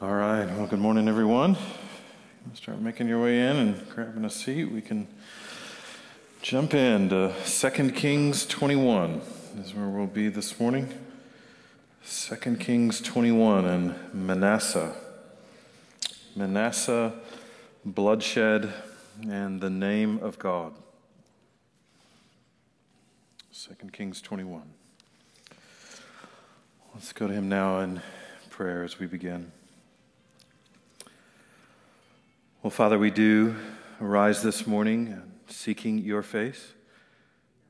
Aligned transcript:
All 0.00 0.14
right. 0.14 0.44
Well, 0.44 0.68
good 0.68 0.78
morning, 0.78 1.08
everyone. 1.08 1.56
Start 2.54 2.80
making 2.80 3.08
your 3.08 3.20
way 3.20 3.40
in 3.40 3.56
and 3.56 3.88
grabbing 3.88 4.24
a 4.24 4.30
seat. 4.30 4.66
We 4.66 4.80
can 4.80 5.08
jump 6.40 6.72
into 6.72 7.34
2 7.44 7.90
Kings 7.90 8.46
21 8.46 9.20
is 9.58 9.74
where 9.74 9.88
we'll 9.88 10.06
be 10.06 10.28
this 10.28 10.60
morning. 10.60 10.88
2 12.08 12.36
Kings 12.60 13.00
21 13.00 13.64
and 13.64 14.14
Manasseh. 14.14 14.94
Manasseh, 16.36 17.14
bloodshed, 17.84 18.72
and 19.28 19.60
the 19.60 19.70
name 19.70 20.20
of 20.22 20.38
God. 20.38 20.74
2 23.52 23.74
Kings 23.90 24.20
21. 24.20 24.62
Let's 26.94 27.12
go 27.12 27.26
to 27.26 27.34
him 27.34 27.48
now 27.48 27.80
in 27.80 28.00
prayer 28.48 28.84
as 28.84 29.00
we 29.00 29.06
begin. 29.06 29.50
Well, 32.60 32.72
Father, 32.72 32.98
we 32.98 33.12
do 33.12 33.54
arise 34.00 34.42
this 34.42 34.66
morning 34.66 35.22
seeking 35.46 35.98
your 35.98 36.24
face 36.24 36.72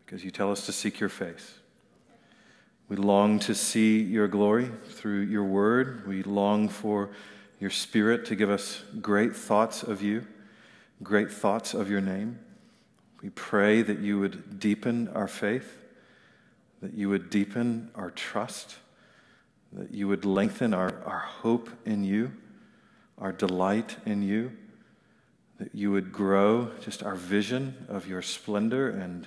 because 0.02 0.24
you 0.24 0.30
tell 0.30 0.50
us 0.50 0.64
to 0.64 0.72
seek 0.72 0.98
your 0.98 1.10
face. 1.10 1.58
We 2.88 2.96
long 2.96 3.38
to 3.40 3.54
see 3.54 4.00
your 4.00 4.28
glory 4.28 4.70
through 4.86 5.24
your 5.24 5.44
word. 5.44 6.08
We 6.08 6.22
long 6.22 6.70
for 6.70 7.10
your 7.60 7.68
spirit 7.68 8.24
to 8.26 8.34
give 8.34 8.48
us 8.48 8.82
great 9.02 9.36
thoughts 9.36 9.82
of 9.82 10.00
you, 10.00 10.26
great 11.02 11.30
thoughts 11.30 11.74
of 11.74 11.90
your 11.90 12.00
name. 12.00 12.38
We 13.22 13.28
pray 13.28 13.82
that 13.82 13.98
you 13.98 14.18
would 14.20 14.58
deepen 14.58 15.08
our 15.08 15.28
faith, 15.28 15.84
that 16.80 16.94
you 16.94 17.10
would 17.10 17.28
deepen 17.28 17.90
our 17.94 18.10
trust, 18.10 18.76
that 19.70 19.92
you 19.92 20.08
would 20.08 20.24
lengthen 20.24 20.72
our, 20.72 21.02
our 21.04 21.18
hope 21.18 21.68
in 21.84 22.04
you, 22.04 22.32
our 23.18 23.32
delight 23.32 23.98
in 24.06 24.22
you 24.22 24.50
that 25.58 25.74
you 25.74 25.90
would 25.90 26.12
grow 26.12 26.70
just 26.80 27.02
our 27.02 27.16
vision 27.16 27.86
of 27.88 28.06
your 28.06 28.22
splendor 28.22 28.88
and 28.88 29.26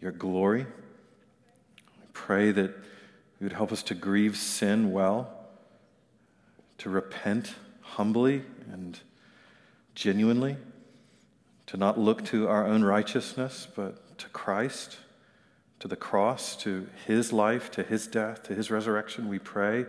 your 0.00 0.12
glory. 0.12 0.64
We 2.00 2.06
pray 2.12 2.52
that 2.52 2.70
you 2.70 3.44
would 3.44 3.52
help 3.52 3.70
us 3.70 3.82
to 3.84 3.94
grieve 3.94 4.36
sin 4.36 4.92
well, 4.92 5.30
to 6.78 6.88
repent 6.90 7.54
humbly 7.82 8.42
and 8.72 8.98
genuinely, 9.94 10.56
to 11.66 11.76
not 11.76 11.98
look 11.98 12.24
to 12.26 12.48
our 12.48 12.66
own 12.66 12.82
righteousness, 12.82 13.68
but 13.74 14.18
to 14.18 14.28
Christ, 14.28 14.98
to 15.80 15.88
the 15.88 15.96
cross, 15.96 16.56
to 16.62 16.86
his 17.06 17.32
life, 17.32 17.70
to 17.72 17.82
his 17.82 18.06
death, 18.06 18.42
to 18.44 18.54
his 18.54 18.70
resurrection. 18.70 19.28
We 19.28 19.38
pray 19.38 19.84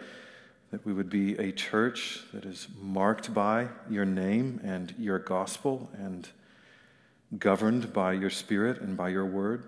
that 0.72 0.86
we 0.86 0.94
would 0.94 1.10
be 1.10 1.38
a 1.38 1.52
church 1.52 2.23
that 2.34 2.46
is 2.46 2.68
marked 2.80 3.34
by 3.34 3.70
your 3.90 4.06
name 4.06 4.60
and 4.64 4.94
your 4.98 5.20
gospel 5.20 5.90
and 5.94 6.28
governed 7.38 7.94
by 7.94 8.14
your 8.14 8.30
spirit 8.30 8.82
and 8.82 8.98
by 8.98 9.09
your 9.09 9.26
word. 9.26 9.64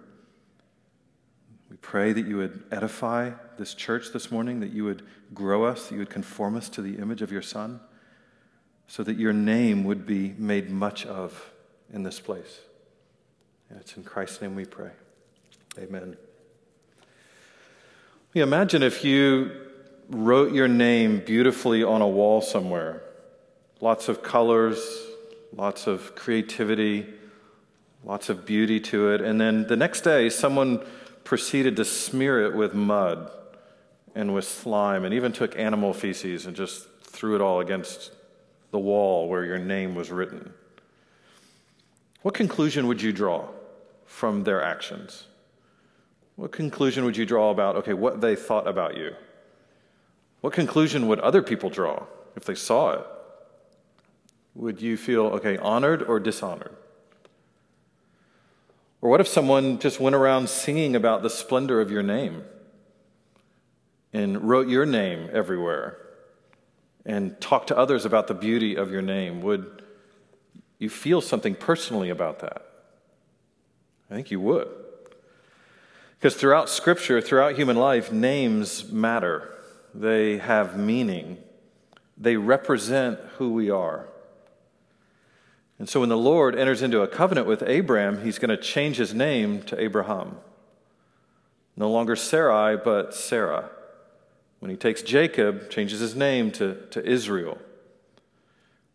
We 1.69 1.77
pray 1.77 2.13
that 2.13 2.25
you 2.25 2.37
would 2.37 2.63
edify 2.71 3.31
this 3.57 3.73
church 3.73 4.11
this 4.11 4.31
morning, 4.31 4.59
that 4.59 4.71
you 4.71 4.83
would 4.85 5.05
grow 5.33 5.65
us, 5.65 5.87
that 5.87 5.93
you 5.93 5.99
would 5.99 6.09
conform 6.09 6.55
us 6.55 6.67
to 6.69 6.81
the 6.81 6.97
image 6.97 7.21
of 7.21 7.31
your 7.31 7.41
Son, 7.41 7.79
so 8.87 9.03
that 9.03 9.17
your 9.17 9.33
name 9.33 9.83
would 9.83 10.05
be 10.05 10.33
made 10.37 10.69
much 10.69 11.05
of 11.05 11.51
in 11.93 12.03
this 12.03 12.19
place. 12.19 12.59
And 13.69 13.79
it's 13.79 13.95
in 13.95 14.03
Christ's 14.03 14.41
name 14.41 14.55
we 14.55 14.65
pray. 14.65 14.91
Amen. 15.77 16.17
We 18.33 18.41
Imagine 18.41 18.83
if 18.83 19.03
you 19.03 19.68
wrote 20.09 20.53
your 20.53 20.67
name 20.67 21.19
beautifully 21.25 21.83
on 21.83 22.01
a 22.01 22.07
wall 22.07 22.41
somewhere. 22.41 23.03
Lots 23.79 24.09
of 24.09 24.23
colors, 24.23 24.79
lots 25.55 25.87
of 25.87 26.15
creativity, 26.15 27.05
lots 28.03 28.29
of 28.29 28.45
beauty 28.45 28.79
to 28.79 29.11
it. 29.11 29.21
And 29.21 29.39
then 29.39 29.67
the 29.67 29.77
next 29.77 30.01
day, 30.01 30.29
someone 30.29 30.83
proceeded 31.23 31.75
to 31.75 31.85
smear 31.85 32.43
it 32.43 32.55
with 32.55 32.73
mud 32.73 33.31
and 34.15 34.33
with 34.33 34.45
slime 34.45 35.05
and 35.05 35.13
even 35.13 35.31
took 35.31 35.57
animal 35.57 35.93
feces 35.93 36.45
and 36.45 36.55
just 36.55 36.87
threw 37.03 37.35
it 37.35 37.41
all 37.41 37.59
against 37.59 38.11
the 38.71 38.79
wall 38.79 39.29
where 39.29 39.45
your 39.45 39.59
name 39.59 39.95
was 39.95 40.09
written. 40.09 40.53
What 42.21 42.33
conclusion 42.33 42.87
would 42.87 43.01
you 43.01 43.13
draw 43.13 43.47
from 44.05 44.43
their 44.43 44.61
actions? 44.61 45.25
What 46.35 46.51
conclusion 46.51 47.05
would 47.05 47.15
you 47.15 47.25
draw 47.25 47.51
about, 47.51 47.75
okay, 47.77 47.93
what 47.93 48.21
they 48.21 48.35
thought 48.35 48.67
about 48.67 48.97
you? 48.97 49.13
What 50.41 50.53
conclusion 50.53 51.07
would 51.07 51.19
other 51.19 51.41
people 51.41 51.69
draw 51.69 52.05
if 52.35 52.45
they 52.45 52.55
saw 52.55 52.91
it? 52.91 53.05
Would 54.55 54.81
you 54.81 54.97
feel, 54.97 55.27
okay, 55.27 55.57
honored 55.57 56.03
or 56.03 56.19
dishonored? 56.19 56.75
Or 59.01 59.09
what 59.09 59.21
if 59.21 59.27
someone 59.27 59.79
just 59.79 59.99
went 59.99 60.15
around 60.15 60.49
singing 60.49 60.95
about 60.95 61.23
the 61.23 61.29
splendor 61.29 61.79
of 61.79 61.91
your 61.91 62.03
name 62.03 62.43
and 64.11 64.49
wrote 64.49 64.67
your 64.67 64.85
name 64.85 65.29
everywhere 65.31 65.97
and 67.05 67.39
talked 67.39 67.67
to 67.67 67.77
others 67.77 68.05
about 68.05 68.27
the 68.27 68.33
beauty 68.33 68.75
of 68.75 68.91
your 68.91 69.01
name? 69.01 69.41
Would 69.41 69.83
you 70.79 70.89
feel 70.89 71.21
something 71.21 71.55
personally 71.55 72.09
about 72.09 72.39
that? 72.39 72.65
I 74.09 74.15
think 74.15 74.31
you 74.31 74.39
would. 74.41 74.67
Because 76.17 76.35
throughout 76.35 76.69
Scripture, 76.69 77.21
throughout 77.21 77.55
human 77.55 77.77
life, 77.77 78.11
names 78.11 78.91
matter 78.91 79.55
they 79.93 80.37
have 80.37 80.77
meaning, 80.77 81.37
they 82.17 82.35
represent 82.35 83.19
who 83.37 83.53
we 83.53 83.69
are. 83.69 84.07
And 85.77 85.87
so 85.87 86.01
when 86.01 86.09
the 86.09 86.17
Lord 86.17 86.57
enters 86.57 86.81
into 86.81 87.01
a 87.01 87.07
covenant 87.07 87.47
with 87.47 87.63
Abraham, 87.65 88.23
he's 88.23 88.37
going 88.37 88.49
to 88.49 88.57
change 88.57 88.97
his 88.97 89.13
name 89.13 89.61
to 89.63 89.81
Abraham. 89.81 90.37
No 91.77 91.89
longer 91.89 92.17
Sarai, 92.17 92.75
but 92.75 93.15
Sarah. 93.15 93.69
When 94.59 94.69
he 94.69 94.75
takes 94.75 95.01
Jacob, 95.01 95.69
changes 95.69 96.01
his 96.01 96.15
name 96.15 96.51
to, 96.51 96.75
to 96.91 97.05
Israel. 97.05 97.57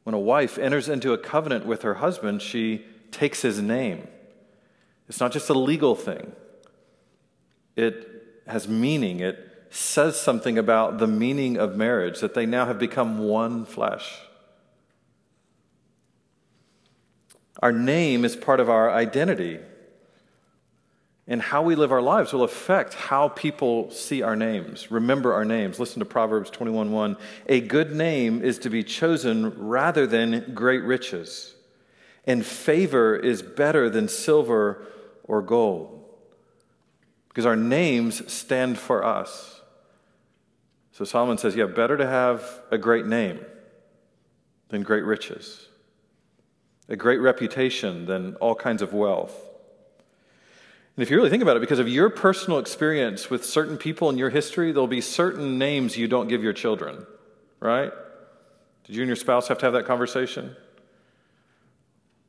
When 0.03 0.15
a 0.15 0.19
wife 0.19 0.59
enters 0.59 0.91
into 0.91 1.15
a 1.15 1.19
covenant 1.19 1.65
with 1.65 1.81
her 1.83 1.95
husband, 1.95 2.43
she 2.43 2.85
takes 3.11 3.41
his 3.41 3.63
name. 3.63 4.07
It's 5.09 5.21
not 5.21 5.33
just 5.33 5.49
a 5.49 5.55
legal 5.55 5.95
thing, 5.95 6.33
it 7.77 8.43
has 8.47 8.69
meaning. 8.69 9.21
It 9.21 9.54
says 9.75 10.21
something 10.21 10.57
about 10.57 10.99
the 10.99 11.07
meaning 11.07 11.57
of 11.57 11.77
marriage, 11.77 12.21
that 12.21 12.35
they 12.35 12.47
now 12.47 12.67
have 12.67 12.79
become 12.79 13.19
one 13.19 13.65
flesh. 13.65 14.21
Our 17.61 17.73
name 17.73 18.25
is 18.25 18.37
part 18.37 18.61
of 18.61 18.71
our 18.71 18.91
identity. 18.91 19.59
And 21.27 21.41
how 21.41 21.63
we 21.63 21.75
live 21.75 21.91
our 21.91 22.03
lives 22.03 22.33
will 22.33 22.45
affect 22.45 22.95
how 22.95 23.29
people 23.29 23.91
see 23.91 24.21
our 24.21 24.37
names, 24.37 24.91
remember 24.91 25.33
our 25.33 25.45
names. 25.45 25.81
Listen 25.81 26.01
to 26.01 26.05
Proverbs 26.05 26.51
21:1. 26.51 27.17
A 27.49 27.61
good 27.61 27.93
name 27.93 28.43
is 28.43 28.59
to 28.59 28.71
be 28.71 28.85
chosen 28.85 29.55
rather 29.57 30.07
than 30.07 30.53
great 30.55 30.83
riches, 30.83 31.55
and 32.27 32.45
favor 32.45 33.17
is 33.17 33.41
better 33.41 33.89
than 33.89 34.07
silver 34.07 34.87
or 35.25 35.41
gold. 35.41 36.05
Because 37.29 37.47
our 37.47 37.57
names 37.57 38.31
stand 38.31 38.79
for 38.79 39.03
us. 39.03 39.54
So 40.95 41.05
Solomon 41.05 41.39
says, 41.39 41.57
yeah, 41.57 41.65
better 41.65 41.97
to 41.97 42.07
have 42.07 42.63
a 42.71 42.79
great 42.79 43.05
name 43.05 43.45
than 44.69 44.85
great 44.85 45.03
riches, 45.03 45.67
a 46.89 46.95
great 46.95 47.19
reputation 47.19 48.07
than 48.07 48.37
all 48.37 48.55
kinds 48.55 48.81
of 48.81 48.93
wealth. 48.93 49.35
And 50.97 51.03
if 51.03 51.11
you 51.11 51.17
really 51.17 51.31
think 51.31 51.43
about 51.43 51.57
it, 51.57 51.61
because 51.61 51.81
of 51.81 51.89
your 51.89 52.11
personal 52.11 52.61
experience 52.61 53.29
with 53.29 53.45
certain 53.45 53.77
people 53.77 54.09
in 54.09 54.19
your 54.19 54.31
history, 54.31 54.71
there'll 54.71 54.87
be 54.87 55.01
certain 55.01 55.59
names 55.59 55.97
you 55.97 56.07
don't 56.07 56.29
give 56.29 56.45
your 56.45 56.53
children, 56.53 57.05
right? 57.59 57.91
Did 58.85 58.95
you 58.95 59.03
and 59.03 59.09
your 59.09 59.17
spouse 59.17 59.49
have 59.49 59.59
to 59.59 59.67
have 59.67 59.73
that 59.73 59.87
conversation? 59.87 60.55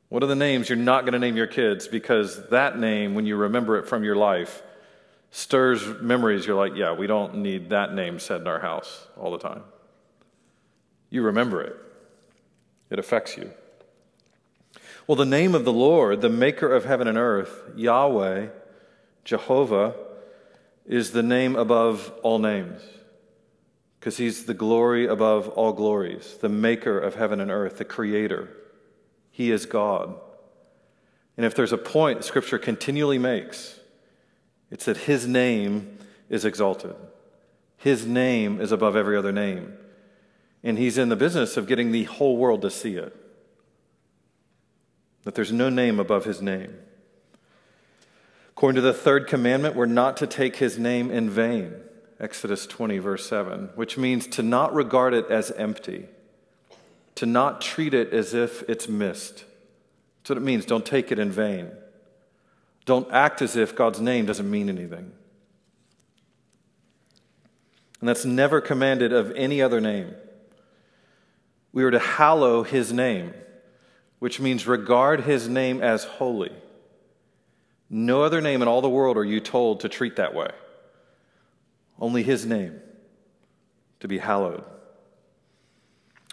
What 0.08 0.24
are 0.24 0.26
the 0.26 0.34
names 0.34 0.68
you're 0.68 0.76
not 0.76 1.02
going 1.02 1.12
to 1.12 1.20
name 1.20 1.36
your 1.36 1.46
kids 1.46 1.86
because 1.86 2.48
that 2.48 2.80
name, 2.80 3.14
when 3.14 3.26
you 3.26 3.36
remember 3.36 3.78
it 3.78 3.86
from 3.86 4.02
your 4.02 4.16
life, 4.16 4.60
stirs 5.30 5.86
memories. 6.00 6.46
You're 6.46 6.56
like, 6.56 6.76
yeah, 6.76 6.92
we 6.92 7.06
don't 7.06 7.36
need 7.36 7.70
that 7.70 7.94
name 7.94 8.18
said 8.18 8.40
in 8.40 8.46
our 8.46 8.60
house 8.60 9.06
all 9.16 9.30
the 9.30 9.38
time. 9.38 9.62
You 11.10 11.22
remember 11.22 11.62
it, 11.62 11.76
it 12.90 12.98
affects 12.98 13.36
you. 13.36 13.50
Well, 15.06 15.16
the 15.16 15.24
name 15.24 15.54
of 15.54 15.64
the 15.64 15.72
Lord, 15.72 16.20
the 16.20 16.28
maker 16.28 16.74
of 16.74 16.84
heaven 16.84 17.06
and 17.06 17.16
earth, 17.16 17.70
Yahweh, 17.76 18.48
Jehovah, 19.24 19.94
is 20.84 21.12
the 21.12 21.22
name 21.22 21.54
above 21.54 22.12
all 22.22 22.38
names 22.38 22.82
because 24.06 24.18
he's 24.18 24.44
the 24.44 24.54
glory 24.54 25.06
above 25.06 25.48
all 25.48 25.72
glories, 25.72 26.36
the 26.40 26.48
maker 26.48 26.96
of 26.96 27.16
heaven 27.16 27.40
and 27.40 27.50
earth, 27.50 27.78
the 27.78 27.84
creator. 27.84 28.48
He 29.32 29.50
is 29.50 29.66
God. 29.66 30.14
And 31.36 31.44
if 31.44 31.56
there's 31.56 31.72
a 31.72 31.78
point 31.78 32.24
Scripture 32.24 32.58
continually 32.58 33.18
makes, 33.18 33.80
it's 34.70 34.86
that 34.86 34.96
his 34.96 35.26
name 35.26 35.98
is 36.28 36.44
exalted. 36.44 36.94
His 37.76 38.06
name 38.06 38.60
is 38.60 38.72
above 38.72 38.96
every 38.96 39.16
other 39.16 39.32
name. 39.32 39.74
And 40.62 40.78
he's 40.78 40.98
in 40.98 41.08
the 41.08 41.16
business 41.16 41.56
of 41.56 41.66
getting 41.66 41.92
the 41.92 42.04
whole 42.04 42.36
world 42.36 42.62
to 42.62 42.70
see 42.70 42.96
it. 42.96 43.14
That 45.24 45.34
there's 45.34 45.52
no 45.52 45.68
name 45.68 46.00
above 46.00 46.24
his 46.24 46.42
name. 46.42 46.74
According 48.50 48.76
to 48.76 48.80
the 48.80 48.94
third 48.94 49.26
commandment, 49.26 49.76
we're 49.76 49.86
not 49.86 50.16
to 50.16 50.26
take 50.26 50.56
his 50.56 50.78
name 50.78 51.10
in 51.10 51.28
vain. 51.28 51.74
Exodus 52.18 52.66
20, 52.66 52.98
verse 52.98 53.28
7, 53.28 53.70
which 53.74 53.98
means 53.98 54.26
to 54.28 54.42
not 54.42 54.74
regard 54.74 55.12
it 55.12 55.30
as 55.30 55.50
empty, 55.52 56.06
to 57.16 57.26
not 57.26 57.60
treat 57.60 57.92
it 57.92 58.12
as 58.12 58.32
if 58.32 58.62
it's 58.62 58.88
missed. 58.88 59.44
That's 60.22 60.30
what 60.30 60.38
it 60.38 60.42
means. 60.42 60.64
Don't 60.64 60.86
take 60.86 61.12
it 61.12 61.18
in 61.18 61.30
vain. 61.30 61.70
Don't 62.86 63.10
act 63.12 63.42
as 63.42 63.56
if 63.56 63.76
God's 63.76 64.00
name 64.00 64.24
doesn't 64.26 64.50
mean 64.50 64.68
anything. 64.68 65.12
And 68.00 68.08
that's 68.08 68.24
never 68.24 68.60
commanded 68.60 69.12
of 69.12 69.32
any 69.32 69.60
other 69.60 69.80
name. 69.80 70.14
We 71.72 71.82
are 71.84 71.90
to 71.90 71.98
hallow 71.98 72.62
his 72.62 72.92
name, 72.92 73.34
which 74.20 74.40
means 74.40 74.66
regard 74.66 75.22
his 75.22 75.48
name 75.48 75.82
as 75.82 76.04
holy. 76.04 76.52
No 77.90 78.22
other 78.22 78.40
name 78.40 78.62
in 78.62 78.68
all 78.68 78.80
the 78.80 78.88
world 78.88 79.16
are 79.16 79.24
you 79.24 79.40
told 79.40 79.80
to 79.80 79.88
treat 79.88 80.16
that 80.16 80.34
way. 80.34 80.50
Only 81.98 82.22
his 82.22 82.46
name 82.46 82.80
to 84.00 84.08
be 84.08 84.18
hallowed. 84.18 84.64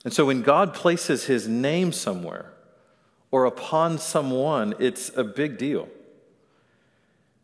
And 0.03 0.13
so 0.13 0.25
when 0.25 0.41
God 0.41 0.73
places 0.73 1.25
his 1.25 1.47
name 1.47 1.91
somewhere 1.91 2.51
or 3.31 3.45
upon 3.45 3.97
someone, 3.97 4.75
it's 4.79 5.09
a 5.15 5.23
big 5.23 5.57
deal. 5.57 5.87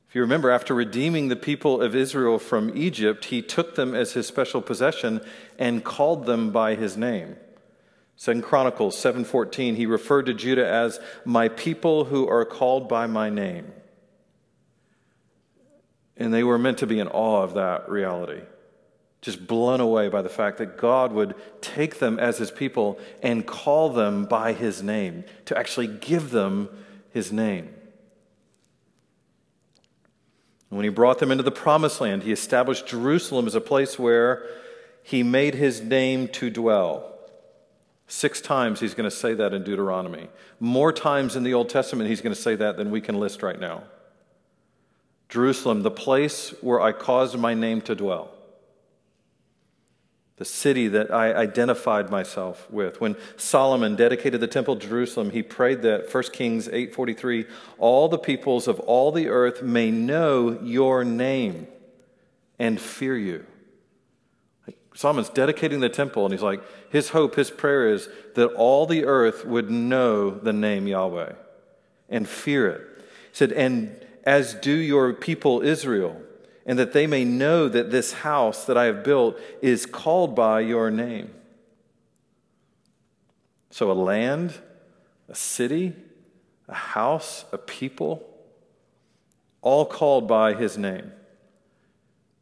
If 0.10 0.16
you 0.16 0.22
remember, 0.22 0.50
after 0.50 0.74
redeeming 0.74 1.28
the 1.28 1.36
people 1.36 1.84
of 1.84 1.96
Israel 1.96 2.40
from 2.40 2.76
Egypt, 2.76 3.26
he 3.26 3.44
took 3.44 3.76
them 3.76 3.94
as 3.94 4.14
his 4.14 4.26
special 4.26 4.60
possession 4.60 5.22
and 5.60 5.84
called 5.84 6.26
them 6.26 6.50
by 6.50 6.74
his 6.74 6.98
name. 6.98 7.36
Second 8.16 8.42
Chronicles 8.42 8.98
7:14 8.98 9.76
he 9.76 9.86
referred 9.86 10.26
to 10.26 10.34
Judah 10.34 10.68
as 10.68 11.00
my 11.26 11.48
people 11.48 12.06
who 12.06 12.28
are 12.28 12.44
called 12.44 12.90
by 12.90 13.06
my 13.06 13.30
name. 13.30 13.72
And 16.18 16.34
they 16.34 16.44
were 16.44 16.58
meant 16.58 16.80
to 16.80 16.88
be 16.88 17.00
in 17.00 17.08
awe 17.08 17.44
of 17.44 17.54
that 17.54 17.88
reality, 17.88 18.42
just 19.22 19.46
blown 19.46 19.80
away 19.80 20.10
by 20.10 20.24
the 20.24 20.28
fact 20.28 20.58
that 20.58 20.76
God 20.76 21.14
would 21.14 21.36
take 21.62 22.00
them 22.00 22.18
as 22.18 22.40
his 22.40 22.50
people 22.50 23.00
and 23.22 23.46
call 23.46 23.90
them 23.90 24.26
by 24.26 24.54
his 24.54 24.82
name, 24.82 25.24
to 25.46 25.56
actually 25.56 25.88
give 25.88 26.32
them 26.32 26.68
his 27.12 27.32
name. 27.32 27.76
When 30.69 30.83
he 30.83 30.89
brought 30.89 31.19
them 31.19 31.31
into 31.31 31.44
the 31.44 31.51
promised 31.51 32.00
land, 32.00 32.24
he 32.24 32.31
established 32.31 32.88
Jerusalem 32.88 33.48
as 33.48 33.56
a 33.56 33.62
place 33.62 33.98
where 33.98 34.45
he 35.01 35.24
made 35.24 35.56
his 35.56 35.81
name 35.81 36.27
to 36.30 36.50
dwell. 36.50 37.16
Six 38.07 38.42
times 38.42 38.80
he's 38.80 38.94
going 38.94 39.10
to 39.10 39.16
say 39.16 39.33
that 39.33 39.54
in 39.54 39.63
Deuteronomy. 39.63 40.30
More 40.60 40.92
times 40.92 41.36
in 41.36 41.44
the 41.44 41.54
Old 41.54 41.69
Testament 41.69 42.10
he's 42.10 42.21
going 42.21 42.36
to 42.36 42.42
say 42.42 42.56
that 42.56 42.77
than 42.77 42.92
we 42.92 43.01
can 43.01 43.19
list 43.19 43.44
right 43.44 43.60
now. 43.60 43.83
Jerusalem, 45.27 45.83
the 45.83 45.92
place 45.92 46.54
where 46.62 46.81
I 46.81 46.92
caused 46.92 47.38
my 47.38 47.54
name 47.54 47.81
to 47.81 47.95
dwell 47.95 48.31
the 50.40 50.46
city 50.46 50.88
that 50.88 51.12
I 51.12 51.34
identified 51.34 52.10
myself 52.10 52.66
with. 52.72 53.02
When 53.02 53.18
Solomon 53.36 53.98
dedicated 53.98 54.40
the 54.40 54.48
temple 54.48 54.74
of 54.74 54.80
Jerusalem, 54.80 55.32
he 55.32 55.44
prayed 55.44 55.82
that 55.82 56.10
1 56.10 56.32
Kings 56.32 56.70
8:43, 56.70 57.46
all 57.78 58.08
the 58.08 58.18
peoples 58.18 58.68
of 58.68 58.80
all 58.80 59.12
the 59.12 59.28
earth 59.28 59.62
may 59.62 59.92
know 59.92 60.58
your 60.64 61.04
name 61.04 61.68
and 62.58 62.80
fear 62.80 63.18
you. 63.18 63.46
Solomon's 64.96 65.30
dedicating 65.30 65.82
the 65.82 65.90
temple 65.90 66.24
and 66.24 66.34
he's 66.34 66.42
like 66.42 66.62
his 66.90 67.10
hope, 67.10 67.36
his 67.36 67.52
prayer 67.52 67.90
is 67.90 68.08
that 68.36 68.48
all 68.54 68.86
the 68.86 69.06
earth 69.06 69.46
would 69.46 69.70
know 69.70 70.30
the 70.32 70.54
name 70.54 70.88
Yahweh 70.88 71.34
and 72.08 72.28
fear 72.28 72.68
it. 72.70 72.82
He 73.32 73.36
said, 73.36 73.52
"And 73.52 73.94
as 74.24 74.54
do 74.54 74.72
your 74.72 75.12
people 75.12 75.62
Israel, 75.62 76.22
and 76.69 76.77
that 76.77 76.94
they 76.94 77.07
may 77.07 77.25
know 77.25 77.68
that 77.68 77.89
this 77.89 78.13
house 78.13 78.66
that 78.66 78.77
I 78.77 78.86
have 78.86 79.04
built 79.04 79.39
is 79.60 79.88
called 79.88 80.36
by 80.36 80.60
your 80.60 80.92
name. 80.92 81.33
So, 83.71 83.92
a 83.92 83.94
land, 83.94 84.54
a 85.27 85.33
city, 85.33 85.95
a 86.68 86.75
house, 86.75 87.44
a 87.51 87.57
people, 87.57 88.24
all 89.63 89.83
called 89.83 90.27
by 90.27 90.54
his 90.54 90.77
name. 90.77 91.12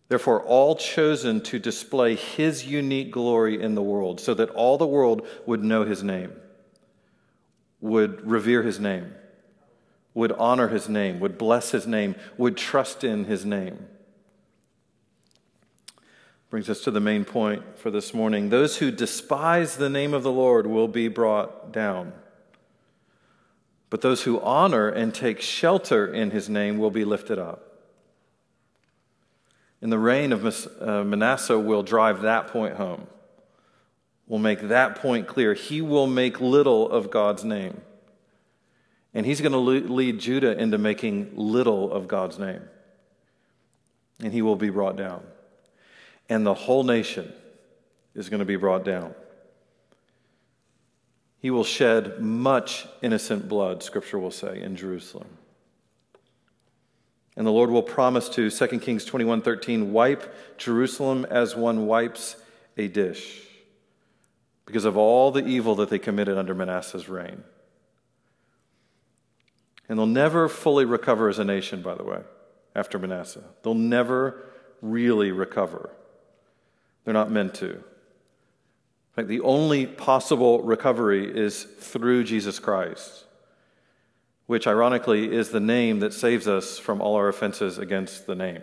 Therefore, 0.09 0.44
all 0.44 0.75
chosen 0.75 1.39
to 1.44 1.57
display 1.57 2.15
his 2.15 2.65
unique 2.65 3.12
glory 3.12 3.62
in 3.62 3.75
the 3.75 3.81
world, 3.81 4.19
so 4.19 4.33
that 4.33 4.50
all 4.50 4.77
the 4.77 4.85
world 4.85 5.25
would 5.45 5.63
know 5.63 5.85
his 5.85 6.03
name, 6.03 6.33
would 7.79 8.29
revere 8.29 8.63
his 8.63 8.77
name, 8.77 9.13
would 10.13 10.33
honor 10.33 10.68
his 10.68 10.89
name, 10.89 11.21
would 11.21 11.38
bless 11.38 11.71
his 11.71 11.88
name, 11.88 12.13
would 12.38 12.57
trust 12.57 13.06
in 13.06 13.24
his 13.24 13.45
name. 13.45 13.88
Brings 16.50 16.70
us 16.70 16.82
to 16.82 16.92
the 16.92 17.02
main 17.02 17.26
point 17.26 17.78
for 17.78 17.92
this 17.92 18.14
morning. 18.14 18.50
Those 18.50 18.78
who 18.78 18.90
despise 18.90 19.76
the 19.76 19.90
name 19.90 20.14
of 20.14 20.24
the 20.24 20.32
Lord 20.32 20.66
will 20.66 20.88
be 20.88 21.10
brought 21.10 21.74
down. 21.74 22.14
But 23.90 24.02
those 24.02 24.24
who 24.24 24.40
honor 24.40 24.88
and 24.88 25.14
take 25.14 25.42
shelter 25.42 26.08
in 26.08 26.32
his 26.32 26.48
name 26.48 26.78
will 26.78 26.92
be 26.92 27.04
lifted 27.04 27.38
up. 27.38 27.64
And 29.82 29.92
the 29.92 30.00
reign 30.00 30.32
of 30.32 30.68
uh, 30.82 31.04
Manasseh 31.04 31.60
will 31.60 31.84
drive 31.84 32.22
that 32.22 32.48
point 32.48 32.76
home, 32.76 33.08
will 34.26 34.40
make 34.40 34.62
that 34.62 34.96
point 34.96 35.28
clear. 35.28 35.54
He 35.54 35.82
will 35.82 36.08
make 36.08 36.40
little 36.40 36.90
of 36.90 37.12
God's 37.12 37.44
name. 37.44 37.82
And 39.14 39.26
he's 39.26 39.42
going 39.42 39.52
to 39.52 39.58
lead 39.58 40.20
Judah 40.20 40.58
into 40.58 40.78
making 40.78 41.34
little 41.36 41.92
of 41.92 42.08
God's 42.08 42.40
name. 42.40 42.62
And 44.24 44.32
he 44.32 44.42
will 44.42 44.56
be 44.56 44.70
brought 44.70 44.96
down 44.96 45.24
and 46.29 46.45
the 46.45 46.53
whole 46.53 46.83
nation 46.83 47.31
is 48.15 48.29
going 48.29 48.39
to 48.39 48.45
be 48.45 48.56
brought 48.56 48.83
down. 48.83 49.13
He 51.39 51.51
will 51.51 51.63
shed 51.63 52.19
much 52.19 52.88
innocent 53.01 53.47
blood, 53.47 53.83
Scripture 53.83 54.19
will 54.19 54.31
say, 54.31 54.62
in 54.62 54.75
Jerusalem. 54.75 55.27
And 57.35 57.45
the 57.45 57.51
Lord 57.51 57.69
will 57.69 57.83
promise 57.83 58.27
to, 58.29 58.50
2 58.50 58.79
Kings 58.79 59.06
21 59.06 59.44
13, 59.44 59.94
wipe 59.94 60.57
Jerusalem 60.57 61.25
as 61.29 61.56
one 61.56 61.85
wipes 61.85 62.35
a 62.75 62.88
dish 62.88 63.44
because 64.65 64.85
of 64.85 64.97
all 64.97 65.31
the 65.31 65.45
evil 65.45 65.75
that 65.75 65.89
they 65.89 66.00
committed 66.00 66.38
under 66.38 66.55
Manasseh's 66.55 67.07
reign. 67.07 67.43
And 69.88 69.98
they'll 69.98 70.07
never 70.07 70.50
fully 70.50 70.84
recover 70.84 71.29
as 71.29 71.39
a 71.39 71.46
nation, 71.46 71.81
by 71.81 71.96
the 71.96 72.03
way, 72.03 72.19
after 72.75 73.00
Manasseh. 73.00 73.43
They'll 73.63 73.75
never 73.75 74.43
really 74.81 75.31
recover. 75.31 75.91
They're 77.08 77.14
not 77.14 77.32
meant 77.32 77.54
to. 77.56 77.70
In 77.70 77.84
fact, 79.16 79.30
the 79.30 79.40
only 79.40 79.86
possible 79.86 80.62
recovery 80.62 81.26
is 81.34 81.64
through 81.64 82.26
Jesus 82.26 82.60
Christ, 82.60 83.24
which 84.46 84.68
ironically 84.68 85.34
is 85.34 85.52
the 85.52 85.62
name 85.62 86.02
that 86.02 86.12
saves 86.12 86.50
us 86.50 86.78
from 86.78 87.00
all 87.00 87.16
our 87.16 87.30
offenses 87.30 87.78
against 87.78 88.28
the 88.28 88.36
name. 88.36 88.62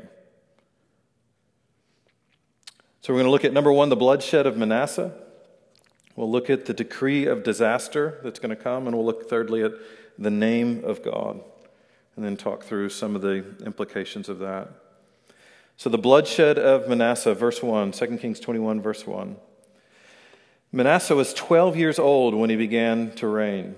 So 3.01 3.15
we're 3.15 3.21
going 3.21 3.29
to 3.29 3.31
look 3.31 3.47
at 3.47 3.55
number 3.55 3.73
one, 3.73 3.89
the 3.89 3.97
bloodshed 3.97 4.47
of 4.47 4.59
Manasseh. 4.59 5.15
We'll 6.15 6.31
look 6.31 6.51
at 6.51 6.67
the 6.67 6.75
decree 6.75 7.25
of 7.25 7.45
disaster 7.45 8.21
that's 8.23 8.41
going 8.41 8.55
to 8.55 8.63
come, 8.63 8.87
and 8.87 8.95
we'll 8.95 9.07
look 9.07 9.31
thirdly 9.31 9.63
at 9.63 9.73
the 10.19 10.31
name 10.31 10.85
of 10.85 11.03
God, 11.03 11.41
and 12.15 12.23
then 12.23 12.37
talk 12.37 12.63
through 12.63 12.91
some 12.91 13.17
of 13.17 13.23
the 13.23 13.43
implications 13.65 14.29
of 14.29 14.39
that. 14.41 14.69
So 15.77 15.91
the 15.91 15.99
bloodshed 15.99 16.59
of 16.59 16.89
Manasseh, 16.89 17.35
verse 17.35 17.63
1, 17.63 17.93
2 17.93 18.19
Kings 18.19 18.41
21, 18.41 18.81
verse 18.81 19.07
1. 19.07 19.37
Manasseh 20.71 21.15
was 21.15 21.35
12 21.35 21.77
years 21.77 21.99
old 21.99 22.35
when 22.35 22.51
he 22.51 22.57
began 22.57 23.13
to 23.13 23.27
reign, 23.27 23.77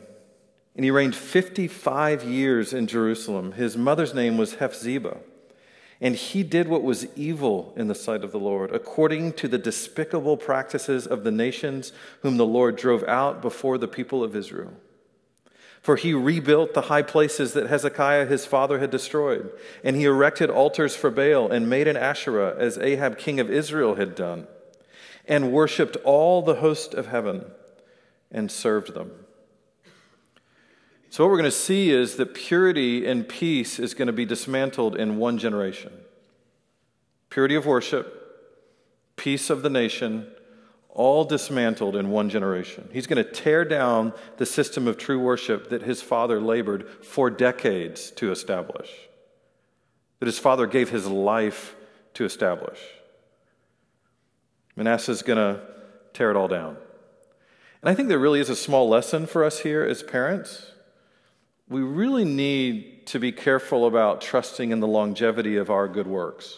and 0.74 0.84
he 0.84 0.90
reigned 0.90 1.14
55 1.14 2.24
years 2.24 2.72
in 2.72 2.86
Jerusalem. 2.86 3.52
His 3.52 3.76
mother's 3.76 4.14
name 4.14 4.36
was 4.36 4.54
Hephzibah, 4.56 5.18
and 6.00 6.14
he 6.14 6.42
did 6.42 6.68
what 6.68 6.82
was 6.82 7.06
evil 7.16 7.72
in 7.76 7.88
the 7.88 7.94
sight 7.94 8.24
of 8.24 8.32
the 8.32 8.38
Lord, 8.38 8.74
according 8.74 9.32
to 9.34 9.48
the 9.48 9.58
despicable 9.58 10.36
practices 10.36 11.06
of 11.06 11.24
the 11.24 11.30
nations 11.30 11.92
whom 12.22 12.36
the 12.36 12.46
Lord 12.46 12.76
drove 12.76 13.04
out 13.04 13.40
before 13.40 13.78
the 13.78 13.88
people 13.88 14.22
of 14.22 14.36
Israel. 14.36 14.74
For 15.86 15.94
he 15.94 16.14
rebuilt 16.14 16.74
the 16.74 16.88
high 16.90 17.02
places 17.02 17.52
that 17.52 17.68
Hezekiah 17.68 18.26
his 18.26 18.44
father 18.44 18.80
had 18.80 18.90
destroyed, 18.90 19.52
and 19.84 19.94
he 19.94 20.02
erected 20.02 20.50
altars 20.50 20.96
for 20.96 21.12
Baal 21.12 21.48
and 21.48 21.70
made 21.70 21.86
an 21.86 21.96
Asherah, 21.96 22.56
as 22.58 22.76
Ahab 22.76 23.18
king 23.18 23.38
of 23.38 23.48
Israel 23.48 23.94
had 23.94 24.16
done, 24.16 24.48
and 25.28 25.52
worshipped 25.52 25.96
all 25.98 26.42
the 26.42 26.56
host 26.56 26.92
of 26.92 27.06
heaven 27.06 27.44
and 28.32 28.50
served 28.50 28.94
them. 28.94 29.12
So, 31.08 31.22
what 31.22 31.30
we're 31.30 31.38
going 31.38 31.52
to 31.52 31.56
see 31.56 31.90
is 31.90 32.16
that 32.16 32.34
purity 32.34 33.06
and 33.06 33.28
peace 33.28 33.78
is 33.78 33.94
going 33.94 34.08
to 34.08 34.12
be 34.12 34.26
dismantled 34.26 34.96
in 34.96 35.18
one 35.18 35.38
generation. 35.38 35.92
Purity 37.30 37.54
of 37.54 37.64
worship, 37.64 39.14
peace 39.14 39.50
of 39.50 39.62
the 39.62 39.70
nation, 39.70 40.32
all 40.96 41.24
dismantled 41.24 41.94
in 41.94 42.08
one 42.08 42.30
generation. 42.30 42.88
He's 42.90 43.06
going 43.06 43.22
to 43.22 43.30
tear 43.30 43.66
down 43.66 44.14
the 44.38 44.46
system 44.46 44.88
of 44.88 44.96
true 44.96 45.20
worship 45.20 45.68
that 45.68 45.82
his 45.82 46.00
father 46.00 46.40
labored 46.40 46.88
for 47.04 47.28
decades 47.28 48.10
to 48.12 48.32
establish, 48.32 48.90
that 50.18 50.26
his 50.26 50.38
father 50.38 50.66
gave 50.66 50.88
his 50.88 51.06
life 51.06 51.76
to 52.14 52.24
establish. 52.24 52.80
Manasseh 54.74 55.12
is 55.12 55.22
going 55.22 55.36
to 55.36 55.60
tear 56.14 56.30
it 56.30 56.36
all 56.36 56.48
down. 56.48 56.78
And 57.82 57.90
I 57.90 57.94
think 57.94 58.08
there 58.08 58.18
really 58.18 58.40
is 58.40 58.48
a 58.48 58.56
small 58.56 58.88
lesson 58.88 59.26
for 59.26 59.44
us 59.44 59.60
here 59.60 59.84
as 59.84 60.02
parents. 60.02 60.72
We 61.68 61.82
really 61.82 62.24
need 62.24 63.06
to 63.08 63.18
be 63.18 63.32
careful 63.32 63.86
about 63.86 64.22
trusting 64.22 64.70
in 64.70 64.80
the 64.80 64.86
longevity 64.86 65.58
of 65.58 65.68
our 65.68 65.88
good 65.88 66.06
works. 66.06 66.56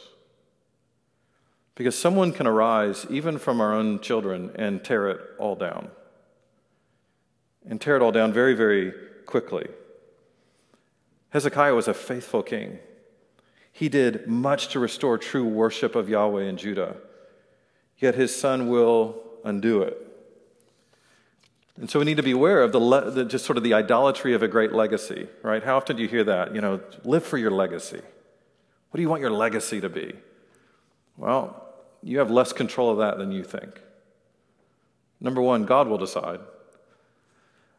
Because 1.79 1.97
someone 1.97 2.33
can 2.33 2.49
arise, 2.49 3.07
even 3.09 3.39
from 3.39 3.61
our 3.61 3.73
own 3.73 4.01
children, 4.01 4.51
and 4.57 4.83
tear 4.83 5.11
it 5.11 5.21
all 5.39 5.55
down. 5.55 5.93
And 7.71 7.81
tear 7.81 7.95
it 7.95 8.03
all 8.03 8.11
down 8.11 8.33
very, 8.33 8.53
very 8.53 8.93
quickly. 9.27 9.69
Hezekiah 11.29 11.77
was 11.77 11.87
a 11.87 11.95
faithful 11.95 12.43
king. 12.43 12.81
He 13.71 13.89
did 13.89 14.27
much 14.27 14.67
to 14.71 14.81
restore 14.81 15.19
true 15.19 15.45
worship 15.45 15.95
of 15.95 16.09
Yahweh 16.09 16.43
in 16.43 16.57
Judah. 16.57 16.97
Yet 17.97 18.17
his 18.17 18.35
son 18.35 18.69
will 18.69 19.23
undo 19.45 19.83
it. 19.83 20.05
And 21.81 21.89
so 21.89 22.01
we 22.01 22.05
need 22.05 22.17
to 22.17 22.25
be 22.25 22.33
aware 22.33 22.61
of 22.61 22.73
the, 22.73 22.81
le- 22.81 23.13
the, 23.13 23.25
just 23.25 23.45
sort 23.45 23.57
of 23.57 23.63
the 23.63 23.75
idolatry 23.75 24.35
of 24.35 24.43
a 24.43 24.49
great 24.49 24.73
legacy, 24.73 25.29
right? 25.45 25.63
How 25.63 25.77
often 25.77 25.95
do 25.95 26.03
you 26.03 26.09
hear 26.09 26.25
that? 26.25 26.57
You 26.57 26.61
know, 26.61 26.81
live 27.05 27.23
for 27.25 27.39
your 27.39 27.53
legacy. 27.53 28.01
What 28.91 28.97
do 28.97 29.01
you 29.01 29.09
want 29.09 29.21
your 29.21 29.31
legacy 29.31 29.81
to 29.81 29.89
be? 29.89 30.15
Well, 31.17 31.67
you 32.03 32.19
have 32.19 32.31
less 32.31 32.53
control 32.53 32.91
of 32.91 32.99
that 32.99 33.19
than 33.19 33.33
you 33.33 33.43
think. 33.43 33.81
Number 35.21 35.43
one, 35.43 35.65
God 35.65 35.89
will 35.89 35.99
decide. 35.99 36.41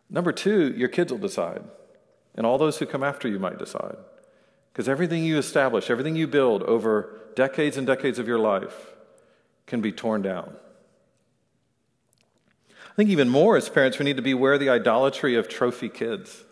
Number 0.09 0.31
two, 0.31 0.73
your 0.75 0.89
kids 0.89 1.11
will 1.11 1.19
decide. 1.19 1.63
And 2.35 2.45
all 2.45 2.57
those 2.57 2.77
who 2.77 2.85
come 2.85 3.03
after 3.03 3.27
you 3.27 3.39
might 3.39 3.57
decide. 3.57 3.97
Because 4.71 4.89
everything 4.89 5.23
you 5.23 5.37
establish, 5.37 5.89
everything 5.89 6.15
you 6.15 6.27
build 6.27 6.63
over 6.63 7.19
decades 7.35 7.77
and 7.77 7.87
decades 7.87 8.19
of 8.19 8.27
your 8.27 8.39
life 8.39 8.91
can 9.67 9.81
be 9.81 9.91
torn 9.91 10.21
down. 10.21 10.55
I 12.69 12.95
think 12.95 13.09
even 13.09 13.29
more 13.29 13.55
as 13.55 13.69
parents, 13.69 13.99
we 13.99 14.05
need 14.05 14.17
to 14.17 14.21
beware 14.21 14.57
the 14.57 14.69
idolatry 14.69 15.35
of 15.35 15.47
trophy 15.47 15.89
kids, 15.89 16.43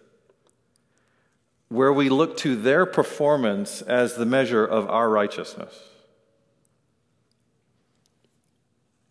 where 1.68 1.92
we 1.92 2.08
look 2.08 2.38
to 2.38 2.56
their 2.56 2.86
performance 2.86 3.82
as 3.82 4.16
the 4.16 4.26
measure 4.26 4.66
of 4.66 4.90
our 4.90 5.10
righteousness. 5.10 5.74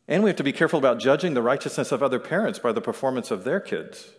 And 0.08 0.22
we 0.22 0.30
have 0.30 0.36
to 0.36 0.44
be 0.44 0.52
careful 0.52 0.78
about 0.78 1.00
judging 1.00 1.34
the 1.34 1.42
righteousness 1.42 1.92
of 1.92 2.02
other 2.02 2.18
parents 2.18 2.58
by 2.58 2.72
the 2.72 2.80
performance 2.80 3.30
of 3.30 3.44
their 3.44 3.60
kids. 3.60 4.10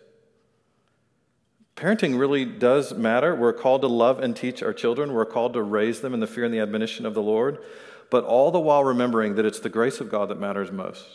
Parenting 1.76 2.18
really 2.18 2.44
does 2.44 2.92
matter. 2.92 3.34
We're 3.34 3.52
called 3.52 3.82
to 3.82 3.88
love 3.88 4.18
and 4.18 4.36
teach 4.36 4.62
our 4.62 4.72
children. 4.72 5.12
We're 5.12 5.24
called 5.24 5.54
to 5.54 5.62
raise 5.62 6.00
them 6.00 6.12
in 6.12 6.20
the 6.20 6.26
fear 6.26 6.44
and 6.44 6.52
the 6.52 6.60
admonition 6.60 7.06
of 7.06 7.14
the 7.14 7.22
Lord, 7.22 7.58
but 8.10 8.24
all 8.24 8.50
the 8.50 8.60
while 8.60 8.84
remembering 8.84 9.36
that 9.36 9.46
it's 9.46 9.60
the 9.60 9.68
grace 9.68 10.00
of 10.00 10.10
God 10.10 10.28
that 10.28 10.40
matters 10.40 10.72
most 10.72 11.06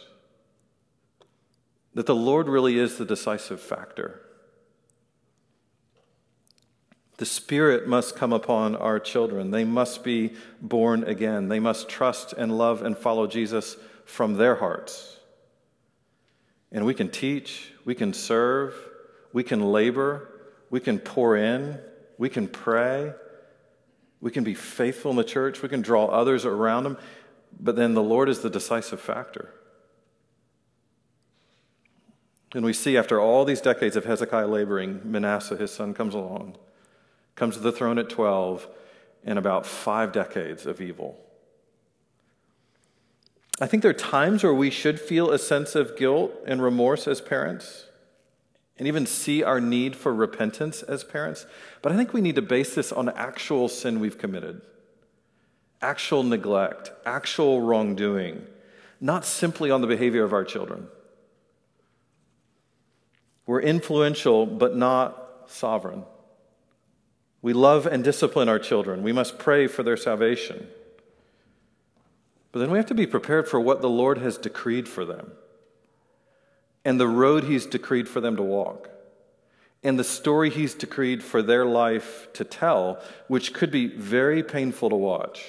that 1.93 2.05
the 2.05 2.15
Lord 2.15 2.47
really 2.47 2.77
is 2.79 2.97
the 2.97 3.05
decisive 3.05 3.61
factor. 3.61 4.21
The 7.17 7.25
Spirit 7.25 7.87
must 7.87 8.15
come 8.15 8.33
upon 8.33 8.75
our 8.75 8.99
children. 8.99 9.51
They 9.51 9.63
must 9.63 10.03
be 10.03 10.33
born 10.59 11.03
again. 11.03 11.47
They 11.47 11.59
must 11.59 11.87
trust 11.87 12.33
and 12.33 12.57
love 12.57 12.81
and 12.81 12.97
follow 12.97 13.27
Jesus 13.27 13.77
from 14.05 14.35
their 14.35 14.55
hearts. 14.55 15.17
And 16.71 16.85
we 16.85 16.93
can 16.93 17.09
teach, 17.09 17.71
we 17.85 17.95
can 17.95 18.13
serve, 18.13 18.75
we 19.31 19.43
can 19.43 19.61
labor, 19.71 20.29
we 20.69 20.79
can 20.79 20.99
pour 20.99 21.37
in, 21.37 21.79
we 22.17 22.29
can 22.29 22.47
pray, 22.47 23.13
we 24.21 24.31
can 24.31 24.43
be 24.43 24.53
faithful 24.53 25.11
in 25.11 25.17
the 25.17 25.23
church, 25.23 25.61
we 25.61 25.69
can 25.69 25.81
draw 25.81 26.05
others 26.05 26.45
around 26.45 26.83
them, 26.83 26.97
but 27.59 27.75
then 27.75 27.93
the 27.93 28.03
Lord 28.03 28.29
is 28.29 28.39
the 28.39 28.49
decisive 28.49 28.99
factor. 28.99 29.53
And 32.55 32.63
we 32.63 32.73
see 32.73 32.97
after 32.97 33.19
all 33.19 33.45
these 33.45 33.61
decades 33.61 33.95
of 33.95 34.05
Hezekiah 34.05 34.47
laboring, 34.47 35.01
Manasseh, 35.03 35.57
his 35.57 35.71
son, 35.71 35.93
comes 35.93 36.13
along, 36.13 36.55
comes 37.35 37.55
to 37.55 37.61
the 37.61 37.71
throne 37.71 37.97
at 37.97 38.09
12, 38.09 38.67
in 39.23 39.37
about 39.37 39.65
five 39.65 40.11
decades 40.11 40.65
of 40.65 40.81
evil. 40.81 41.22
I 43.63 43.65
think 43.65 43.81
there 43.81 43.91
are 43.91 43.93
times 43.93 44.43
where 44.43 44.53
we 44.53 44.69
should 44.69 44.99
feel 44.99 45.31
a 45.31 45.39
sense 45.39 45.73
of 45.73 45.95
guilt 45.95 46.33
and 46.45 46.61
remorse 46.61 47.07
as 47.07 47.21
parents 47.21 47.85
and 48.77 48.89
even 48.89 49.05
see 49.05 49.41
our 49.41 49.61
need 49.61 49.95
for 49.95 50.13
repentance 50.13 50.83
as 50.83 51.05
parents. 51.05 51.45
But 51.81 51.93
I 51.93 51.95
think 51.95 52.11
we 52.11 52.19
need 52.19 52.35
to 52.35 52.41
base 52.41 52.75
this 52.75 52.91
on 52.91 53.07
actual 53.07 53.69
sin 53.69 54.01
we've 54.01 54.17
committed, 54.17 54.61
actual 55.81 56.23
neglect, 56.23 56.91
actual 57.05 57.61
wrongdoing, 57.61 58.45
not 58.99 59.23
simply 59.23 59.71
on 59.71 59.79
the 59.79 59.87
behavior 59.87 60.25
of 60.25 60.33
our 60.33 60.43
children. 60.43 60.89
We're 63.45 63.61
influential, 63.61 64.45
but 64.45 64.75
not 64.75 65.45
sovereign. 65.47 66.03
We 67.41 67.53
love 67.53 67.85
and 67.85 68.03
discipline 68.03 68.49
our 68.49 68.59
children. 68.59 69.03
We 69.03 69.13
must 69.13 69.39
pray 69.39 69.67
for 69.67 69.83
their 69.83 69.95
salvation. 69.95 70.67
But 72.53 72.59
then 72.59 72.71
we 72.71 72.77
have 72.77 72.85
to 72.85 72.95
be 72.95 73.07
prepared 73.07 73.49
for 73.49 73.59
what 73.59 73.81
the 73.81 73.89
Lord 73.89 74.19
has 74.19 74.37
decreed 74.37 74.87
for 74.87 75.03
them 75.03 75.31
and 76.85 76.99
the 76.99 77.07
road 77.07 77.43
He's 77.45 77.65
decreed 77.65 78.07
for 78.07 78.21
them 78.21 78.37
to 78.37 78.43
walk 78.43 78.89
and 79.83 79.99
the 79.99 80.03
story 80.03 80.49
He's 80.49 80.75
decreed 80.75 81.23
for 81.23 81.41
their 81.41 81.65
life 81.65 82.29
to 82.33 82.45
tell, 82.45 83.01
which 83.27 83.53
could 83.53 83.71
be 83.71 83.87
very 83.87 84.41
painful 84.43 84.89
to 84.91 84.95
watch 84.95 85.45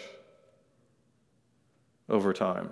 over 2.08 2.32
time. 2.32 2.70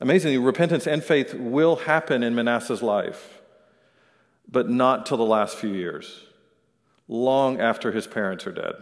Amazingly, 0.00 0.38
repentance 0.38 0.86
and 0.86 1.04
faith 1.04 1.34
will 1.34 1.76
happen 1.76 2.22
in 2.22 2.34
Manasseh's 2.34 2.82
life, 2.82 3.42
but 4.50 4.70
not 4.70 5.04
till 5.04 5.18
the 5.18 5.24
last 5.24 5.56
few 5.56 5.70
years, 5.70 6.22
long 7.06 7.60
after 7.60 7.92
his 7.92 8.06
parents 8.06 8.46
are 8.46 8.52
dead. 8.52 8.74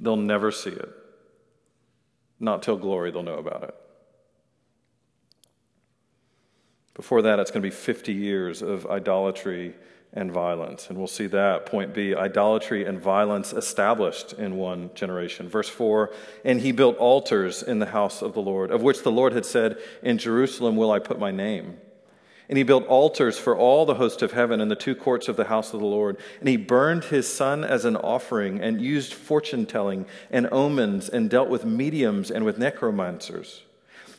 They'll 0.00 0.16
never 0.16 0.50
see 0.50 0.70
it. 0.70 0.97
Not 2.40 2.62
till 2.62 2.76
glory 2.76 3.10
they'll 3.10 3.22
know 3.22 3.38
about 3.38 3.64
it. 3.64 3.74
Before 6.94 7.22
that, 7.22 7.38
it's 7.38 7.50
going 7.50 7.62
to 7.62 7.66
be 7.66 7.74
50 7.74 8.12
years 8.12 8.60
of 8.60 8.86
idolatry 8.86 9.74
and 10.12 10.32
violence. 10.32 10.88
And 10.88 10.98
we'll 10.98 11.06
see 11.06 11.26
that. 11.28 11.66
Point 11.66 11.94
B 11.94 12.14
idolatry 12.14 12.84
and 12.84 13.00
violence 13.00 13.52
established 13.52 14.32
in 14.32 14.56
one 14.56 14.90
generation. 14.94 15.48
Verse 15.48 15.68
4 15.68 16.12
And 16.44 16.60
he 16.60 16.72
built 16.72 16.96
altars 16.96 17.62
in 17.62 17.78
the 17.78 17.86
house 17.86 18.22
of 18.22 18.34
the 18.34 18.40
Lord, 18.40 18.70
of 18.70 18.82
which 18.82 19.02
the 19.02 19.12
Lord 19.12 19.32
had 19.32 19.46
said, 19.46 19.78
In 20.02 20.18
Jerusalem 20.18 20.76
will 20.76 20.90
I 20.90 20.98
put 20.98 21.18
my 21.18 21.30
name. 21.30 21.76
And 22.48 22.56
he 22.56 22.64
built 22.64 22.86
altars 22.86 23.38
for 23.38 23.56
all 23.56 23.84
the 23.84 23.96
host 23.96 24.22
of 24.22 24.32
heaven 24.32 24.60
in 24.60 24.68
the 24.68 24.74
two 24.74 24.94
courts 24.94 25.28
of 25.28 25.36
the 25.36 25.44
house 25.44 25.74
of 25.74 25.80
the 25.80 25.86
Lord. 25.86 26.16
And 26.40 26.48
he 26.48 26.56
burned 26.56 27.04
his 27.04 27.30
son 27.30 27.62
as 27.62 27.84
an 27.84 27.96
offering, 27.96 28.60
and 28.60 28.80
used 28.80 29.12
fortune 29.12 29.66
telling 29.66 30.06
and 30.30 30.48
omens, 30.50 31.08
and 31.10 31.28
dealt 31.28 31.50
with 31.50 31.66
mediums 31.66 32.30
and 32.30 32.44
with 32.44 32.58
necromancers. 32.58 33.62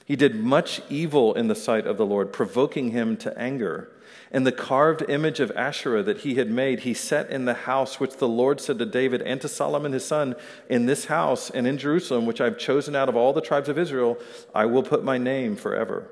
He 0.05 0.15
did 0.15 0.35
much 0.35 0.81
evil 0.89 1.33
in 1.33 1.47
the 1.47 1.55
sight 1.55 1.87
of 1.87 1.97
the 1.97 2.05
Lord, 2.05 2.31
provoking 2.31 2.91
him 2.91 3.17
to 3.17 3.35
anger. 3.37 3.89
And 4.31 4.45
the 4.45 4.51
carved 4.51 5.09
image 5.09 5.39
of 5.39 5.51
Asherah 5.51 6.03
that 6.03 6.19
he 6.19 6.35
had 6.35 6.51
made, 6.51 6.81
he 6.81 6.93
set 6.93 7.31
in 7.31 7.45
the 7.45 7.53
house 7.53 7.99
which 7.99 8.17
the 8.17 8.27
Lord 8.27 8.61
said 8.61 8.77
to 8.77 8.85
David 8.85 9.23
and 9.23 9.41
to 9.41 9.47
Solomon 9.47 9.91
his 9.91 10.05
son, 10.05 10.35
In 10.69 10.85
this 10.85 11.05
house 11.05 11.49
and 11.49 11.65
in 11.65 11.79
Jerusalem, 11.79 12.27
which 12.27 12.41
I've 12.41 12.59
chosen 12.59 12.95
out 12.95 13.09
of 13.09 13.15
all 13.15 13.33
the 13.33 13.41
tribes 13.41 13.69
of 13.69 13.79
Israel, 13.79 14.19
I 14.53 14.65
will 14.65 14.83
put 14.83 15.03
my 15.03 15.17
name 15.17 15.55
forever. 15.55 16.11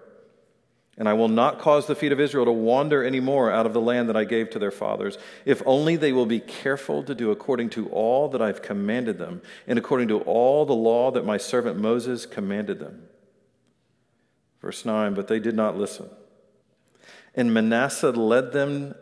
And 0.97 1.07
I 1.07 1.13
will 1.13 1.27
not 1.27 1.59
cause 1.59 1.85
the 1.85 1.95
feet 1.95 2.11
of 2.11 2.19
Israel 2.19 2.45
to 2.45 2.51
wander 2.51 3.03
any 3.03 3.19
more 3.19 3.51
out 3.51 3.67
of 3.67 3.73
the 3.73 3.81
land 3.81 4.09
that 4.09 4.17
I 4.17 4.23
gave 4.23 4.49
to 4.49 4.59
their 4.59 4.71
fathers, 4.71 5.17
if 5.45 5.61
only 5.65 5.95
they 5.95 6.11
will 6.11 6.25
be 6.25 6.39
careful 6.39 7.03
to 7.03 7.13
do 7.13 7.29
according 7.29 7.69
to 7.71 7.87
all 7.89 8.29
that 8.29 8.41
I've 8.41 8.63
commanded 8.63 9.19
them, 9.19 9.43
and 9.67 9.77
according 9.77 10.07
to 10.07 10.21
all 10.21 10.65
the 10.65 10.73
law 10.73 11.11
that 11.11 11.25
my 11.25 11.37
servant 11.37 11.77
Moses 11.79 12.25
commanded 12.25 12.79
them. 12.79 13.03
Verse 14.59 14.85
9, 14.85 15.13
but 15.13 15.27
they 15.27 15.39
did 15.39 15.55
not 15.55 15.77
listen. 15.77 16.09
And 17.35 17.53
Manasseh 17.53 18.09
led 18.09 18.51
them 18.51 18.95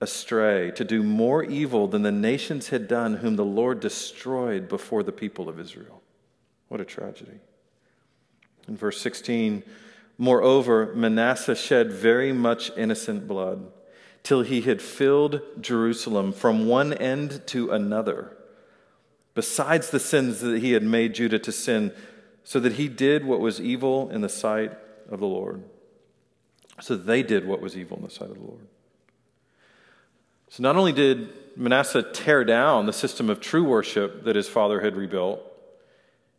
astray 0.00 0.72
to 0.72 0.84
do 0.84 1.04
more 1.04 1.44
evil 1.44 1.86
than 1.86 2.02
the 2.02 2.12
nations 2.12 2.68
had 2.68 2.88
done, 2.88 3.14
whom 3.14 3.36
the 3.36 3.44
Lord 3.44 3.78
destroyed 3.78 4.68
before 4.68 5.04
the 5.04 5.12
people 5.12 5.48
of 5.48 5.60
Israel. 5.60 6.02
What 6.66 6.80
a 6.80 6.84
tragedy. 6.84 7.38
In 8.66 8.76
verse 8.76 9.00
16, 9.00 9.62
moreover, 10.18 10.92
Manasseh 10.94 11.54
shed 11.54 11.92
very 11.92 12.32
much 12.32 12.70
innocent 12.76 13.26
blood 13.26 13.70
till 14.22 14.42
he 14.42 14.60
had 14.60 14.82
filled 14.82 15.40
Jerusalem 15.60 16.32
from 16.32 16.66
one 16.66 16.92
end 16.92 17.40
to 17.46 17.70
another, 17.70 18.36
besides 19.34 19.90
the 19.90 20.00
sins 20.00 20.40
that 20.40 20.60
he 20.60 20.72
had 20.72 20.82
made 20.82 21.14
Judah 21.14 21.38
to 21.38 21.52
sin, 21.52 21.92
so 22.44 22.58
that 22.60 22.74
he 22.74 22.88
did 22.88 23.24
what 23.24 23.40
was 23.40 23.60
evil 23.60 24.10
in 24.10 24.20
the 24.20 24.28
sight 24.28 24.72
of 25.08 25.20
the 25.20 25.26
Lord. 25.26 25.62
So 26.80 26.96
they 26.96 27.22
did 27.22 27.46
what 27.46 27.60
was 27.60 27.76
evil 27.76 27.96
in 27.96 28.02
the 28.02 28.10
sight 28.10 28.30
of 28.30 28.36
the 28.36 28.42
Lord. 28.42 28.66
So 30.50 30.62
not 30.62 30.76
only 30.76 30.92
did 30.92 31.28
Manasseh 31.56 32.02
tear 32.02 32.44
down 32.44 32.86
the 32.86 32.92
system 32.92 33.28
of 33.28 33.40
true 33.40 33.64
worship 33.64 34.24
that 34.24 34.36
his 34.36 34.48
father 34.48 34.80
had 34.80 34.96
rebuilt, 34.96 35.42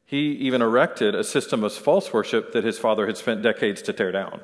he 0.09 0.31
even 0.31 0.59
erected 0.59 1.13
a 1.13 1.23
system 1.23 1.63
of 1.63 1.71
false 1.71 2.11
worship 2.11 2.51
that 2.53 2.63
his 2.63 2.79
father 2.79 3.05
had 3.05 3.15
spent 3.15 3.43
decades 3.43 3.79
to 3.83 3.93
tear 3.93 4.11
down. 4.11 4.41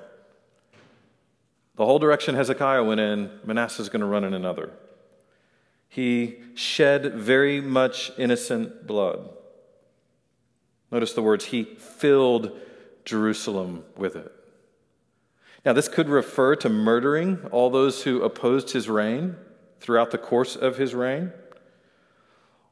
The 1.76 1.86
whole 1.88 1.98
direction 1.98 2.36
Hezekiah 2.36 2.84
went 2.84 3.00
in, 3.00 3.32
Manasseh 3.44 3.82
is 3.82 3.90
going 3.90 4.02
to 4.02 4.06
run 4.06 4.24
in 4.24 4.36
another. 4.36 4.74
He 5.90 6.36
shed 6.54 7.16
very 7.16 7.62
much 7.62 8.12
innocent 8.16 8.86
blood. 8.86 9.28
Notice 10.92 11.14
the 11.14 11.24
words, 11.24 11.46
he 11.46 11.64
filled 11.64 12.52
Jerusalem 13.04 13.86
with 13.98 14.16
it. 14.16 14.32
Now, 15.66 15.74
this 15.74 15.88
could 15.88 16.10
refer 16.10 16.56
to 16.58 16.70
murdering 16.70 17.44
all 17.52 17.72
those 17.72 18.04
who 18.04 18.22
opposed 18.22 18.70
his 18.70 18.88
reign 18.88 19.36
throughout 19.80 20.12
the 20.12 20.20
course 20.20 20.56
of 20.56 20.78
his 20.78 20.94
reign. 20.94 21.34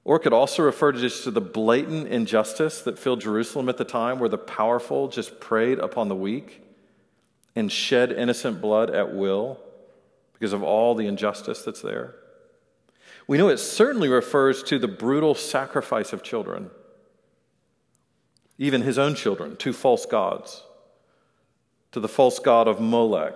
Or 0.06 0.18
it 0.18 0.20
could 0.20 0.34
also 0.34 0.64
refer 0.64 0.92
to 0.92 1.00
just 1.00 1.24
to 1.24 1.32
the 1.32 1.42
blatant 1.42 2.08
injustice 2.08 2.82
that 2.82 3.00
filled 3.00 3.22
Jerusalem 3.22 3.70
at 3.70 3.78
the 3.78 3.86
time, 3.86 4.20
where 4.20 4.30
the 4.30 4.38
powerful 4.38 5.08
just 5.08 5.40
preyed 5.40 5.80
upon 5.80 6.10
the 6.10 6.16
weak 6.16 6.62
and 7.56 7.72
shed 7.72 8.12
innocent 8.12 8.62
blood 8.62 8.90
at 8.90 9.14
will 9.14 9.60
because 10.34 10.54
of 10.54 10.64
all 10.64 10.96
the 10.96 11.08
injustice 11.08 11.62
that's 11.62 11.82
there. 11.82 12.16
We 13.28 13.38
know 13.38 13.48
it 13.48 13.58
certainly 13.58 14.10
refers 14.10 14.64
to 14.64 14.78
the 14.78 14.88
brutal 14.88 15.36
sacrifice 15.36 16.12
of 16.12 16.24
children, 16.24 16.70
even 18.58 18.82
his 18.82 18.98
own 18.98 19.16
children, 19.16 19.56
to 19.58 19.72
false 19.72 20.06
gods, 20.06 20.64
to 21.94 22.02
the 22.02 22.10
false 22.10 22.40
god 22.40 22.68
of 22.68 22.82
Molech, 22.82 23.36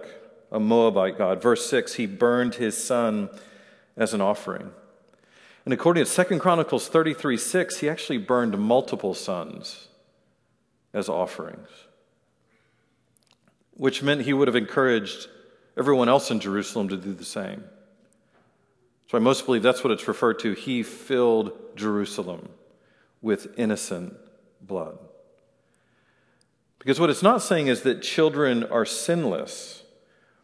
a 0.51 0.59
Moabite 0.59 1.17
god. 1.17 1.41
Verse 1.41 1.69
6 1.69 1.93
he 1.93 2.05
burned 2.05 2.55
his 2.55 2.77
son 2.77 3.29
as 3.95 4.13
an 4.13 4.19
offering. 4.19 4.71
And 5.67 5.73
according 5.73 6.05
to 6.05 6.23
2 6.23 6.39
Chronicles 6.39 6.87
33 6.87 7.35
6, 7.35 7.79
he 7.79 7.89
actually 7.89 8.19
burned 8.19 8.57
multiple 8.57 9.13
sons 9.13 9.89
as 10.93 11.09
offerings 11.09 11.67
which 13.77 14.01
meant 14.01 14.21
he 14.21 14.33
would 14.33 14.47
have 14.47 14.55
encouraged 14.55 15.27
everyone 15.77 16.07
else 16.09 16.31
in 16.31 16.39
Jerusalem 16.39 16.87
to 16.89 16.95
do 16.95 17.13
the 17.13 17.25
same. 17.25 17.65
So 19.09 19.17
I 19.17 19.21
most 19.21 19.45
believe 19.45 19.61
that's 19.61 19.83
what 19.83 19.91
it's 19.91 20.07
referred 20.07 20.39
to. 20.39 20.53
He 20.53 20.83
filled 20.83 21.51
Jerusalem 21.75 22.47
with 23.21 23.53
innocent 23.57 24.15
blood. 24.61 24.97
Because 26.79 26.97
what 26.97 27.09
it's 27.09 27.23
not 27.23 27.41
saying 27.41 27.67
is 27.67 27.81
that 27.81 28.01
children 28.01 28.63
are 28.63 28.85
sinless. 28.85 29.83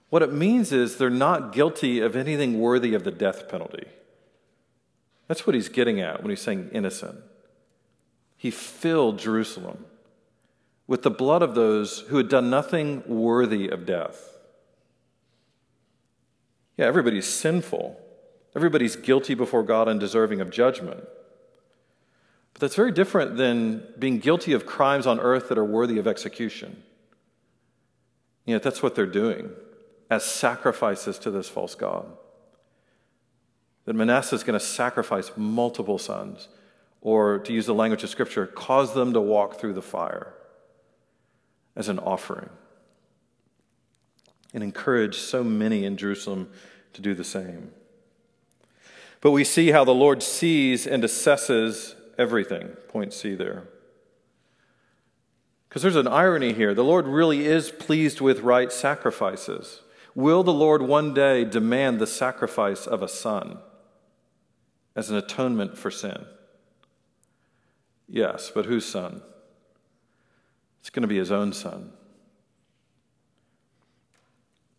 What 0.09 0.21
it 0.21 0.33
means 0.33 0.71
is 0.71 0.97
they're 0.97 1.09
not 1.09 1.53
guilty 1.53 2.01
of 2.01 2.15
anything 2.15 2.59
worthy 2.59 2.93
of 2.93 3.03
the 3.03 3.11
death 3.11 3.49
penalty. 3.49 3.87
That's 5.27 5.47
what 5.47 5.55
he's 5.55 5.69
getting 5.69 5.99
at 5.99 6.21
when 6.21 6.29
he's 6.29 6.41
saying 6.41 6.69
innocent. 6.73 7.19
He 8.35 8.51
filled 8.51 9.19
Jerusalem 9.19 9.85
with 10.85 11.03
the 11.03 11.11
blood 11.11 11.41
of 11.41 11.55
those 11.55 12.01
who 12.09 12.17
had 12.17 12.29
done 12.29 12.49
nothing 12.49 13.03
worthy 13.07 13.69
of 13.69 13.85
death. 13.85 14.37
Yeah, 16.77 16.85
everybody's 16.85 17.27
sinful. 17.27 17.99
Everybody's 18.55 18.95
guilty 18.95 19.33
before 19.33 19.63
God 19.63 19.87
and 19.87 19.99
deserving 19.99 20.41
of 20.41 20.51
judgment. 20.51 21.03
But 22.53 22.59
that's 22.59 22.75
very 22.75 22.91
different 22.91 23.37
than 23.37 23.83
being 23.97 24.19
guilty 24.19 24.53
of 24.53 24.65
crimes 24.65 25.07
on 25.07 25.19
earth 25.19 25.49
that 25.49 25.57
are 25.57 25.65
worthy 25.65 25.97
of 25.97 26.07
execution. 26.07 26.83
Yet 28.45 28.61
that's 28.61 28.83
what 28.83 28.93
they're 28.93 29.05
doing 29.05 29.51
as 30.09 30.23
sacrifices 30.23 31.17
to 31.19 31.31
this 31.31 31.49
false 31.49 31.75
God. 31.75 32.05
That 33.86 33.96
Manasseh 33.96 34.36
is 34.36 34.43
going 34.43 34.60
to 34.60 34.65
sacrifice 34.65 35.32
multiple 35.36 35.98
sons, 35.98 36.48
or 37.02 37.39
to 37.39 37.52
use 37.52 37.65
the 37.65 37.74
language 37.74 38.04
of 38.04 38.10
Scripture, 38.10 38.48
cause 38.48 38.93
them 38.93 39.13
to 39.13 39.19
walk 39.19 39.60
through 39.60 39.74
the 39.74 39.82
fire 39.82 40.34
as 41.76 41.89
an 41.89 42.00
offering 42.00 42.50
and 44.54 44.63
encourage 44.63 45.17
so 45.17 45.43
many 45.43 45.84
in 45.84 45.98
Jerusalem 45.98 46.50
to 46.93 47.02
do 47.02 47.13
the 47.13 47.24
same. 47.24 47.72
But 49.19 49.32
we 49.32 49.43
see 49.43 49.72
how 49.72 49.84
the 49.84 49.93
Lord 49.93 50.22
sees 50.22 50.86
and 50.86 51.04
assesses 51.04 51.96
everything. 52.17 52.69
Point 52.88 53.13
C 53.13 53.36
there. 53.36 53.63
Because 55.67 55.82
there's 55.82 55.96
an 55.96 56.08
irony 56.08 56.54
here. 56.54 56.74
The 56.74 56.84
Lord 56.84 57.08
really 57.08 57.48
is 57.48 57.72
pleased 57.72 58.22
with 58.22 58.41
right 58.41 58.72
sacrifices. 58.72 59.82
Will 60.13 60.43
the 60.43 60.54
Lord 60.54 60.84
one 60.84 61.13
day 61.13 61.43
demand 61.43 62.00
the 62.00 62.06
sacrifice 62.06 62.86
of 62.86 63.02
a 63.02 63.08
son 63.08 63.58
as 64.95 65.10
an 65.10 65.17
atonement 65.17 65.77
for 65.77 65.91
sin? 65.91 66.25
Yes, 68.08 68.51
but 68.53 68.65
whose 68.65 68.86
son? 68.86 69.21
It's 70.82 70.89
going 70.89 71.01
to 71.01 71.08
be 71.08 71.17
his 71.17 71.32
own 71.32 71.53
son. 71.53 71.93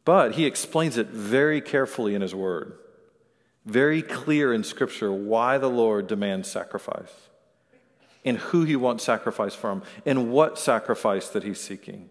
But 0.04 0.34
he 0.34 0.44
explains 0.44 0.98
it 0.98 1.08
very 1.08 1.60
carefully 1.60 2.14
in 2.14 2.20
his 2.20 2.34
word, 2.34 2.74
very 3.64 4.02
clear 4.02 4.52
in 4.52 4.62
Scripture 4.62 5.10
why 5.10 5.56
the 5.56 5.70
Lord 5.70 6.06
demands 6.06 6.50
sacrifice, 6.50 7.12
and 8.24 8.36
who 8.36 8.64
he 8.64 8.76
wants 8.76 9.02
sacrifice 9.02 9.54
from, 9.54 9.82
and 10.04 10.30
what 10.30 10.58
sacrifice 10.58 11.28
that 11.28 11.42
he's 11.42 11.60
seeking, 11.60 12.10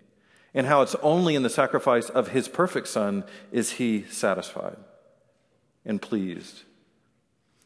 and 0.56 0.66
how 0.66 0.82
it's 0.82 0.96
only 1.04 1.36
in 1.36 1.44
the 1.44 1.50
sacrifice 1.50 2.10
of 2.10 2.30
his 2.30 2.48
perfect 2.48 2.88
son 2.88 3.24
is 3.52 3.74
he 3.74 4.06
satisfied 4.10 4.78
and 5.86 6.02
pleased. 6.02 6.64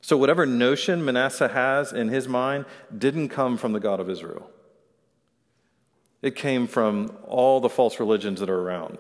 So, 0.08 0.16
whatever 0.16 0.46
notion 0.46 1.04
Manasseh 1.04 1.50
has 1.50 1.92
in 1.92 2.08
his 2.08 2.30
mind 2.30 2.64
didn't 2.98 3.28
come 3.28 3.58
from 3.58 3.74
the 3.74 3.80
God 3.82 4.00
of 4.00 4.10
Israel. 4.10 4.50
It 6.22 6.34
came 6.34 6.66
from 6.66 7.18
all 7.26 7.60
the 7.60 7.68
false 7.68 8.00
religions 8.00 8.40
that 8.40 8.50
are 8.50 8.62
around. 8.62 9.00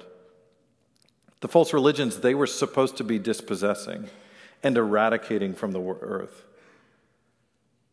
The 1.40 1.48
false 1.48 1.72
religions 1.72 2.20
they 2.20 2.36
were 2.36 2.46
supposed 2.46 2.98
to 2.98 3.06
be 3.06 3.20
dispossessing 3.20 4.10
and 4.62 4.76
eradicating 4.76 5.54
from 5.54 5.72
the 5.72 5.80
earth. 5.82 6.44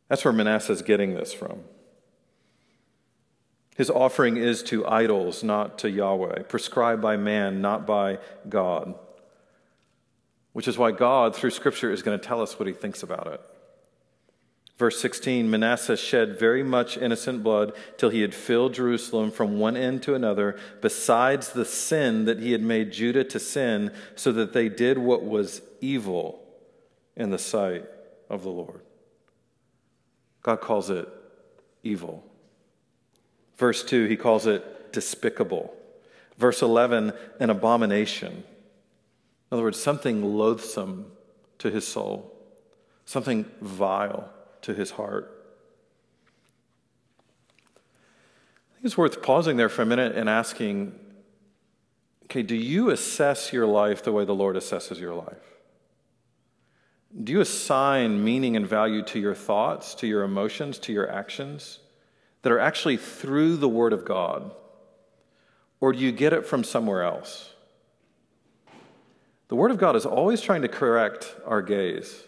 That's 0.08 0.24
where 0.24 0.32
Manasseh 0.32 0.72
is 0.72 0.82
getting 0.82 1.14
this 1.14 1.32
from. 1.32 1.60
His 3.76 3.90
offering 3.90 4.38
is 4.38 4.60
to 4.64 4.88
idols, 4.88 5.44
not 5.44 5.78
to 5.78 5.88
Yahweh, 5.88 6.42
prescribed 6.48 7.00
by 7.00 7.16
man, 7.16 7.60
not 7.60 7.86
by 7.86 8.18
God. 8.48 8.96
Which 10.54 10.68
is 10.68 10.78
why 10.78 10.92
God, 10.92 11.36
through 11.36 11.50
Scripture, 11.50 11.92
is 11.92 12.02
going 12.02 12.18
to 12.18 12.24
tell 12.24 12.40
us 12.40 12.58
what 12.58 12.68
he 12.68 12.72
thinks 12.72 13.02
about 13.02 13.26
it. 13.26 13.40
Verse 14.76 15.00
16 15.00 15.50
Manasseh 15.50 15.96
shed 15.96 16.38
very 16.38 16.62
much 16.62 16.96
innocent 16.96 17.42
blood 17.42 17.72
till 17.96 18.10
he 18.10 18.22
had 18.22 18.34
filled 18.34 18.74
Jerusalem 18.74 19.30
from 19.30 19.58
one 19.58 19.76
end 19.76 20.02
to 20.04 20.14
another, 20.14 20.56
besides 20.80 21.50
the 21.50 21.64
sin 21.64 22.24
that 22.24 22.38
he 22.38 22.52
had 22.52 22.62
made 22.62 22.92
Judah 22.92 23.24
to 23.24 23.40
sin, 23.40 23.92
so 24.14 24.32
that 24.32 24.52
they 24.52 24.68
did 24.68 24.96
what 24.96 25.24
was 25.24 25.60
evil 25.80 26.40
in 27.16 27.30
the 27.30 27.38
sight 27.38 27.84
of 28.30 28.42
the 28.44 28.50
Lord. 28.50 28.80
God 30.42 30.60
calls 30.60 30.88
it 30.88 31.08
evil. 31.82 32.24
Verse 33.56 33.82
2, 33.82 34.06
he 34.06 34.16
calls 34.16 34.46
it 34.46 34.92
despicable. 34.92 35.74
Verse 36.36 36.62
11, 36.62 37.12
an 37.40 37.50
abomination. 37.50 38.44
In 39.54 39.58
other 39.58 39.66
words, 39.66 39.80
something 39.80 40.36
loathsome 40.36 41.12
to 41.58 41.70
his 41.70 41.86
soul, 41.86 42.36
something 43.04 43.44
vile 43.60 44.28
to 44.62 44.74
his 44.74 44.90
heart. 44.90 45.30
I 47.62 48.74
think 48.74 48.86
it's 48.86 48.98
worth 48.98 49.22
pausing 49.22 49.56
there 49.56 49.68
for 49.68 49.82
a 49.82 49.86
minute 49.86 50.16
and 50.16 50.28
asking 50.28 50.98
okay, 52.24 52.42
do 52.42 52.56
you 52.56 52.90
assess 52.90 53.52
your 53.52 53.64
life 53.64 54.02
the 54.02 54.10
way 54.10 54.24
the 54.24 54.34
Lord 54.34 54.56
assesses 54.56 54.98
your 54.98 55.14
life? 55.14 55.54
Do 57.22 57.32
you 57.32 57.40
assign 57.40 58.24
meaning 58.24 58.56
and 58.56 58.66
value 58.66 59.04
to 59.04 59.20
your 59.20 59.36
thoughts, 59.36 59.94
to 59.94 60.08
your 60.08 60.24
emotions, 60.24 60.80
to 60.80 60.92
your 60.92 61.08
actions 61.08 61.78
that 62.42 62.50
are 62.50 62.58
actually 62.58 62.96
through 62.96 63.58
the 63.58 63.68
Word 63.68 63.92
of 63.92 64.04
God? 64.04 64.50
Or 65.80 65.92
do 65.92 66.00
you 66.00 66.10
get 66.10 66.32
it 66.32 66.44
from 66.44 66.64
somewhere 66.64 67.04
else? 67.04 67.53
The 69.48 69.56
Word 69.56 69.70
of 69.70 69.78
God 69.78 69.96
is 69.96 70.06
always 70.06 70.40
trying 70.40 70.62
to 70.62 70.68
correct 70.68 71.34
our 71.46 71.62
gaze 71.62 72.24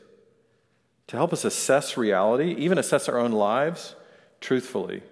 to 1.07 1.16
help 1.16 1.33
us 1.33 1.44
assess 1.44 1.96
reality, 1.96 2.55
even 2.59 2.79
assess 2.79 3.09
our 3.09 3.18
own 3.18 3.33
lives 3.33 3.94
truthfully. 4.40 5.02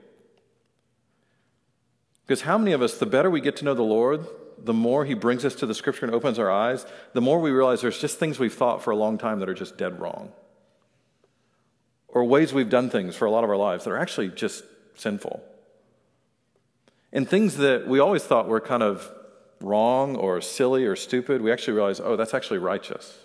Because 2.27 2.43
how 2.43 2.59
many 2.59 2.73
of 2.73 2.83
us, 2.83 2.99
the 2.99 3.07
better 3.07 3.31
we 3.31 3.41
get 3.41 3.57
to 3.57 3.65
know 3.65 3.75
the 3.75 3.83
Lord, 3.83 4.27
the 4.59 4.73
more 4.73 5.05
He 5.05 5.15
brings 5.15 5.45
us 5.45 5.55
to 5.57 5.67
the 5.67 5.75
Scripture 5.75 6.07
and 6.07 6.15
opens 6.15 6.39
our 6.39 6.51
eyes, 6.51 6.87
the 7.13 7.21
more 7.21 7.41
we 7.41 7.51
realize 7.51 7.81
there's 7.81 8.01
just 8.01 8.19
things 8.19 8.39
we've 8.39 8.55
thought 8.55 8.83
for 8.83 8.91
a 8.91 8.97
long 8.97 9.19
time 9.19 9.41
that 9.41 9.49
are 9.49 9.55
just 9.55 9.77
dead 9.77 10.01
wrong. 10.01 10.33
Or 12.09 12.25
ways 12.25 12.53
we've 12.53 12.71
done 12.71 12.91
things 12.91 13.15
for 13.15 13.27
a 13.27 13.31
lot 13.31 13.45
of 13.45 13.51
our 13.51 13.57
lives 13.57 13.85
that 13.85 13.91
are 13.91 13.99
actually 13.99 14.29
just 14.29 14.65
sinful. 14.95 15.43
And 17.13 17.29
things 17.29 17.59
that 17.59 17.87
we 17.87 17.99
always 18.01 18.25
thought 18.25 18.49
were 18.49 18.61
kind 18.61 18.83
of 18.83 19.11
wrong 19.65 20.17
or 20.17 20.41
silly 20.41 20.85
or 20.85 20.97
stupid, 20.97 21.43
we 21.43 21.53
actually 21.53 21.75
realize, 21.75 22.01
oh, 22.01 22.17
that's 22.17 22.35
actually 22.35 22.59
righteous. 22.59 23.19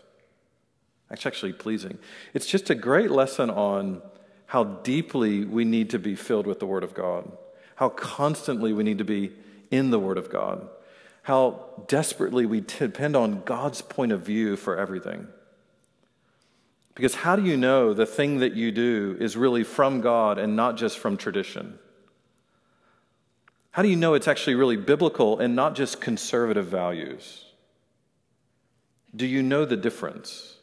That's 1.10 1.25
actually 1.25 1.54
pleasing. 1.54 1.97
It's 2.34 2.45
just 2.45 2.69
a 2.69 2.75
great 2.75 3.12
lesson 3.12 3.49
on 3.49 4.02
how 4.47 4.63
deeply 4.63 5.45
we 5.45 5.65
need 5.65 5.89
to 5.91 5.99
be 5.99 6.15
filled 6.15 6.47
with 6.47 6.60
the 6.60 6.65
Word 6.65 6.84
of 6.84 6.93
God, 6.93 7.32
how 7.75 7.89
constantly 7.89 8.73
we 8.73 8.84
need 8.84 8.97
to 8.97 9.04
be 9.04 9.32
in 9.71 9.91
the 9.91 9.99
Word 9.99 10.17
of 10.17 10.32
God, 10.32 10.67
how 11.23 11.84
desperately 11.88 12.45
we 12.45 12.62
depend 12.62 13.15
on 13.15 13.43
God's 13.43 13.82
point 13.82 14.12
of 14.12 14.21
view 14.21 14.56
for 14.56 14.78
everything. 14.78 15.28
Because 16.95 17.15
how 17.15 17.36
do 17.36 17.43
you 17.43 17.56
know 17.56 17.93
the 17.93 18.06
thing 18.06 18.39
that 18.39 18.56
you 18.56 18.71
do 18.71 19.15
is 19.19 19.38
really 19.38 19.63
from 19.63 20.02
God 20.02 20.38
and 20.38 20.56
not 20.56 20.78
just 20.78 20.97
from 20.97 21.15
tradition? 21.15 21.80
How 23.80 23.84
do 23.84 23.88
you 23.88 23.96
know 23.96 24.13
it's 24.13 24.28
actually 24.28 24.56
really 24.56 24.76
biblical 24.76 25.39
and 25.39 25.56
not 25.56 25.74
just 25.74 26.02
conservative 26.02 26.65
values? 26.65 27.46
Do 29.15 29.26
you 29.26 29.42
know 29.42 29.63
the 29.63 29.78
difference 29.78 30.58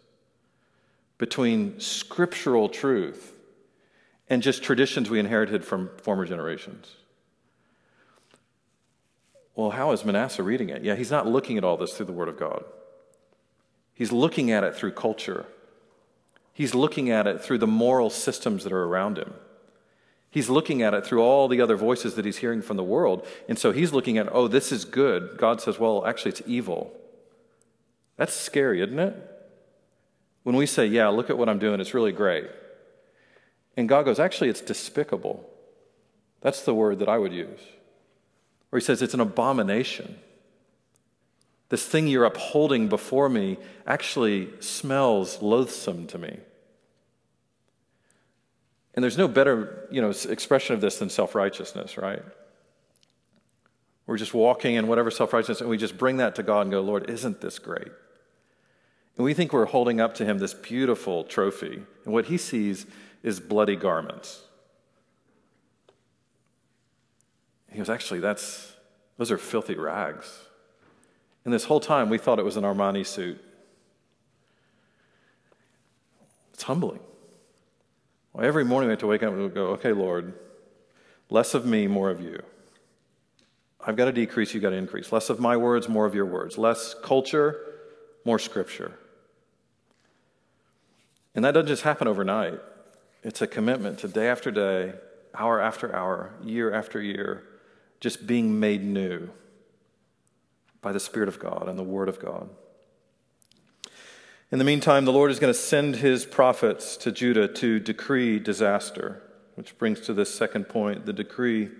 between 1.16 1.80
scriptural 1.80 2.68
truth 2.68 3.32
and 4.28 4.42
just 4.42 4.62
traditions 4.62 5.08
we 5.08 5.18
inherited 5.18 5.64
from 5.64 5.88
former 5.96 6.26
generations? 6.26 6.94
Well, 9.54 9.70
how 9.70 9.92
is 9.92 10.04
Manasseh 10.04 10.42
reading 10.42 10.68
it? 10.68 10.84
Yeah, 10.84 10.94
he's 10.94 11.10
not 11.10 11.26
looking 11.26 11.56
at 11.56 11.64
all 11.64 11.78
this 11.78 11.94
through 11.94 12.04
the 12.04 12.12
Word 12.12 12.28
of 12.28 12.38
God. 12.38 12.64
He's 13.94 14.12
looking 14.12 14.50
at 14.50 14.62
it 14.62 14.76
through 14.76 14.92
culture 14.92 15.46
He's 16.56 16.74
looking 16.74 17.10
at 17.10 17.26
it 17.26 17.42
through 17.42 17.58
the 17.58 17.66
moral 17.66 18.08
systems 18.08 18.64
that 18.64 18.72
are 18.72 18.84
around 18.84 19.18
him. 19.18 19.34
He's 20.36 20.50
looking 20.50 20.82
at 20.82 20.92
it 20.92 21.06
through 21.06 21.22
all 21.22 21.48
the 21.48 21.62
other 21.62 21.76
voices 21.76 22.14
that 22.16 22.26
he's 22.26 22.36
hearing 22.36 22.60
from 22.60 22.76
the 22.76 22.84
world. 22.84 23.26
And 23.48 23.58
so 23.58 23.72
he's 23.72 23.94
looking 23.94 24.18
at, 24.18 24.28
oh, 24.30 24.48
this 24.48 24.70
is 24.70 24.84
good. 24.84 25.38
God 25.38 25.62
says, 25.62 25.78
well, 25.78 26.04
actually, 26.04 26.32
it's 26.32 26.42
evil. 26.44 26.92
That's 28.18 28.34
scary, 28.34 28.82
isn't 28.82 28.98
it? 28.98 29.16
When 30.42 30.54
we 30.54 30.66
say, 30.66 30.84
yeah, 30.84 31.08
look 31.08 31.30
at 31.30 31.38
what 31.38 31.48
I'm 31.48 31.58
doing, 31.58 31.80
it's 31.80 31.94
really 31.94 32.12
great. 32.12 32.50
And 33.78 33.88
God 33.88 34.04
goes, 34.04 34.18
actually, 34.18 34.50
it's 34.50 34.60
despicable. 34.60 35.42
That's 36.42 36.60
the 36.60 36.74
word 36.74 36.98
that 36.98 37.08
I 37.08 37.16
would 37.16 37.32
use. 37.32 37.60
Or 38.70 38.78
he 38.78 38.84
says, 38.84 39.00
it's 39.00 39.14
an 39.14 39.20
abomination. 39.20 40.18
This 41.70 41.86
thing 41.86 42.08
you're 42.08 42.26
upholding 42.26 42.88
before 42.88 43.30
me 43.30 43.56
actually 43.86 44.50
smells 44.60 45.40
loathsome 45.40 46.06
to 46.08 46.18
me. 46.18 46.40
And 48.96 49.02
there's 49.02 49.18
no 49.18 49.28
better, 49.28 49.86
you 49.90 50.00
know, 50.00 50.10
expression 50.28 50.74
of 50.74 50.80
this 50.80 50.98
than 50.98 51.10
self-righteousness, 51.10 51.98
right? 51.98 52.22
We're 54.06 54.16
just 54.16 54.32
walking 54.32 54.74
in 54.74 54.86
whatever 54.86 55.10
self-righteousness 55.10 55.60
and 55.60 55.68
we 55.68 55.76
just 55.76 55.98
bring 55.98 56.16
that 56.16 56.34
to 56.36 56.42
God 56.42 56.62
and 56.62 56.70
go, 56.70 56.80
"Lord, 56.80 57.10
isn't 57.10 57.40
this 57.42 57.58
great?" 57.58 57.92
And 59.16 59.24
we 59.24 59.34
think 59.34 59.52
we're 59.52 59.66
holding 59.66 60.00
up 60.00 60.14
to 60.14 60.24
him 60.24 60.38
this 60.38 60.54
beautiful 60.54 61.24
trophy, 61.24 61.84
and 62.04 62.14
what 62.14 62.26
he 62.26 62.38
sees 62.38 62.86
is 63.22 63.40
bloody 63.40 63.76
garments. 63.76 64.42
He 67.70 67.78
goes, 67.78 67.90
"Actually, 67.90 68.20
that's 68.20 68.74
those 69.18 69.30
are 69.30 69.38
filthy 69.38 69.74
rags." 69.74 70.44
And 71.44 71.52
this 71.52 71.64
whole 71.64 71.80
time, 71.80 72.08
we 72.08 72.18
thought 72.18 72.38
it 72.38 72.44
was 72.44 72.56
an 72.56 72.64
Armani 72.64 73.04
suit. 73.04 73.42
It's 76.54 76.62
humbling. 76.62 77.00
Well, 78.36 78.46
every 78.46 78.66
morning 78.66 78.88
we 78.88 78.92
have 78.92 78.98
to 78.98 79.06
wake 79.06 79.22
up 79.22 79.32
and 79.32 79.54
go, 79.54 79.68
okay, 79.68 79.94
Lord, 79.94 80.34
less 81.30 81.54
of 81.54 81.64
me, 81.64 81.86
more 81.86 82.10
of 82.10 82.20
you. 82.20 82.42
I've 83.80 83.96
got 83.96 84.04
to 84.06 84.12
decrease, 84.12 84.52
you've 84.52 84.62
got 84.62 84.70
to 84.70 84.76
increase. 84.76 85.10
Less 85.10 85.30
of 85.30 85.40
my 85.40 85.56
words, 85.56 85.88
more 85.88 86.04
of 86.04 86.14
your 86.14 86.26
words. 86.26 86.58
Less 86.58 86.94
culture, 87.02 87.58
more 88.26 88.38
scripture. 88.38 88.92
And 91.34 91.46
that 91.46 91.52
doesn't 91.52 91.68
just 91.68 91.82
happen 91.82 92.06
overnight, 92.06 92.60
it's 93.22 93.40
a 93.40 93.46
commitment 93.46 94.00
to 94.00 94.08
day 94.08 94.28
after 94.28 94.50
day, 94.50 94.92
hour 95.34 95.58
after 95.58 95.96
hour, 95.96 96.34
year 96.44 96.74
after 96.74 97.00
year, 97.00 97.42
just 98.00 98.26
being 98.26 98.60
made 98.60 98.84
new 98.84 99.30
by 100.82 100.92
the 100.92 101.00
Spirit 101.00 101.30
of 101.30 101.38
God 101.38 101.70
and 101.70 101.78
the 101.78 101.82
Word 101.82 102.10
of 102.10 102.20
God. 102.20 102.50
In 104.52 104.58
the 104.60 104.64
meantime, 104.64 105.04
the 105.04 105.12
Lord 105.12 105.32
is 105.32 105.40
going 105.40 105.52
to 105.52 105.58
send 105.58 105.96
his 105.96 106.24
prophets 106.24 106.96
to 106.98 107.10
Judah 107.10 107.48
to 107.48 107.80
decree 107.80 108.38
disaster, 108.38 109.20
which 109.56 109.76
brings 109.76 110.00
to 110.02 110.14
this 110.14 110.32
second 110.32 110.68
point 110.68 111.04
the 111.04 111.12
decree 111.12 111.70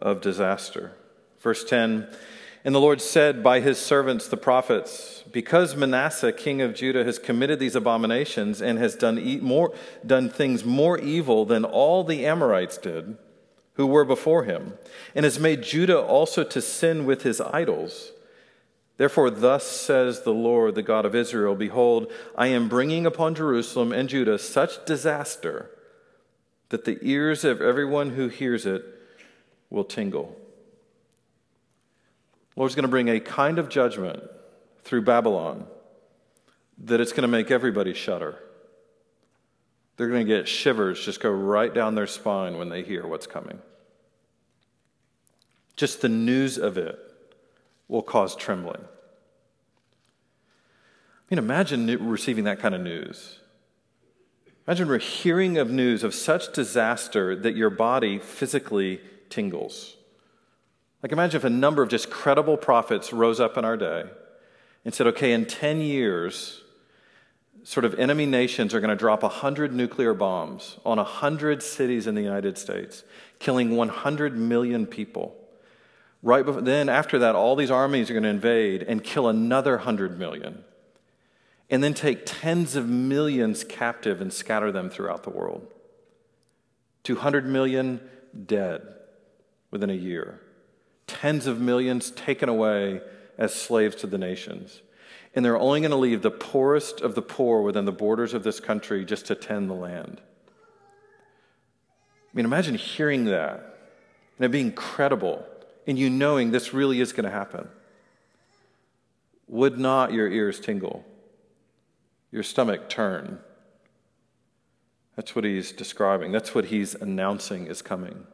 of 0.00 0.20
disaster. 0.20 0.94
Verse 1.38 1.62
10 1.62 2.08
And 2.64 2.74
the 2.74 2.80
Lord 2.80 3.00
said 3.00 3.40
by 3.40 3.60
his 3.60 3.78
servants, 3.78 4.26
the 4.26 4.36
prophets, 4.36 5.22
Because 5.30 5.76
Manasseh, 5.76 6.32
king 6.32 6.60
of 6.60 6.74
Judah, 6.74 7.04
has 7.04 7.20
committed 7.20 7.60
these 7.60 7.76
abominations 7.76 8.60
and 8.60 8.80
has 8.80 8.96
done, 8.96 9.40
more, 9.40 9.72
done 10.04 10.28
things 10.28 10.64
more 10.64 10.98
evil 10.98 11.44
than 11.44 11.64
all 11.64 12.02
the 12.02 12.26
Amorites 12.26 12.78
did, 12.78 13.16
who 13.74 13.86
were 13.86 14.04
before 14.04 14.42
him, 14.42 14.74
and 15.14 15.22
has 15.22 15.38
made 15.38 15.62
Judah 15.62 16.00
also 16.00 16.42
to 16.42 16.60
sin 16.60 17.06
with 17.06 17.22
his 17.22 17.40
idols 17.40 18.10
Therefore, 19.02 19.30
thus 19.30 19.66
says 19.66 20.20
the 20.20 20.32
Lord, 20.32 20.76
the 20.76 20.82
God 20.84 21.04
of 21.04 21.12
Israel 21.12 21.56
Behold, 21.56 22.12
I 22.36 22.46
am 22.46 22.68
bringing 22.68 23.04
upon 23.04 23.34
Jerusalem 23.34 23.90
and 23.90 24.08
Judah 24.08 24.38
such 24.38 24.86
disaster 24.86 25.72
that 26.68 26.84
the 26.84 27.00
ears 27.02 27.42
of 27.42 27.60
everyone 27.60 28.10
who 28.10 28.28
hears 28.28 28.64
it 28.64 28.84
will 29.70 29.82
tingle. 29.82 30.36
The 32.54 32.60
Lord's 32.60 32.76
going 32.76 32.84
to 32.84 32.88
bring 32.88 33.08
a 33.08 33.18
kind 33.18 33.58
of 33.58 33.68
judgment 33.68 34.22
through 34.84 35.02
Babylon 35.02 35.66
that 36.84 37.00
it's 37.00 37.10
going 37.10 37.22
to 37.22 37.28
make 37.28 37.50
everybody 37.50 37.94
shudder. 37.94 38.38
They're 39.96 40.10
going 40.10 40.24
to 40.24 40.32
get 40.32 40.46
shivers 40.46 41.04
just 41.04 41.18
go 41.18 41.32
right 41.32 41.74
down 41.74 41.96
their 41.96 42.06
spine 42.06 42.56
when 42.56 42.68
they 42.68 42.84
hear 42.84 43.04
what's 43.04 43.26
coming. 43.26 43.58
Just 45.74 46.02
the 46.02 46.08
news 46.08 46.56
of 46.56 46.78
it 46.78 46.96
will 47.88 48.02
cause 48.02 48.36
trembling. 48.36 48.84
Mean, 51.32 51.38
imagine 51.38 51.86
receiving 52.10 52.44
that 52.44 52.58
kind 52.58 52.74
of 52.74 52.82
news. 52.82 53.38
Imagine 54.66 54.86
we're 54.86 54.98
hearing 54.98 55.56
of 55.56 55.70
news 55.70 56.04
of 56.04 56.14
such 56.14 56.52
disaster 56.52 57.34
that 57.34 57.56
your 57.56 57.70
body 57.70 58.18
physically 58.18 59.00
tingles. 59.30 59.96
Like, 61.02 61.10
imagine 61.10 61.38
if 61.38 61.44
a 61.44 61.48
number 61.48 61.82
of 61.82 61.88
just 61.88 62.10
credible 62.10 62.58
prophets 62.58 63.14
rose 63.14 63.40
up 63.40 63.56
in 63.56 63.64
our 63.64 63.78
day 63.78 64.04
and 64.84 64.92
said, 64.92 65.06
okay, 65.06 65.32
in 65.32 65.46
10 65.46 65.80
years, 65.80 66.60
sort 67.62 67.86
of 67.86 67.94
enemy 67.94 68.26
nations 68.26 68.74
are 68.74 68.80
going 68.80 68.90
to 68.90 68.94
drop 68.94 69.22
100 69.22 69.72
nuclear 69.72 70.12
bombs 70.12 70.76
on 70.84 70.98
100 70.98 71.62
cities 71.62 72.06
in 72.06 72.14
the 72.14 72.20
United 72.20 72.58
States, 72.58 73.04
killing 73.38 73.74
100 73.74 74.36
million 74.36 74.86
people. 74.86 75.34
Right 76.22 76.44
before, 76.44 76.60
then, 76.60 76.90
after 76.90 77.18
that, 77.20 77.34
all 77.34 77.56
these 77.56 77.70
armies 77.70 78.10
are 78.10 78.12
going 78.12 78.24
to 78.24 78.28
invade 78.28 78.82
and 78.82 79.02
kill 79.02 79.28
another 79.28 79.76
100 79.76 80.18
million. 80.18 80.64
And 81.72 81.82
then 81.82 81.94
take 81.94 82.22
tens 82.26 82.76
of 82.76 82.86
millions 82.88 83.64
captive 83.64 84.20
and 84.20 84.30
scatter 84.32 84.70
them 84.70 84.90
throughout 84.90 85.22
the 85.22 85.30
world. 85.30 85.66
200 87.04 87.46
million 87.46 88.00
dead 88.46 88.82
within 89.70 89.88
a 89.88 89.94
year. 89.94 90.38
Tens 91.06 91.46
of 91.46 91.60
millions 91.60 92.10
taken 92.10 92.50
away 92.50 93.00
as 93.38 93.54
slaves 93.54 93.96
to 93.96 94.06
the 94.06 94.18
nations. 94.18 94.82
And 95.34 95.42
they're 95.42 95.58
only 95.58 95.80
going 95.80 95.92
to 95.92 95.96
leave 95.96 96.20
the 96.20 96.30
poorest 96.30 97.00
of 97.00 97.14
the 97.14 97.22
poor 97.22 97.62
within 97.62 97.86
the 97.86 97.90
borders 97.90 98.34
of 98.34 98.44
this 98.44 98.60
country 98.60 99.06
just 99.06 99.26
to 99.26 99.34
tend 99.34 99.70
the 99.70 99.74
land. 99.74 100.20
I 102.32 102.36
mean, 102.36 102.44
imagine 102.44 102.74
hearing 102.74 103.24
that 103.24 103.78
and 104.36 104.44
it 104.44 104.50
being 104.50 104.72
credible 104.72 105.46
and 105.86 105.98
you 105.98 106.10
knowing 106.10 106.50
this 106.50 106.74
really 106.74 107.00
is 107.00 107.12
going 107.12 107.24
to 107.24 107.30
happen, 107.30 107.66
would 109.48 109.78
not 109.78 110.12
your 110.12 110.30
ears 110.30 110.60
tingle, 110.60 111.04
your 112.32 112.42
stomach 112.42 112.88
turn? 112.88 113.38
That's 115.14 115.36
what 115.36 115.44
he's 115.44 115.70
describing. 115.70 116.32
That's 116.32 116.54
what 116.54 116.64
he's 116.64 116.96
announcing 116.96 117.68
is 117.68 117.82
coming 117.82 118.26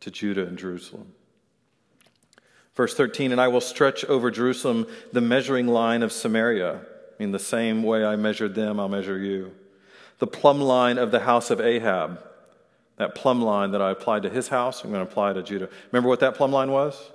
to 0.00 0.10
Judah 0.10 0.46
and 0.46 0.58
Jerusalem. 0.58 1.12
Verse 2.74 2.94
13, 2.94 3.30
and 3.30 3.40
I 3.40 3.46
will 3.46 3.60
stretch 3.60 4.04
over 4.06 4.30
Jerusalem 4.32 4.88
the 5.12 5.20
measuring 5.20 5.68
line 5.68 6.02
of 6.02 6.10
Samaria. 6.10 6.76
I 6.78 7.22
mean, 7.22 7.30
the 7.30 7.38
same 7.38 7.84
way 7.84 8.04
I 8.04 8.16
measured 8.16 8.56
them, 8.56 8.80
I'll 8.80 8.88
measure 8.88 9.18
you. 9.18 9.52
The 10.18 10.26
plumb 10.26 10.60
line 10.60 10.98
of 10.98 11.12
the 11.12 11.20
house 11.20 11.50
of 11.50 11.60
Ahab 11.60 12.18
that 13.02 13.14
plumb 13.14 13.42
line 13.42 13.72
that 13.72 13.82
I 13.82 13.90
applied 13.90 14.22
to 14.22 14.30
his 14.30 14.48
house, 14.48 14.84
I'm 14.84 14.90
going 14.92 15.04
to 15.04 15.10
apply 15.10 15.32
to 15.32 15.42
Judah. 15.42 15.68
Remember 15.90 16.08
what 16.08 16.20
that 16.20 16.34
plumb 16.34 16.52
line 16.52 16.70
was? 16.70 17.10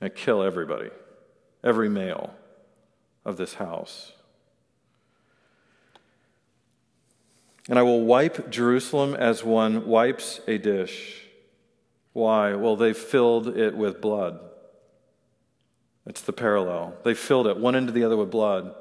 And 0.00 0.14
kill 0.14 0.42
everybody, 0.42 0.90
every 1.64 1.88
male 1.88 2.34
of 3.24 3.36
this 3.38 3.54
house. 3.54 4.12
And 7.68 7.78
I 7.78 7.82
will 7.82 8.04
wipe 8.04 8.50
Jerusalem 8.50 9.14
as 9.14 9.42
one 9.42 9.86
wipes 9.86 10.40
a 10.46 10.58
dish. 10.58 11.22
Why? 12.12 12.54
Well, 12.54 12.76
they 12.76 12.92
filled 12.92 13.48
it 13.56 13.76
with 13.76 14.00
blood. 14.00 14.38
It's 16.06 16.22
the 16.22 16.32
parallel. 16.32 16.94
They 17.04 17.14
filled 17.14 17.48
it 17.48 17.56
one 17.56 17.74
end 17.74 17.88
to 17.88 17.92
the 17.92 18.04
other 18.04 18.16
with 18.16 18.30
blood. 18.30 18.74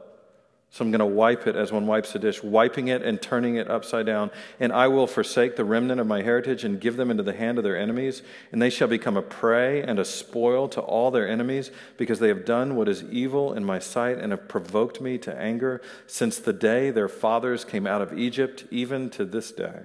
So 0.75 0.83
I'm 0.83 0.91
going 0.91 0.99
to 0.99 1.05
wipe 1.05 1.47
it 1.47 1.55
as 1.55 1.71
one 1.71 1.87
wipes 1.87 2.13
a 2.15 2.19
dish, 2.19 2.43
wiping 2.43 2.89
it 2.89 3.01
and 3.01 3.21
turning 3.21 3.55
it 3.55 3.71
upside 3.71 4.05
down. 4.05 4.29
And 4.59 4.73
I 4.73 4.89
will 4.89 5.07
forsake 5.07 5.55
the 5.55 5.63
remnant 5.63 6.01
of 6.01 6.07
my 6.07 6.21
heritage 6.21 6.65
and 6.65 6.81
give 6.81 6.97
them 6.97 7.09
into 7.09 7.23
the 7.23 7.31
hand 7.31 7.57
of 7.57 7.63
their 7.63 7.77
enemies. 7.77 8.23
And 8.51 8.61
they 8.61 8.69
shall 8.69 8.89
become 8.89 9.15
a 9.15 9.21
prey 9.21 9.81
and 9.81 9.99
a 9.99 10.03
spoil 10.03 10.67
to 10.67 10.81
all 10.81 11.11
their 11.11 11.29
enemies, 11.29 11.71
because 11.95 12.19
they 12.19 12.27
have 12.27 12.43
done 12.43 12.75
what 12.75 12.89
is 12.89 13.03
evil 13.03 13.53
in 13.53 13.63
my 13.63 13.79
sight 13.79 14.17
and 14.17 14.33
have 14.33 14.49
provoked 14.49 14.99
me 14.99 15.17
to 15.19 15.33
anger 15.33 15.81
since 16.07 16.39
the 16.39 16.51
day 16.51 16.91
their 16.91 17.07
fathers 17.07 17.63
came 17.63 17.87
out 17.87 18.01
of 18.01 18.19
Egypt, 18.19 18.65
even 18.69 19.09
to 19.11 19.23
this 19.23 19.53
day. 19.53 19.83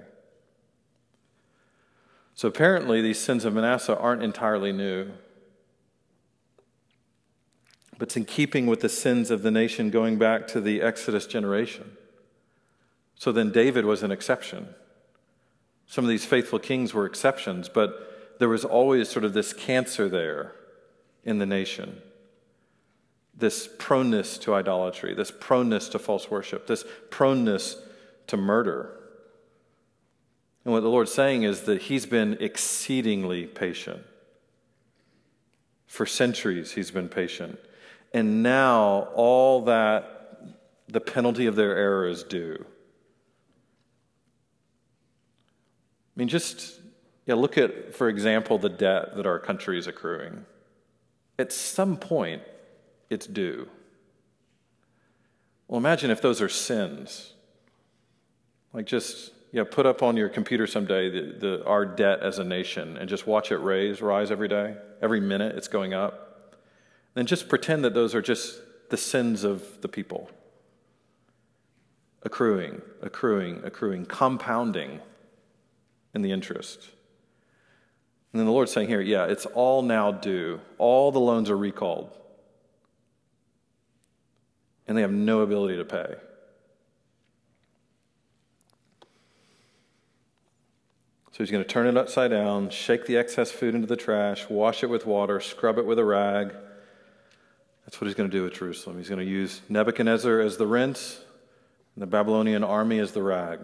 So 2.35 2.49
apparently, 2.49 3.01
these 3.01 3.17
sins 3.17 3.45
of 3.45 3.53
Manasseh 3.53 3.97
aren't 3.97 4.23
entirely 4.23 4.73
new 4.73 5.11
but 8.01 8.07
it's 8.07 8.17
in 8.17 8.25
keeping 8.25 8.65
with 8.65 8.79
the 8.79 8.89
sins 8.89 9.29
of 9.29 9.43
the 9.43 9.51
nation 9.51 9.91
going 9.91 10.17
back 10.17 10.47
to 10.47 10.59
the 10.59 10.81
Exodus 10.81 11.27
generation. 11.27 11.91
So 13.13 13.31
then 13.31 13.51
David 13.51 13.85
was 13.85 14.01
an 14.01 14.11
exception. 14.11 14.69
Some 15.85 16.03
of 16.05 16.09
these 16.09 16.25
faithful 16.25 16.57
kings 16.57 16.95
were 16.95 17.05
exceptions, 17.05 17.69
but 17.69 18.39
there 18.39 18.49
was 18.49 18.65
always 18.65 19.07
sort 19.07 19.23
of 19.23 19.33
this 19.33 19.53
cancer 19.53 20.09
there 20.09 20.55
in 21.25 21.37
the 21.37 21.45
nation. 21.45 22.01
This 23.37 23.69
proneness 23.77 24.39
to 24.39 24.55
idolatry, 24.55 25.13
this 25.13 25.29
proneness 25.29 25.87
to 25.89 25.99
false 25.99 26.31
worship, 26.31 26.65
this 26.65 26.83
proneness 27.11 27.75
to 28.25 28.35
murder. 28.35 28.97
And 30.65 30.73
what 30.73 30.79
the 30.79 30.89
Lord's 30.89 31.13
saying 31.13 31.43
is 31.43 31.61
that 31.65 31.83
He's 31.83 32.07
been 32.07 32.35
exceedingly 32.39 33.45
patient. 33.45 34.01
For 35.85 36.07
centuries, 36.07 36.71
He's 36.71 36.89
been 36.89 37.07
patient. 37.07 37.59
And 38.13 38.43
now 38.43 39.09
all 39.15 39.65
that 39.65 40.11
the 40.89 40.99
penalty 40.99 41.45
of 41.45 41.55
their 41.55 41.75
error 41.75 42.07
is 42.07 42.23
due. 42.23 42.57
I 42.59 42.65
mean, 46.15 46.27
just 46.27 46.79
yeah, 47.25 47.35
look 47.35 47.57
at, 47.57 47.95
for 47.95 48.09
example, 48.09 48.57
the 48.57 48.69
debt 48.69 49.15
that 49.15 49.25
our 49.25 49.39
country 49.39 49.79
is 49.79 49.87
accruing. 49.87 50.45
At 51.39 51.53
some 51.53 51.95
point, 51.95 52.41
it's 53.09 53.25
due. 53.25 53.69
Well, 55.67 55.77
imagine 55.77 56.11
if 56.11 56.21
those 56.21 56.41
are 56.41 56.49
sins. 56.49 57.33
Like, 58.73 58.85
just 58.85 59.31
yeah, 59.53 59.63
put 59.69 59.85
up 59.85 60.03
on 60.03 60.17
your 60.17 60.29
computer 60.29 60.67
someday 60.67 61.09
the, 61.09 61.37
the, 61.39 61.65
our 61.65 61.85
debt 61.85 62.19
as 62.19 62.39
a 62.39 62.43
nation 62.43 62.97
and 62.97 63.09
just 63.09 63.25
watch 63.25 63.51
it 63.51 63.57
raise, 63.57 64.01
rise 64.01 64.31
every 64.31 64.47
day. 64.47 64.75
Every 65.01 65.21
minute 65.21 65.55
it's 65.55 65.67
going 65.67 65.93
up 65.93 66.20
then 67.13 67.25
just 67.25 67.49
pretend 67.49 67.83
that 67.83 67.93
those 67.93 68.15
are 68.15 68.21
just 68.21 68.59
the 68.89 68.97
sins 68.97 69.43
of 69.43 69.81
the 69.81 69.87
people. 69.87 70.29
Accruing, 72.23 72.81
accruing, 73.01 73.61
accruing, 73.63 74.05
compounding 74.05 74.99
in 76.13 76.21
the 76.21 76.31
interest. 76.31 76.89
And 78.31 78.39
then 78.39 78.45
the 78.45 78.51
Lord's 78.51 78.71
saying 78.71 78.87
here, 78.87 79.01
yeah, 79.01 79.25
it's 79.25 79.45
all 79.45 79.81
now 79.81 80.11
due. 80.11 80.61
All 80.77 81.11
the 81.11 81.19
loans 81.19 81.49
are 81.49 81.57
recalled. 81.57 82.17
And 84.87 84.97
they 84.97 85.01
have 85.01 85.11
no 85.11 85.41
ability 85.41 85.77
to 85.77 85.85
pay. 85.85 86.15
So 91.31 91.37
he's 91.37 91.51
going 91.51 91.63
to 91.63 91.69
turn 91.69 91.87
it 91.87 91.97
upside 91.97 92.31
down, 92.31 92.69
shake 92.69 93.05
the 93.05 93.17
excess 93.17 93.51
food 93.51 93.73
into 93.73 93.87
the 93.87 93.95
trash, 93.95 94.49
wash 94.49 94.83
it 94.83 94.89
with 94.89 95.05
water, 95.05 95.39
scrub 95.39 95.77
it 95.77 95.85
with 95.85 95.97
a 95.97 96.05
rag 96.05 96.53
that's 97.91 97.99
what 97.99 98.07
he's 98.07 98.15
going 98.15 98.29
to 98.29 98.37
do 98.37 98.43
with 98.43 98.53
Jerusalem. 98.53 98.97
He's 98.97 99.09
going 99.09 99.19
to 99.19 99.29
use 99.29 99.61
Nebuchadnezzar 99.67 100.39
as 100.39 100.55
the 100.55 100.65
rinse 100.65 101.19
and 101.93 102.01
the 102.01 102.07
Babylonian 102.07 102.63
army 102.63 102.99
as 102.99 103.11
the 103.11 103.21
rag 103.21 103.59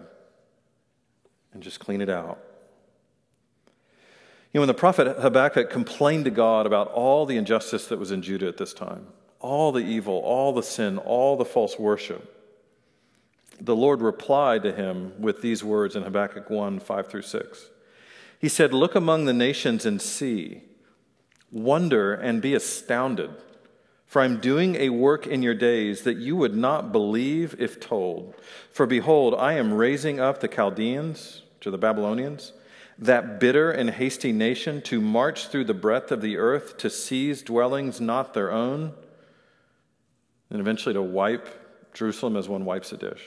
and 1.54 1.62
just 1.62 1.80
clean 1.80 2.02
it 2.02 2.10
out. 2.10 2.38
You 4.52 4.58
know, 4.58 4.60
when 4.60 4.68
the 4.68 4.74
prophet 4.74 5.16
Habakkuk 5.18 5.70
complained 5.70 6.26
to 6.26 6.30
God 6.30 6.66
about 6.66 6.88
all 6.88 7.24
the 7.24 7.38
injustice 7.38 7.86
that 7.86 7.98
was 7.98 8.10
in 8.10 8.20
Judah 8.20 8.48
at 8.48 8.58
this 8.58 8.74
time, 8.74 9.06
all 9.40 9.72
the 9.72 9.80
evil, 9.80 10.18
all 10.18 10.52
the 10.52 10.62
sin, 10.62 10.98
all 10.98 11.38
the 11.38 11.46
false 11.46 11.78
worship, 11.78 12.34
the 13.58 13.74
Lord 13.74 14.02
replied 14.02 14.62
to 14.64 14.72
him 14.72 15.14
with 15.18 15.40
these 15.40 15.64
words 15.64 15.96
in 15.96 16.02
Habakkuk 16.02 16.50
1 16.50 16.80
5 16.80 17.08
through 17.08 17.22
6. 17.22 17.70
He 18.38 18.50
said, 18.50 18.74
Look 18.74 18.94
among 18.94 19.24
the 19.24 19.32
nations 19.32 19.86
and 19.86 20.02
see, 20.02 20.64
wonder 21.50 22.12
and 22.12 22.42
be 22.42 22.52
astounded. 22.52 23.30
For 24.08 24.22
I'm 24.22 24.40
doing 24.40 24.74
a 24.76 24.88
work 24.88 25.26
in 25.26 25.42
your 25.42 25.54
days 25.54 26.02
that 26.04 26.16
you 26.16 26.34
would 26.34 26.56
not 26.56 26.92
believe 26.92 27.54
if 27.60 27.78
told. 27.78 28.34
For 28.72 28.86
behold, 28.86 29.34
I 29.34 29.52
am 29.52 29.74
raising 29.74 30.18
up 30.18 30.40
the 30.40 30.48
Chaldeans, 30.48 31.42
to 31.60 31.70
the 31.70 31.76
Babylonians, 31.76 32.54
that 32.98 33.38
bitter 33.38 33.70
and 33.70 33.90
hasty 33.90 34.32
nation, 34.32 34.80
to 34.82 35.02
march 35.02 35.48
through 35.48 35.64
the 35.64 35.74
breadth 35.74 36.10
of 36.10 36.22
the 36.22 36.38
earth, 36.38 36.78
to 36.78 36.88
seize 36.88 37.42
dwellings 37.42 38.00
not 38.00 38.32
their 38.32 38.50
own, 38.50 38.94
and 40.48 40.58
eventually 40.58 40.94
to 40.94 41.02
wipe 41.02 41.92
Jerusalem 41.92 42.36
as 42.36 42.48
one 42.48 42.64
wipes 42.64 42.92
a 42.92 42.96
dish. 42.96 43.22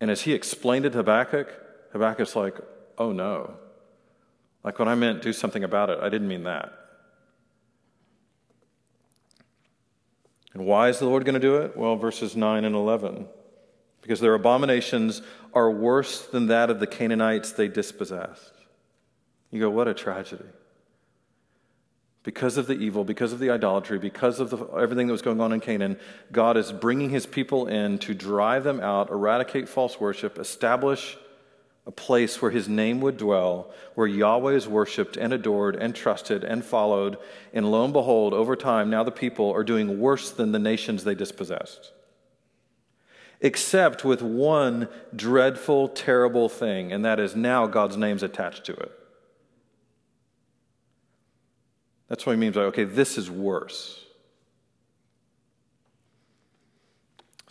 And 0.00 0.10
as 0.10 0.22
he 0.22 0.32
explained 0.32 0.86
it 0.86 0.90
to 0.90 0.98
Habakkuk, 0.98 1.48
Habakkuk's 1.92 2.34
like, 2.34 2.56
oh 2.96 3.12
no. 3.12 3.52
Like 4.64 4.78
when 4.78 4.88
I 4.88 4.94
meant 4.94 5.20
do 5.20 5.34
something 5.34 5.62
about 5.62 5.90
it, 5.90 5.98
I 6.00 6.08
didn't 6.08 6.28
mean 6.28 6.44
that. 6.44 6.72
And 10.54 10.64
why 10.64 10.88
is 10.88 10.98
the 10.98 11.06
Lord 11.06 11.24
going 11.24 11.34
to 11.34 11.40
do 11.40 11.56
it? 11.56 11.76
Well, 11.76 11.96
verses 11.96 12.36
9 12.36 12.64
and 12.64 12.74
11. 12.74 13.26
Because 14.02 14.20
their 14.20 14.34
abominations 14.34 15.22
are 15.52 15.70
worse 15.70 16.26
than 16.26 16.46
that 16.46 16.70
of 16.70 16.80
the 16.80 16.86
Canaanites 16.86 17.52
they 17.52 17.68
dispossessed. 17.68 18.52
You 19.50 19.60
go, 19.60 19.70
what 19.70 19.88
a 19.88 19.94
tragedy. 19.94 20.44
Because 22.22 22.56
of 22.56 22.66
the 22.66 22.74
evil, 22.74 23.04
because 23.04 23.32
of 23.32 23.38
the 23.38 23.50
idolatry, 23.50 23.98
because 23.98 24.40
of 24.40 24.50
the, 24.50 24.58
everything 24.72 25.06
that 25.06 25.12
was 25.12 25.22
going 25.22 25.40
on 25.40 25.52
in 25.52 25.60
Canaan, 25.60 25.98
God 26.30 26.56
is 26.56 26.72
bringing 26.72 27.10
his 27.10 27.26
people 27.26 27.66
in 27.66 27.98
to 28.00 28.12
drive 28.12 28.64
them 28.64 28.80
out, 28.80 29.10
eradicate 29.10 29.68
false 29.68 29.98
worship, 29.98 30.38
establish 30.38 31.16
a 31.88 31.90
place 31.90 32.42
where 32.42 32.50
his 32.50 32.68
name 32.68 33.00
would 33.00 33.16
dwell, 33.16 33.70
where 33.94 34.06
Yahweh 34.06 34.52
is 34.52 34.68
worshiped 34.68 35.16
and 35.16 35.32
adored 35.32 35.74
and 35.74 35.94
trusted 35.94 36.44
and 36.44 36.62
followed. 36.62 37.16
And 37.54 37.72
lo 37.72 37.82
and 37.82 37.94
behold, 37.94 38.34
over 38.34 38.54
time, 38.56 38.90
now 38.90 39.02
the 39.02 39.10
people 39.10 39.50
are 39.50 39.64
doing 39.64 39.98
worse 39.98 40.30
than 40.30 40.52
the 40.52 40.58
nations 40.58 41.02
they 41.02 41.14
dispossessed. 41.14 41.92
Except 43.40 44.04
with 44.04 44.20
one 44.20 44.88
dreadful, 45.16 45.88
terrible 45.88 46.50
thing, 46.50 46.92
and 46.92 47.06
that 47.06 47.18
is 47.18 47.34
now 47.34 47.66
God's 47.66 47.96
name's 47.96 48.22
attached 48.22 48.66
to 48.66 48.74
it. 48.74 48.92
That's 52.08 52.26
what 52.26 52.32
he 52.32 52.38
means 52.38 52.54
by, 52.54 52.62
okay, 52.62 52.84
this 52.84 53.16
is 53.16 53.30
worse. 53.30 54.04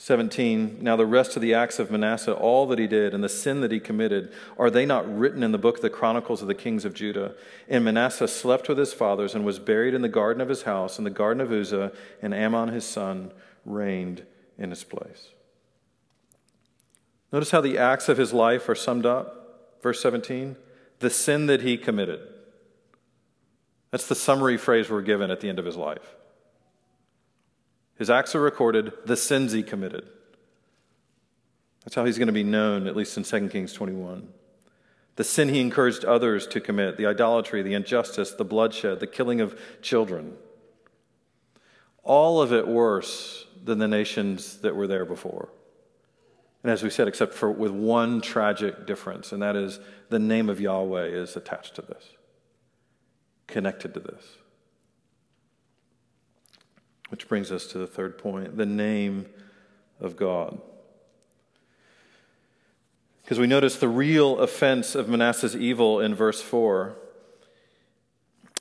17 0.07 0.77
Now 0.79 0.95
the 0.95 1.05
rest 1.05 1.35
of 1.35 1.41
the 1.41 1.53
acts 1.53 1.79
of 1.79 1.91
Manasseh, 1.91 2.33
all 2.33 2.65
that 2.67 2.79
he 2.79 2.87
did, 2.87 3.13
and 3.13 3.21
the 3.21 3.27
sin 3.27 3.59
that 3.59 3.73
he 3.73 3.79
committed, 3.81 4.31
are 4.57 4.69
they 4.69 4.85
not 4.85 5.05
written 5.05 5.43
in 5.43 5.51
the 5.51 5.57
book 5.57 5.75
of 5.75 5.81
the 5.81 5.89
Chronicles 5.89 6.41
of 6.41 6.47
the 6.47 6.55
kings 6.55 6.85
of 6.85 6.93
Judah? 6.93 7.35
And 7.67 7.83
Manasseh 7.83 8.29
slept 8.29 8.69
with 8.69 8.77
his 8.77 8.93
fathers 8.93 9.35
and 9.35 9.43
was 9.43 9.59
buried 9.59 9.93
in 9.93 10.01
the 10.01 10.07
garden 10.07 10.41
of 10.41 10.47
his 10.47 10.63
house, 10.63 10.97
in 10.97 11.03
the 11.03 11.09
garden 11.09 11.41
of 11.41 11.51
Uzzah, 11.51 11.91
and 12.21 12.33
Amon 12.33 12.69
his 12.69 12.85
son 12.85 13.33
reigned 13.65 14.25
in 14.57 14.69
his 14.69 14.85
place. 14.85 15.31
Notice 17.33 17.51
how 17.51 17.59
the 17.59 17.77
acts 17.77 18.07
of 18.07 18.17
his 18.17 18.31
life 18.31 18.69
are 18.69 18.75
summed 18.75 19.05
up. 19.05 19.81
Verse 19.83 20.01
17 20.01 20.55
the 20.99 21.09
sin 21.09 21.47
that 21.47 21.61
he 21.61 21.77
committed. 21.77 22.21
That's 23.91 24.07
the 24.07 24.15
summary 24.15 24.57
phrase 24.57 24.89
we're 24.89 25.01
given 25.01 25.29
at 25.29 25.41
the 25.41 25.49
end 25.49 25.59
of 25.59 25.65
his 25.65 25.75
life. 25.75 26.15
His 27.97 28.09
acts 28.09 28.35
are 28.35 28.41
recorded, 28.41 28.93
the 29.05 29.17
sins 29.17 29.51
he 29.51 29.63
committed. 29.63 30.07
That's 31.83 31.95
how 31.95 32.05
he's 32.05 32.17
going 32.17 32.27
to 32.27 32.33
be 32.33 32.43
known, 32.43 32.85
at 32.85 32.95
least 32.95 33.17
in 33.17 33.23
2 33.23 33.49
Kings 33.49 33.73
21. 33.73 34.27
The 35.15 35.23
sin 35.23 35.49
he 35.49 35.61
encouraged 35.61 36.05
others 36.05 36.45
to 36.47 36.61
commit, 36.61 36.97
the 36.97 37.07
idolatry, 37.07 37.63
the 37.63 37.73
injustice, 37.73 38.31
the 38.31 38.45
bloodshed, 38.45 38.99
the 38.99 39.07
killing 39.07 39.41
of 39.41 39.59
children. 39.81 40.33
All 42.03 42.41
of 42.41 42.53
it 42.53 42.67
worse 42.67 43.45
than 43.63 43.79
the 43.79 43.87
nations 43.87 44.57
that 44.57 44.75
were 44.75 44.85
there 44.85 45.05
before. 45.05 45.49
And 46.61 46.71
as 46.71 46.83
we 46.83 46.89
said, 46.89 47.07
except 47.07 47.33
for 47.33 47.49
with 47.49 47.71
one 47.71 48.21
tragic 48.21 48.85
difference, 48.85 49.31
and 49.31 49.41
that 49.41 49.55
is 49.55 49.79
the 50.09 50.19
name 50.19 50.49
of 50.49 50.59
Yahweh 50.59 51.05
is 51.05 51.35
attached 51.35 51.75
to 51.75 51.81
this, 51.81 52.03
connected 53.47 53.93
to 53.93 53.99
this. 53.99 54.23
Which 57.09 57.27
brings 57.27 57.51
us 57.51 57.67
to 57.67 57.77
the 57.77 57.87
third 57.87 58.17
point 58.17 58.57
the 58.57 58.65
name 58.65 59.27
of 59.99 60.15
God. 60.15 60.59
Because 63.23 63.39
we 63.39 63.47
notice 63.47 63.75
the 63.77 63.89
real 63.89 64.39
offense 64.39 64.95
of 64.95 65.09
Manasseh's 65.09 65.55
evil 65.55 65.99
in 65.99 66.15
verse 66.15 66.41
4. 66.41 66.95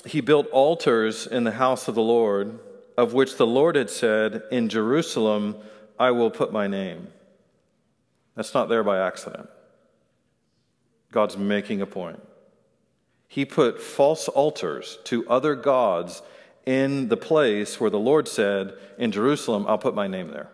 he 0.05 0.21
built 0.21 0.49
altars 0.51 1.27
in 1.27 1.45
the 1.45 1.53
house 1.53 1.89
of 1.89 1.95
the 1.95 2.03
Lord, 2.03 2.59
of 2.97 3.13
which 3.13 3.37
the 3.37 3.47
Lord 3.47 3.77
had 3.77 3.91
said, 3.91 4.43
In 4.51 4.69
Jerusalem 4.69 5.57
I 5.99 6.11
will 6.11 6.31
put 6.31 6.53
my 6.53 6.67
name. 6.67 7.09
That's 8.35 8.55
not 8.55 8.69
there 8.69 8.85
by 8.85 8.99
accident. 9.05 9.49
God's 11.11 11.37
making 11.37 11.81
a 11.81 11.87
point. 11.87 12.21
He 13.29 13.45
put 13.45 13.81
false 13.81 14.29
altars 14.29 14.99
to 15.05 15.29
other 15.29 15.55
gods 15.55 16.23
in 16.67 17.09
the 17.09 17.17
place 17.17 17.81
where 17.81 17.91
the 17.91 17.99
Lord 17.99 18.29
said, 18.29 18.75
In 18.99 19.13
Jerusalem, 19.13 19.65
I'll 19.69 19.79
put 19.79 19.95
my 19.95 20.09
name 20.09 20.29
there. 20.33 20.51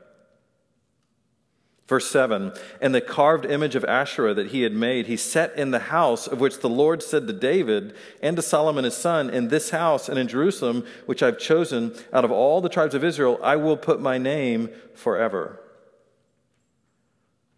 Verse 1.89 2.09
7 2.11 2.53
And 2.81 2.95
the 2.95 3.01
carved 3.01 3.45
image 3.45 3.75
of 3.75 3.85
Asherah 3.85 4.35
that 4.35 4.49
he 4.49 4.63
had 4.63 4.73
made, 4.73 5.07
he 5.07 5.17
set 5.17 5.57
in 5.57 5.73
the 5.73 5.79
house 5.79 6.27
of 6.27 6.41
which 6.41 6.61
the 6.61 6.69
Lord 6.69 7.03
said 7.03 7.27
to 7.27 7.33
David 7.33 7.95
and 8.23 8.37
to 8.37 8.43
Solomon 8.43 8.85
his 8.85 8.97
son, 8.97 9.31
In 9.31 9.49
this 9.49 9.71
house 9.71 10.09
and 10.09 10.19
in 10.19 10.29
Jerusalem, 10.29 10.87
which 11.07 11.23
I've 11.23 11.39
chosen 11.39 11.95
out 12.13 12.25
of 12.25 12.31
all 12.31 12.61
the 12.61 12.69
tribes 12.69 12.95
of 12.95 13.03
Israel, 13.03 13.41
I 13.43 13.57
will 13.57 13.77
put 13.77 14.01
my 14.01 14.19
name 14.19 14.71
forever. 14.95 15.61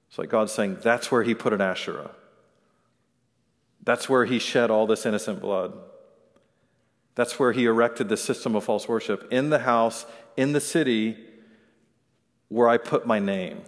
It's 0.08 0.18
like 0.18 0.30
God 0.30 0.48
saying, 0.48 0.78
That's 0.82 1.10
where 1.10 1.24
he 1.24 1.34
put 1.34 1.52
an 1.52 1.60
Asherah. 1.60 2.12
That's 3.82 4.08
where 4.08 4.24
he 4.24 4.38
shed 4.38 4.70
all 4.70 4.86
this 4.86 5.04
innocent 5.04 5.40
blood. 5.40 5.74
That's 7.14 7.38
where 7.38 7.52
he 7.52 7.66
erected 7.66 8.08
the 8.08 8.16
system 8.16 8.56
of 8.56 8.64
false 8.64 8.88
worship 8.88 9.28
in 9.30 9.50
the 9.50 9.60
house, 9.60 10.06
in 10.36 10.52
the 10.52 10.60
city 10.60 11.16
where 12.48 12.68
I 12.68 12.76
put 12.76 13.06
my 13.06 13.18
name, 13.18 13.62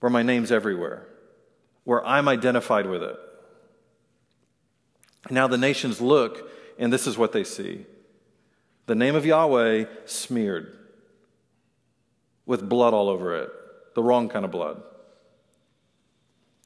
where 0.00 0.10
my 0.10 0.22
name's 0.22 0.52
everywhere, 0.52 1.06
where 1.84 2.04
I'm 2.04 2.28
identified 2.28 2.86
with 2.86 3.02
it. 3.02 3.16
Now 5.30 5.46
the 5.46 5.58
nations 5.58 6.00
look, 6.00 6.50
and 6.78 6.92
this 6.92 7.06
is 7.06 7.18
what 7.18 7.32
they 7.32 7.44
see 7.44 7.86
the 8.86 8.94
name 8.96 9.14
of 9.14 9.24
Yahweh 9.24 9.84
smeared 10.04 10.76
with 12.44 12.68
blood 12.68 12.92
all 12.92 13.08
over 13.08 13.36
it, 13.36 13.48
the 13.94 14.02
wrong 14.02 14.28
kind 14.28 14.44
of 14.44 14.50
blood, 14.50 14.82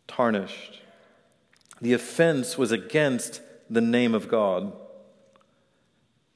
tarnished. 0.09 0.81
The 1.83 1.93
offense 1.93 2.57
was 2.57 2.73
against 2.73 3.43
the 3.69 3.83
name 3.83 4.15
of 4.15 4.29
God. 4.29 4.73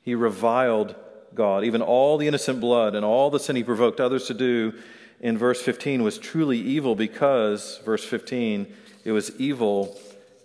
He 0.08 0.14
reviled 0.14 0.94
God. 1.34 1.64
Even 1.64 1.82
all 1.82 2.16
the 2.16 2.28
innocent 2.28 2.62
blood 2.62 2.94
and 2.94 3.04
all 3.04 3.28
the 3.28 3.38
sin 3.38 3.56
he 3.56 3.62
provoked 3.62 4.00
others 4.00 4.26
to 4.28 4.32
do 4.32 4.72
in 5.20 5.36
verse 5.36 5.60
15 5.60 6.02
was 6.02 6.16
truly 6.16 6.58
evil 6.58 6.94
because, 6.94 7.78
verse 7.84 8.02
15, 8.06 8.72
it 9.04 9.12
was 9.12 9.38
evil 9.38 10.00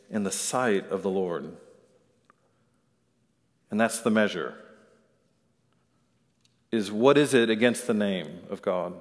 in 0.09 0.23
the 0.23 0.33
sight 0.33 0.89
of 0.89 1.01
the 1.01 1.09
Lord. 1.09 1.55
And 3.71 3.79
that's 3.79 4.01
the 4.01 4.09
measure. 4.09 4.53
Is 6.69 6.91
what 6.91 7.17
is 7.17 7.33
it 7.33 7.49
against 7.49 7.87
the 7.87 7.93
name 7.93 8.41
of 8.49 8.61
God? 8.61 8.95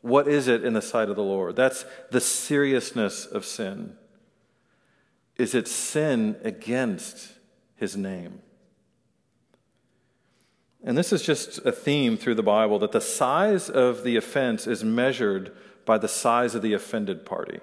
What 0.00 0.26
is 0.26 0.48
it 0.48 0.64
in 0.64 0.72
the 0.72 0.82
sight 0.82 1.10
of 1.10 1.14
the 1.14 1.22
Lord? 1.22 1.54
That's 1.54 1.84
the 2.10 2.20
seriousness 2.20 3.24
of 3.24 3.44
sin. 3.44 3.94
Is 5.36 5.54
it 5.54 5.68
sin 5.68 6.34
against 6.42 7.34
his 7.76 7.96
name? 7.96 8.40
And 10.84 10.98
this 10.98 11.12
is 11.12 11.22
just 11.22 11.64
a 11.64 11.72
theme 11.72 12.16
through 12.16 12.34
the 12.34 12.42
Bible 12.42 12.78
that 12.80 12.92
the 12.92 13.00
size 13.00 13.70
of 13.70 14.02
the 14.02 14.16
offense 14.16 14.66
is 14.66 14.82
measured 14.82 15.52
by 15.84 15.98
the 15.98 16.08
size 16.08 16.54
of 16.54 16.62
the 16.62 16.72
offended 16.72 17.24
party. 17.24 17.60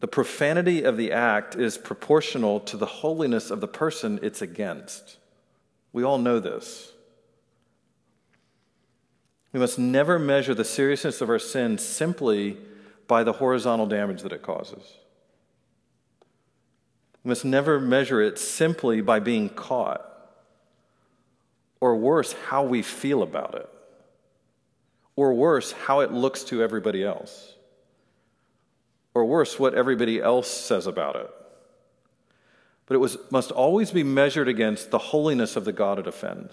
The 0.00 0.08
profanity 0.08 0.82
of 0.82 0.96
the 0.96 1.12
act 1.12 1.56
is 1.56 1.76
proportional 1.76 2.58
to 2.60 2.78
the 2.78 2.86
holiness 2.86 3.50
of 3.50 3.60
the 3.60 3.68
person 3.68 4.18
it's 4.22 4.40
against. 4.40 5.18
We 5.92 6.02
all 6.02 6.16
know 6.16 6.40
this. 6.40 6.92
We 9.52 9.60
must 9.60 9.78
never 9.78 10.18
measure 10.18 10.54
the 10.54 10.64
seriousness 10.64 11.20
of 11.20 11.28
our 11.28 11.38
sin 11.38 11.76
simply 11.76 12.56
by 13.06 13.24
the 13.24 13.34
horizontal 13.34 13.86
damage 13.86 14.22
that 14.22 14.32
it 14.32 14.42
causes. 14.42 14.96
We 17.24 17.28
must 17.28 17.44
never 17.44 17.78
measure 17.78 18.22
it 18.22 18.38
simply 18.38 19.02
by 19.02 19.18
being 19.18 19.50
caught 19.50 20.09
or 21.80 21.96
worse, 21.96 22.34
how 22.48 22.62
we 22.62 22.82
feel 22.82 23.22
about 23.22 23.54
it, 23.54 23.68
or 25.16 25.32
worse, 25.32 25.72
how 25.72 26.00
it 26.00 26.12
looks 26.12 26.44
to 26.44 26.62
everybody 26.62 27.02
else, 27.02 27.54
or 29.14 29.24
worse, 29.24 29.58
what 29.58 29.74
everybody 29.74 30.20
else 30.20 30.48
says 30.48 30.86
about 30.86 31.16
it. 31.16 31.30
But 32.86 32.96
it 32.96 32.98
was, 32.98 33.16
must 33.30 33.50
always 33.50 33.90
be 33.92 34.02
measured 34.02 34.48
against 34.48 34.90
the 34.90 34.98
holiness 34.98 35.56
of 35.56 35.64
the 35.64 35.72
God 35.72 35.98
it 35.98 36.06
offends. 36.06 36.52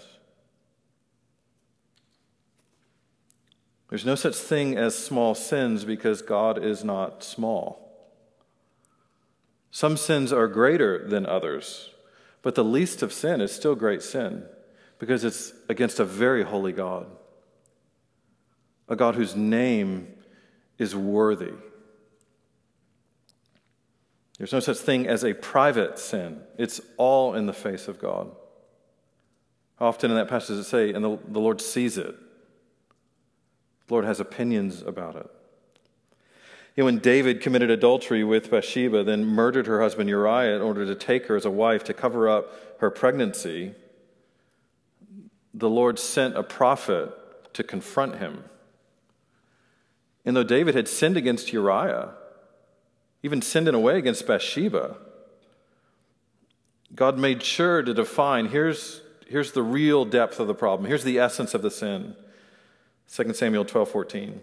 There's 3.90 4.06
no 4.06 4.16
such 4.16 4.36
thing 4.36 4.78
as 4.78 4.98
small 4.98 5.34
sins 5.34 5.86
because 5.86 6.22
God 6.22 6.63
is 6.63 6.84
not 6.84 7.24
small. 7.24 7.84
Some 9.72 9.98
sins 9.98 10.34
are 10.34 10.48
greater 10.48 11.08
than 11.08 11.26
others, 11.26 11.92
but 12.42 12.56
the 12.56 12.63
least 12.63 13.02
of 13.02 13.13
sin 13.13 13.42
is 13.42 13.52
still 13.52 13.76
great 13.76 14.02
sin 14.02 14.46
because 15.00 15.24
it's 15.24 15.54
against 15.70 16.00
a 16.00 16.06
very 16.06 16.44
holy 16.44 16.72
God, 16.72 17.08
a 18.88 18.96
God 18.96 19.16
whose 19.16 19.36
name 19.36 20.08
is 20.78 20.96
worthy. 20.96 21.54
There's 24.38 24.54
no 24.54 24.60
such 24.60 24.78
thing 24.78 25.08
as 25.08 25.24
a 25.24 25.34
private 25.34 25.98
sin, 25.98 26.42
it's 26.58 26.80
all 26.98 27.34
in 27.34 27.46
the 27.46 27.54
face 27.54 27.88
of 27.88 28.00
God. 28.00 28.32
Often 29.80 30.12
in 30.12 30.18
that 30.18 30.28
passage 30.28 30.58
it 30.58 30.64
say, 30.64 30.94
and 30.94 31.04
the, 31.04 31.20
the 31.28 31.40
Lord 31.40 31.62
sees 31.62 31.98
it. 31.98 32.16
The 33.88 33.94
Lord 33.94 34.06
has 34.06 34.20
opinions 34.20 34.82
about 34.82 35.16
it. 35.16 35.30
You 36.76 36.82
know, 36.82 36.86
when 36.86 37.00
David 37.00 37.42
committed 37.42 37.72
adultery 37.72 38.24
with 38.24 38.52
Bathsheba, 38.52 39.04
then 39.04 39.26
murdered 39.26 39.66
her 39.66 39.82
husband 39.82 40.10
Uriah 40.10 40.56
in 40.56 40.62
order 40.62 40.86
to 40.86 40.96
take 40.96 41.26
her 41.28 41.36
as 41.36 41.46
a 41.46 41.52
wife 41.52 41.84
to 41.86 41.94
cover 41.94 42.30
up 42.30 42.80
her 42.80 42.92
pregnancy, 42.92 43.74
the 45.58 45.70
Lord 45.70 45.98
sent 45.98 46.38
a 46.38 46.43
prophet 46.43 47.12
to 47.54 47.63
confront 47.63 48.17
him. 48.17 48.43
And 50.24 50.36
though 50.36 50.43
David 50.43 50.76
had 50.76 50.88
sinned 50.88 51.17
against 51.17 51.52
Uriah, 51.52 52.12
even 53.24 53.41
sinned 53.41 53.67
in 53.67 53.74
a 53.74 53.80
way 53.80 53.98
against 53.98 54.28
Bathsheba, 54.28 54.98
God 56.93 57.17
made 57.17 57.41
sure 57.41 57.82
to 57.82 57.93
define 57.93 58.48
here's, 58.48 59.02
here's 59.28 59.54
the 59.54 59.63
real 59.63 60.06
depth 60.06 60.39
of 60.39 60.48
the 60.48 60.54
problem, 60.54 60.88
here's 60.88 61.04
the 61.04 61.17
essence 61.17 61.54
of 61.54 61.63
the 61.63 61.72
sin. 61.72 62.15
2 63.12 63.34
Samuel 63.34 63.65
12 63.65 63.89
14. 63.89 64.41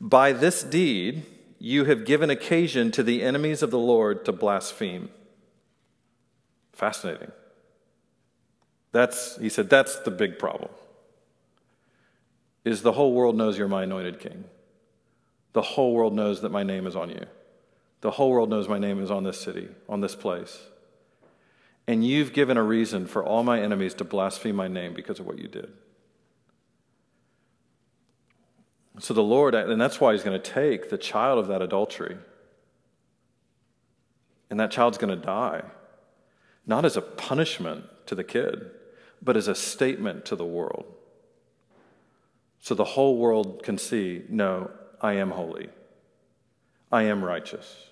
By 0.00 0.32
this 0.32 0.62
deed, 0.62 1.24
you 1.58 1.84
have 1.86 2.04
given 2.04 2.28
occasion 2.28 2.90
to 2.92 3.02
the 3.02 3.22
enemies 3.22 3.62
of 3.62 3.70
the 3.70 3.78
Lord 3.78 4.24
to 4.26 4.32
blaspheme. 4.32 5.10
Fascinating. 6.72 7.32
That's, 8.92 9.36
he 9.36 9.48
said, 9.48 9.70
that's 9.70 9.96
the 10.00 10.10
big 10.10 10.38
problem. 10.38 10.70
Is 12.64 12.82
the 12.82 12.92
whole 12.92 13.12
world 13.12 13.36
knows 13.36 13.56
you're 13.56 13.68
my 13.68 13.84
anointed 13.84 14.20
king. 14.20 14.44
The 15.52 15.62
whole 15.62 15.94
world 15.94 16.14
knows 16.14 16.42
that 16.42 16.50
my 16.50 16.62
name 16.62 16.86
is 16.86 16.94
on 16.94 17.10
you. 17.10 17.24
The 18.00 18.12
whole 18.12 18.30
world 18.30 18.50
knows 18.50 18.68
my 18.68 18.78
name 18.78 19.02
is 19.02 19.10
on 19.10 19.24
this 19.24 19.40
city, 19.40 19.68
on 19.88 20.00
this 20.00 20.14
place. 20.14 20.58
And 21.86 22.06
you've 22.06 22.32
given 22.32 22.56
a 22.56 22.62
reason 22.62 23.06
for 23.06 23.24
all 23.24 23.42
my 23.42 23.60
enemies 23.60 23.94
to 23.94 24.04
blaspheme 24.04 24.56
my 24.56 24.68
name 24.68 24.94
because 24.94 25.18
of 25.18 25.26
what 25.26 25.38
you 25.38 25.48
did. 25.48 25.72
So 28.98 29.14
the 29.14 29.22
Lord, 29.22 29.54
and 29.54 29.80
that's 29.80 30.00
why 30.00 30.12
he's 30.12 30.22
going 30.22 30.40
to 30.40 30.50
take 30.50 30.90
the 30.90 30.98
child 30.98 31.38
of 31.38 31.48
that 31.48 31.62
adultery, 31.62 32.18
and 34.50 34.60
that 34.60 34.70
child's 34.70 34.98
going 34.98 35.18
to 35.18 35.24
die, 35.24 35.62
not 36.66 36.84
as 36.84 36.96
a 36.96 37.02
punishment 37.02 37.84
to 38.06 38.14
the 38.14 38.24
kid, 38.24 38.70
but 39.22 39.36
as 39.36 39.48
a 39.48 39.54
statement 39.54 40.24
to 40.26 40.36
the 40.36 40.44
world. 40.44 40.84
So 42.60 42.74
the 42.74 42.84
whole 42.84 43.16
world 43.16 43.62
can 43.62 43.78
see 43.78 44.24
no, 44.28 44.70
I 45.00 45.14
am 45.14 45.30
holy. 45.30 45.70
I 46.92 47.04
am 47.04 47.24
righteous. 47.24 47.86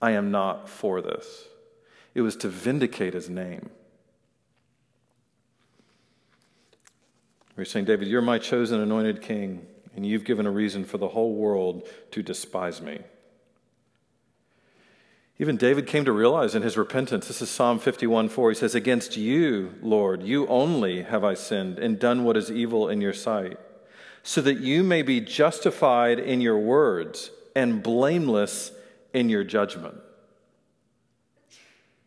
I 0.00 0.12
am 0.12 0.30
not 0.30 0.68
for 0.68 1.00
this. 1.00 1.44
It 2.14 2.22
was 2.22 2.36
to 2.36 2.48
vindicate 2.48 3.14
his 3.14 3.28
name. 3.28 3.70
We're 7.56 7.64
saying, 7.64 7.86
David, 7.86 8.08
you're 8.08 8.22
my 8.22 8.38
chosen 8.38 8.80
anointed 8.80 9.22
king, 9.22 9.66
and 9.94 10.04
you've 10.04 10.24
given 10.24 10.46
a 10.46 10.50
reason 10.50 10.84
for 10.84 10.98
the 10.98 11.08
whole 11.08 11.34
world 11.34 11.88
to 12.10 12.22
despise 12.22 12.82
me. 12.82 13.00
Even 15.38 15.56
David 15.56 15.86
came 15.86 16.04
to 16.06 16.12
realize 16.12 16.54
in 16.54 16.62
his 16.62 16.78
repentance, 16.78 17.28
this 17.28 17.42
is 17.42 17.50
Psalm 17.50 17.78
51 17.78 18.30
4, 18.30 18.50
he 18.50 18.54
says, 18.54 18.74
Against 18.74 19.16
you, 19.16 19.74
Lord, 19.82 20.22
you 20.22 20.46
only 20.46 21.02
have 21.02 21.24
I 21.24 21.34
sinned 21.34 21.78
and 21.78 21.98
done 21.98 22.24
what 22.24 22.38
is 22.38 22.50
evil 22.50 22.88
in 22.88 23.02
your 23.02 23.12
sight, 23.12 23.58
so 24.22 24.40
that 24.40 24.60
you 24.60 24.82
may 24.82 25.02
be 25.02 25.20
justified 25.20 26.18
in 26.18 26.40
your 26.40 26.58
words 26.58 27.30
and 27.54 27.82
blameless 27.82 28.72
in 29.12 29.28
your 29.28 29.44
judgment. 29.44 29.96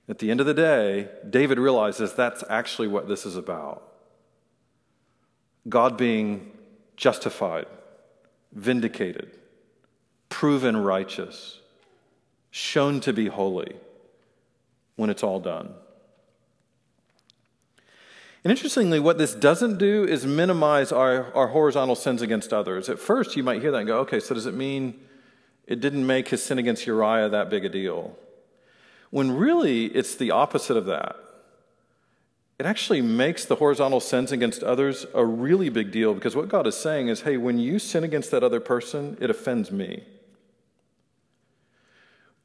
At 0.08 0.18
the 0.18 0.32
end 0.32 0.40
of 0.40 0.48
the 0.48 0.56
day, 0.56 1.08
David 1.30 1.60
realizes 1.60 2.14
that's 2.14 2.44
actually 2.50 2.88
what 2.88 3.08
this 3.08 3.28
is 3.28 3.36
about 3.36 3.84
God 5.68 5.98
being 5.98 6.52
justified, 6.98 7.68
vindicated, 8.52 9.38
proven 10.30 10.76
righteous, 10.78 11.59
shown 12.52 13.00
to 13.02 13.14
be 13.14 13.28
holy 13.28 13.76
when 14.96 15.10
it's 15.10 15.24
all 15.24 15.40
done. 15.40 15.74
And 18.44 18.52
interestingly, 18.52 19.00
what 19.00 19.18
this 19.18 19.36
doesn't 19.36 19.78
do 19.78 20.06
is 20.06 20.26
minimize 20.26 20.92
our, 20.92 21.34
our 21.34 21.48
horizontal 21.48 21.96
sins 21.96 22.22
against 22.22 22.54
others. 22.54 22.88
At 22.88 23.00
first, 23.00 23.36
you 23.36 23.44
might 23.44 23.62
hear 23.62 23.72
that 23.72 23.80
and 23.80 23.88
go, 23.88 24.00
okay, 24.00 24.20
so 24.20 24.34
does 24.34 24.46
it 24.46 24.54
mean 24.54 25.00
it 25.68 25.82
didn't 25.82 26.08
make 26.08 26.30
his 26.30 26.42
sin 26.42 26.58
against 26.58 26.88
Uriah 26.88 27.30
that 27.30 27.50
big 27.50 27.66
a 27.66 27.70
deal? 27.70 28.16
When 29.10 29.36
really, 29.36 29.86
it's 29.86 30.16
the 30.16 30.32
opposite 30.32 30.78
of 30.78 30.86
that. 30.86 31.18
It 32.60 32.66
actually 32.66 33.02
makes 33.02 33.46
the 33.46 33.56
horizontal 33.56 34.00
sins 34.00 34.32
against 34.32 34.64
others 34.64 35.06
a 35.14 35.26
really 35.26 35.70
big 35.70 35.92
deal 35.92 36.14
because 36.14 36.36
what 36.36 36.50
God 36.50 36.68
is 36.68 36.76
saying 36.76 37.08
is 37.08 37.22
hey, 37.22 37.38
when 37.38 37.58
you 37.58 37.80
sin 37.80 38.04
against 38.04 38.32
that 38.32 38.44
other 38.44 38.60
person, 38.60 39.18
it 39.22 39.30
offends 39.30 39.72
me. 39.72 40.04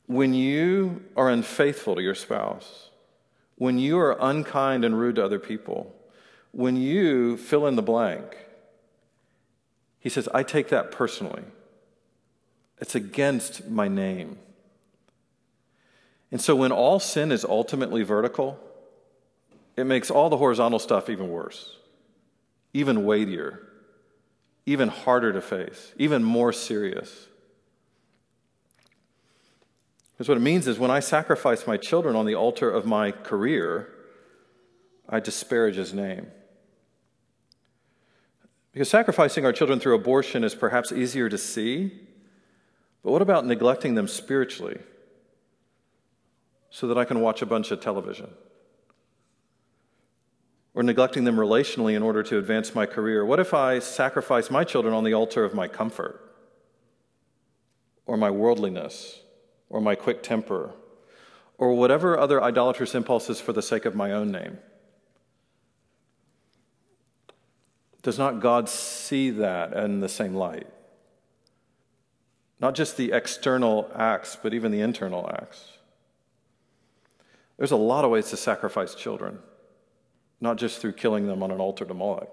When 0.06 0.34
you 0.34 1.02
are 1.16 1.30
unfaithful 1.30 1.96
to 1.96 2.02
your 2.02 2.14
spouse, 2.14 2.90
when 3.56 3.78
you 3.78 3.98
are 3.98 4.16
unkind 4.20 4.84
and 4.84 4.98
rude 4.98 5.16
to 5.16 5.24
other 5.24 5.38
people, 5.38 5.94
when 6.52 6.76
you 6.76 7.36
fill 7.36 7.66
in 7.66 7.76
the 7.76 7.82
blank, 7.82 8.36
he 9.98 10.08
says, 10.08 10.28
I 10.34 10.42
take 10.42 10.68
that 10.68 10.90
personally. 10.90 11.42
It's 12.78 12.94
against 12.94 13.68
my 13.68 13.88
name. 13.88 14.38
And 16.30 16.40
so 16.40 16.54
when 16.54 16.72
all 16.72 17.00
sin 17.00 17.32
is 17.32 17.44
ultimately 17.44 18.02
vertical, 18.02 18.58
it 19.76 19.84
makes 19.84 20.10
all 20.10 20.28
the 20.28 20.36
horizontal 20.36 20.78
stuff 20.78 21.08
even 21.08 21.28
worse, 21.30 21.76
even 22.72 23.04
weightier, 23.04 23.60
even 24.66 24.88
harder 24.88 25.32
to 25.32 25.40
face, 25.40 25.92
even 25.96 26.22
more 26.22 26.52
serious. 26.52 27.28
Because 30.16 30.28
what 30.28 30.38
it 30.38 30.42
means 30.42 30.66
is 30.68 30.78
when 30.78 30.90
I 30.90 31.00
sacrifice 31.00 31.66
my 31.66 31.76
children 31.76 32.16
on 32.16 32.26
the 32.26 32.34
altar 32.34 32.70
of 32.70 32.86
my 32.86 33.10
career, 33.10 33.92
I 35.08 35.20
disparage 35.20 35.76
his 35.76 35.92
name. 35.92 36.28
Because 38.72 38.88
sacrificing 38.88 39.44
our 39.44 39.52
children 39.52 39.80
through 39.80 39.94
abortion 39.94 40.44
is 40.44 40.54
perhaps 40.54 40.92
easier 40.92 41.28
to 41.28 41.38
see, 41.38 41.92
but 43.02 43.12
what 43.12 43.22
about 43.22 43.46
neglecting 43.46 43.94
them 43.94 44.08
spiritually? 44.08 44.78
so 46.74 46.88
that 46.88 46.98
I 46.98 47.04
can 47.04 47.20
watch 47.20 47.40
a 47.40 47.46
bunch 47.46 47.70
of 47.70 47.80
television. 47.80 48.30
Or 50.74 50.82
neglecting 50.82 51.22
them 51.22 51.36
relationally 51.36 51.94
in 51.94 52.02
order 52.02 52.24
to 52.24 52.36
advance 52.36 52.74
my 52.74 52.84
career. 52.84 53.24
What 53.24 53.38
if 53.38 53.54
I 53.54 53.78
sacrifice 53.78 54.50
my 54.50 54.64
children 54.64 54.92
on 54.92 55.04
the 55.04 55.14
altar 55.14 55.44
of 55.44 55.54
my 55.54 55.68
comfort, 55.68 56.34
or 58.06 58.16
my 58.16 58.28
worldliness, 58.28 59.20
or 59.68 59.80
my 59.80 59.94
quick 59.94 60.22
temper, 60.22 60.72
or 61.58 61.74
whatever 61.74 62.18
other 62.18 62.42
idolatrous 62.42 62.94
impulses 62.94 63.40
for 63.40 63.52
the 63.52 63.62
sake 63.62 63.84
of 63.84 63.94
my 63.94 64.12
own 64.12 64.30
name? 64.30 64.58
Does 68.02 68.18
not 68.18 68.40
God 68.40 68.68
see 68.68 69.30
that 69.30 69.72
in 69.72 70.00
the 70.00 70.08
same 70.08 70.34
light? 70.34 70.66
Not 72.60 72.74
just 72.74 72.96
the 72.96 73.12
external 73.12 73.90
acts, 73.94 74.36
but 74.40 74.52
even 74.52 74.72
the 74.72 74.80
internal 74.80 75.28
acts. 75.32 75.78
There's 77.56 77.70
a 77.70 77.76
lot 77.76 78.04
of 78.04 78.10
ways 78.10 78.30
to 78.30 78.36
sacrifice 78.36 78.94
children, 78.94 79.38
not 80.40 80.56
just 80.56 80.80
through 80.80 80.92
killing 80.92 81.26
them 81.26 81.42
on 81.42 81.50
an 81.50 81.60
altar 81.60 81.84
to 81.84 81.94
Moloch. 81.94 82.28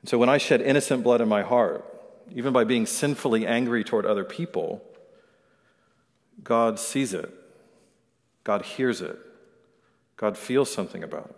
And 0.00 0.08
so 0.08 0.18
when 0.18 0.28
I 0.28 0.38
shed 0.38 0.60
innocent 0.60 1.04
blood 1.04 1.20
in 1.20 1.28
my 1.28 1.42
heart, 1.42 1.84
even 2.30 2.52
by 2.52 2.64
being 2.64 2.86
sinfully 2.86 3.46
angry 3.46 3.84
toward 3.84 4.06
other 4.06 4.24
people, 4.24 4.82
God 6.42 6.78
sees 6.78 7.14
it, 7.14 7.32
God 8.44 8.62
hears 8.62 9.00
it, 9.00 9.18
God 10.16 10.36
feels 10.36 10.72
something 10.72 11.02
about 11.02 11.30
it. 11.30 11.36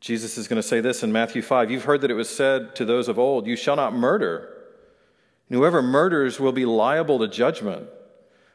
Jesus 0.00 0.36
is 0.36 0.48
going 0.48 0.60
to 0.60 0.66
say 0.66 0.80
this 0.80 1.04
in 1.04 1.12
Matthew 1.12 1.42
5 1.42 1.70
You've 1.70 1.84
heard 1.84 2.00
that 2.00 2.10
it 2.10 2.14
was 2.14 2.28
said 2.28 2.74
to 2.74 2.84
those 2.84 3.08
of 3.08 3.18
old, 3.18 3.46
You 3.46 3.54
shall 3.54 3.76
not 3.76 3.94
murder. 3.94 4.52
And 5.48 5.58
whoever 5.58 5.80
murders 5.80 6.40
will 6.40 6.52
be 6.52 6.64
liable 6.64 7.20
to 7.20 7.28
judgment. 7.28 7.88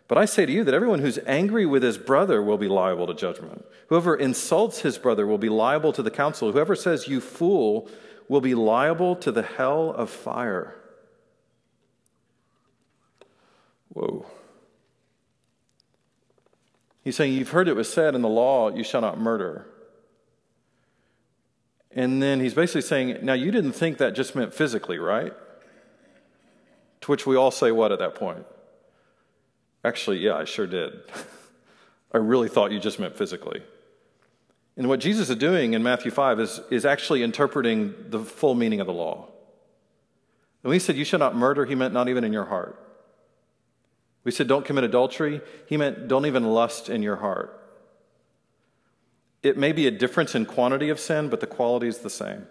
But 0.07 0.17
I 0.17 0.25
say 0.25 0.45
to 0.45 0.51
you 0.51 0.63
that 0.63 0.73
everyone 0.73 0.99
who's 0.99 1.19
angry 1.25 1.65
with 1.65 1.83
his 1.83 1.97
brother 1.97 2.41
will 2.41 2.57
be 2.57 2.67
liable 2.67 3.07
to 3.07 3.13
judgment. 3.13 3.65
Whoever 3.87 4.15
insults 4.15 4.81
his 4.81 4.97
brother 4.97 5.25
will 5.25 5.37
be 5.37 5.49
liable 5.49 5.93
to 5.93 6.03
the 6.03 6.11
council. 6.11 6.51
Whoever 6.51 6.75
says, 6.75 7.07
You 7.07 7.21
fool, 7.21 7.89
will 8.29 8.41
be 8.41 8.55
liable 8.55 9.15
to 9.15 9.31
the 9.31 9.43
hell 9.43 9.91
of 9.91 10.09
fire. 10.09 10.75
Whoa. 13.89 14.25
He's 17.03 17.15
saying, 17.15 17.33
You've 17.33 17.49
heard 17.49 17.67
it 17.67 17.75
was 17.75 17.91
said 17.91 18.15
in 18.15 18.21
the 18.21 18.29
law, 18.29 18.69
you 18.69 18.83
shall 18.83 19.01
not 19.01 19.19
murder. 19.19 19.65
And 21.91 22.21
then 22.21 22.39
he's 22.39 22.53
basically 22.53 22.81
saying, 22.81 23.19
Now 23.23 23.33
you 23.33 23.49
didn't 23.49 23.71
think 23.71 23.97
that 23.97 24.13
just 24.13 24.35
meant 24.35 24.53
physically, 24.53 24.99
right? 24.99 25.33
To 27.01 27.11
which 27.11 27.25
we 27.25 27.35
all 27.35 27.51
say, 27.51 27.71
What 27.71 27.91
at 27.91 27.99
that 27.99 28.15
point? 28.15 28.45
Actually, 29.85 30.17
yeah, 30.17 30.35
I 30.35 30.43
sure 30.43 30.67
did. 30.67 30.93
I 32.13 32.17
really 32.17 32.49
thought 32.49 32.71
you 32.71 32.79
just 32.79 32.99
meant 32.99 33.15
physically. 33.15 33.63
And 34.77 34.87
what 34.87 34.99
Jesus 34.99 35.29
is 35.29 35.35
doing 35.35 35.73
in 35.73 35.81
Matthew 35.81 36.11
5 36.11 36.39
is, 36.39 36.61
is 36.69 36.85
actually 36.85 37.23
interpreting 37.23 37.95
the 38.09 38.19
full 38.19 38.53
meaning 38.53 38.79
of 38.79 38.85
the 38.85 38.93
law. 38.93 39.27
When 40.61 40.73
he 40.73 40.79
said, 40.79 40.95
You 40.95 41.05
shall 41.05 41.19
not 41.19 41.35
murder, 41.35 41.65
he 41.65 41.75
meant 41.75 41.93
not 41.93 42.09
even 42.09 42.23
in 42.23 42.31
your 42.31 42.45
heart. 42.45 42.79
We 44.23 44.31
said, 44.31 44.47
Don't 44.47 44.65
commit 44.65 44.83
adultery, 44.83 45.41
he 45.65 45.77
meant 45.77 46.07
don't 46.07 46.25
even 46.27 46.45
lust 46.45 46.89
in 46.89 47.01
your 47.01 47.15
heart. 47.15 47.53
It 49.41 49.57
may 49.57 49.71
be 49.71 49.87
a 49.87 49.91
difference 49.91 50.35
in 50.35 50.45
quantity 50.45 50.89
of 50.89 50.99
sin, 50.99 51.29
but 51.29 51.39
the 51.39 51.47
quality 51.47 51.87
is 51.87 51.99
the 51.99 52.09
same. 52.09 52.47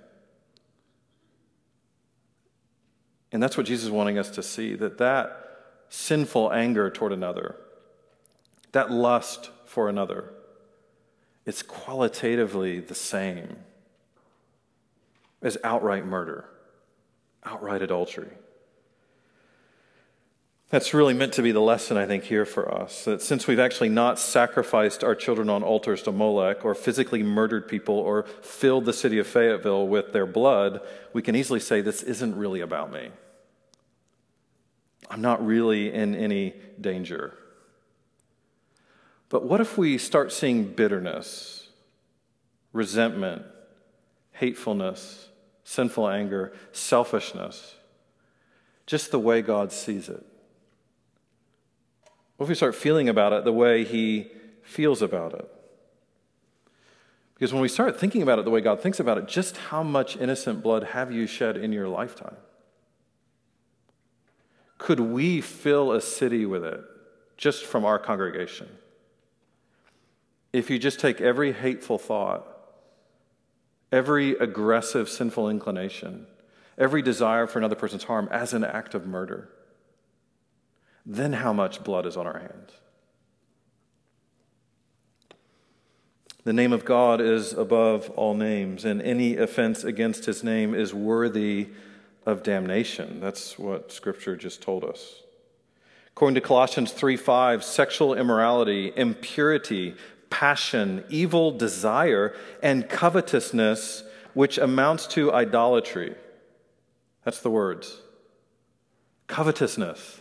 And 3.31 3.43
that's 3.43 3.57
what 3.57 3.67
Jesus 3.67 3.85
is 3.85 3.91
wanting 3.91 4.19
us 4.19 4.31
to 4.31 4.43
see 4.43 4.75
that 4.77 4.99
that 4.99 5.43
sinful 5.89 6.53
anger 6.53 6.91
toward 6.91 7.13
another, 7.13 7.57
that 8.73 8.91
lust 8.91 9.51
for 9.67 9.89
another, 9.89 10.33
it's 11.47 11.63
qualitatively 11.63 12.81
the 12.81 12.95
same 12.95 13.57
as 15.41 15.57
outright 15.63 16.05
murder, 16.05 16.45
outright 17.45 17.83
adultery. 17.83 18.31
That's 20.69 20.93
really 20.93 21.15
meant 21.15 21.35
to 21.35 21.43
be 21.43 21.53
the 21.53 21.61
lesson, 21.61 21.97
I 21.97 22.07
think, 22.07 22.25
here 22.25 22.45
for 22.45 22.75
us. 22.75 23.05
That 23.05 23.23
since 23.23 23.47
we've 23.47 23.61
actually 23.61 23.89
not 23.89 24.19
sacrificed 24.19 25.05
our 25.05 25.15
children 25.15 25.49
on 25.49 25.63
altars 25.63 26.03
to 26.03 26.13
Molech, 26.13 26.65
or 26.65 26.75
physically 26.75 27.23
murdered 27.23 27.69
people, 27.69 27.95
or 27.95 28.25
filled 28.43 28.85
the 28.85 28.93
city 28.93 29.21
of 29.21 29.29
Fayetteville 29.29 29.87
with 29.87 30.13
their 30.13 30.27
blood, 30.27 30.81
we 31.13 31.23
can 31.23 31.37
easily 31.37 31.61
say, 31.61 31.81
This 31.81 32.03
isn't 32.03 32.35
really 32.35 32.61
about 32.61 32.93
me. 32.93 33.11
I'm 35.09 35.21
not 35.21 35.47
really 35.47 35.93
in 35.93 36.17
any 36.17 36.55
danger. 36.81 37.39
But 39.29 39.45
what 39.45 39.61
if 39.61 39.77
we 39.77 39.99
start 39.99 40.33
seeing 40.33 40.65
bitterness, 40.65 41.69
resentment, 42.73 43.43
hatefulness, 44.33 45.29
sinful 45.65 46.09
anger, 46.09 46.53
selfishness, 46.73 47.75
just 48.87 49.11
the 49.11 49.19
way 49.19 49.43
God 49.43 49.73
sees 49.73 50.09
it? 50.09 50.25
What 52.37 52.45
if 52.45 52.49
we 52.49 52.55
start 52.55 52.75
feeling 52.75 53.09
about 53.09 53.33
it 53.33 53.45
the 53.45 53.53
way 53.53 53.85
He 53.85 54.31
feels 54.63 55.03
about 55.03 55.35
it? 55.35 55.51
Because 57.35 57.53
when 57.53 57.63
we 57.63 57.69
start 57.69 57.99
thinking 57.99 58.23
about 58.23 58.39
it 58.39 58.45
the 58.45 58.51
way 58.51 58.61
God 58.61 58.81
thinks 58.81 59.01
about 59.01 59.19
it, 59.19 59.29
just 59.29 59.57
how 59.57 59.83
much 59.83 60.17
innocent 60.17 60.63
blood 60.63 60.85
have 60.85 61.13
you 61.13 61.27
shed 61.27 61.57
in 61.57 61.73
your 61.73 61.89
lifetime? 61.89 62.37
Could 64.79 65.01
we 65.01 65.41
fill 65.41 65.93
a 65.93 66.01
city 66.01 66.47
with 66.47 66.65
it 66.65 66.81
just 67.37 67.65
from 67.65 67.85
our 67.85 67.99
congregation? 67.99 68.69
If 70.57 70.71
you 70.71 70.79
just 70.79 70.99
take 70.99 71.21
every 71.21 71.53
hateful 71.53 71.99
thought, 71.99 72.47
every 73.93 74.31
aggressive 74.39 75.07
sinful 75.07 75.51
inclination, 75.51 76.27
every 76.79 77.03
desire 77.03 77.47
for 77.47 77.59
another 77.59 77.75
person's 77.75 78.05
harm 78.05 78.27
as 78.33 78.55
an 78.55 78.65
act 78.65 78.95
of 78.95 79.07
murder, 79.07 79.51
then 81.05 81.35
how 81.35 81.53
much 81.53 81.85
blood 81.85 82.07
is 82.07 82.17
on 82.17 82.27
our 82.27 82.39
hands? 82.39 82.73
The 86.45 86.55
name 86.55 86.73
of 86.73 86.87
God 86.87 87.21
is 87.21 87.53
above 87.53 88.09
all 88.17 88.33
names, 88.33 88.87
and 88.87 89.03
any 89.03 89.37
offense 89.37 89.85
against 89.85 90.25
his 90.25 90.43
name 90.43 90.75
is 90.75 90.95
worthy 90.95 91.69
of 92.25 92.43
damnation. 92.43 93.21
That's 93.21 93.59
what 93.59 93.93
Scripture 93.93 94.37
just 94.37 94.63
told 94.63 94.85
us. 94.85 95.21
According 96.13 96.37
to 96.37 96.41
Colossians 96.41 96.93
3 96.93 97.19
5, 97.19 97.63
sexual 97.63 98.15
immorality, 98.15 98.91
impurity, 98.97 99.97
passion, 100.31 101.05
evil 101.09 101.51
desire, 101.51 102.35
and 102.63 102.89
covetousness, 102.89 104.05
which 104.35 104.59
amounts 104.59 105.07
to 105.09 105.33
idolatry. 105.33 106.15
That's 107.25 107.41
the 107.41 107.51
words. 107.51 108.01
Covetousness. 109.27 110.21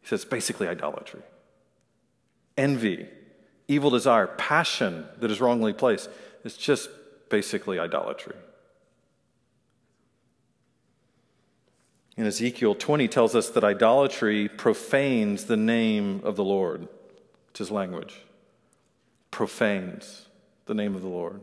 He 0.00 0.06
says 0.06 0.24
basically 0.24 0.68
idolatry. 0.68 1.22
Envy, 2.56 3.08
evil 3.68 3.90
desire, 3.90 4.26
passion 4.26 5.06
that 5.18 5.30
is 5.30 5.40
wrongly 5.40 5.72
placed. 5.72 6.10
It's 6.44 6.56
just 6.56 6.88
basically 7.30 7.78
idolatry. 7.78 8.36
In 12.16 12.26
Ezekiel 12.26 12.74
20 12.76 13.08
tells 13.08 13.34
us 13.34 13.50
that 13.50 13.64
idolatry 13.64 14.48
profanes 14.48 15.46
the 15.46 15.56
name 15.56 16.20
of 16.22 16.36
the 16.36 16.44
Lord. 16.44 16.86
It's 17.50 17.58
his 17.58 17.70
language. 17.70 18.20
Profanes 19.34 20.28
the 20.66 20.74
name 20.74 20.94
of 20.94 21.02
the 21.02 21.08
Lord. 21.08 21.40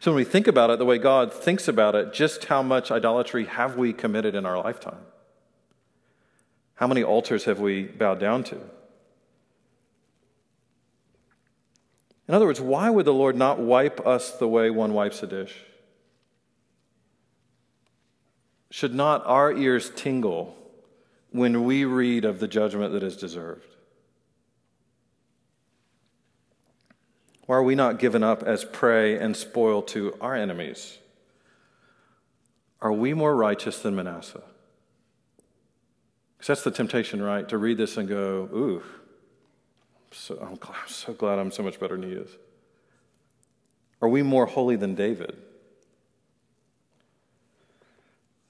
So 0.00 0.10
when 0.10 0.16
we 0.16 0.24
think 0.24 0.48
about 0.48 0.70
it 0.70 0.80
the 0.80 0.84
way 0.84 0.98
God 0.98 1.32
thinks 1.32 1.68
about 1.68 1.94
it, 1.94 2.12
just 2.12 2.46
how 2.46 2.64
much 2.64 2.90
idolatry 2.90 3.44
have 3.44 3.76
we 3.76 3.92
committed 3.92 4.34
in 4.34 4.44
our 4.44 4.58
lifetime? 4.58 5.04
How 6.74 6.88
many 6.88 7.04
altars 7.04 7.44
have 7.44 7.60
we 7.60 7.84
bowed 7.84 8.18
down 8.18 8.42
to? 8.42 8.56
In 12.26 12.34
other 12.34 12.46
words, 12.46 12.60
why 12.60 12.90
would 12.90 13.04
the 13.04 13.14
Lord 13.14 13.36
not 13.36 13.60
wipe 13.60 14.04
us 14.04 14.32
the 14.32 14.48
way 14.48 14.68
one 14.68 14.92
wipes 14.92 15.22
a 15.22 15.28
dish? 15.28 15.54
Should 18.72 18.96
not 18.96 19.24
our 19.26 19.52
ears 19.52 19.92
tingle 19.94 20.56
when 21.30 21.62
we 21.62 21.84
read 21.84 22.24
of 22.24 22.40
the 22.40 22.48
judgment 22.48 22.92
that 22.94 23.04
is 23.04 23.16
deserved? 23.16 23.75
Why 27.46 27.56
are 27.56 27.62
we 27.62 27.74
not 27.74 27.98
given 27.98 28.22
up 28.22 28.42
as 28.42 28.64
prey 28.64 29.16
and 29.18 29.36
spoil 29.36 29.82
to 29.82 30.14
our 30.20 30.34
enemies? 30.34 30.98
Are 32.82 32.92
we 32.92 33.14
more 33.14 33.34
righteous 33.34 33.78
than 33.78 33.94
Manasseh? 33.94 34.42
Because 36.36 36.48
that's 36.48 36.64
the 36.64 36.70
temptation, 36.70 37.22
right? 37.22 37.48
To 37.48 37.56
read 37.56 37.78
this 37.78 37.96
and 37.96 38.08
go, 38.08 38.48
ooh, 38.52 38.82
so, 40.10 40.38
I'm, 40.40 40.58
I'm 40.68 40.88
so 40.88 41.12
glad 41.12 41.38
I'm 41.38 41.50
so 41.50 41.62
much 41.62 41.78
better 41.78 41.96
than 41.96 42.08
he 42.08 42.16
is. 42.16 42.30
Are 44.02 44.08
we 44.08 44.22
more 44.22 44.46
holy 44.46 44.76
than 44.76 44.94
David? 44.94 45.36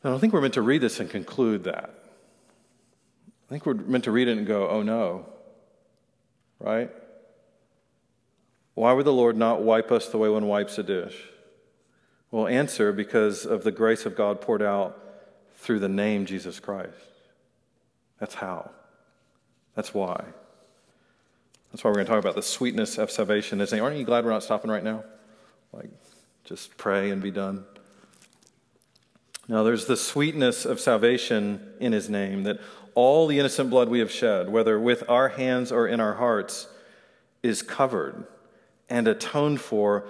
I 0.03 0.09
don't 0.09 0.21
think 0.21 0.33
we're 0.33 0.41
meant 0.41 0.55
to 0.55 0.63
read 0.63 0.81
this 0.81 1.01
and 1.01 1.11
conclude 1.11 1.65
that. 1.65 1.91
I 3.29 3.49
think 3.51 3.67
we're 3.67 3.75
meant 3.75 4.05
to 4.05 4.11
read 4.11 4.29
it 4.29 4.39
and 4.39 4.47
go, 4.47 4.69
oh 4.69 4.83
no. 4.83 5.27
Right? 6.59 6.91
Why 8.77 8.93
would 8.93 9.07
the 9.07 9.13
Lord 9.13 9.39
not 9.39 9.63
wipe 9.63 9.91
us 9.91 10.07
the 10.07 10.19
way 10.19 10.29
one 10.29 10.47
wipes 10.47 10.77
a 10.77 10.83
dish? 10.83 11.17
Well, 12.31 12.47
answer 12.47 12.93
because 12.93 13.47
of 13.47 13.65
the 13.65 13.73
grace 13.73 14.05
of 14.05 14.15
God 14.15 14.43
poured 14.43 14.61
out 14.61 15.03
through 15.55 15.79
the 15.79 15.89
name 15.89 16.27
Jesus 16.27 16.61
Christ. 16.61 16.93
That's 18.21 18.35
how. 18.35 18.71
That's 19.75 19.95
why. 19.95 20.23
That's 21.73 21.83
why 21.83 21.89
we're 21.89 21.95
going 21.95 22.07
to 22.07 22.13
talk 22.13 22.21
about 22.21 22.35
the 22.35 22.43
sweetness 22.43 22.99
of 22.99 23.11
salvation. 23.11 23.63
Is 23.63 23.73
aren't 23.73 23.97
you 23.97 24.05
glad 24.05 24.27
we're 24.27 24.31
not 24.31 24.43
stopping 24.43 24.71
right 24.71 24.85
now? 24.85 25.05
Like, 25.73 25.89
just 26.45 26.77
pray 26.77 27.11
and 27.11 27.23
be 27.23 27.31
done. 27.31 27.65
Now, 29.49 29.63
there's 29.63 29.87
the 29.87 29.97
sweetness 29.97 30.67
of 30.67 30.81
salvation 30.81 31.67
in 31.81 31.93
his 31.93 32.11
name 32.11 32.43
that 32.43 32.61
all 32.95 33.27
the 33.27 33.39
innocent 33.39 33.71
blood 33.71 33.89
we 33.89 34.01
have 34.01 34.13
shed, 34.13 34.51
whether 34.51 34.79
with 34.79 35.09
our 35.09 35.31
hands 35.31 35.73
or 35.73 35.89
in 35.89 35.99
our 35.99 36.17
hearts, 36.17 36.69
is 37.43 37.63
covered 37.63 38.27
and 38.89 39.09
atoned 39.09 39.61
for 39.61 40.05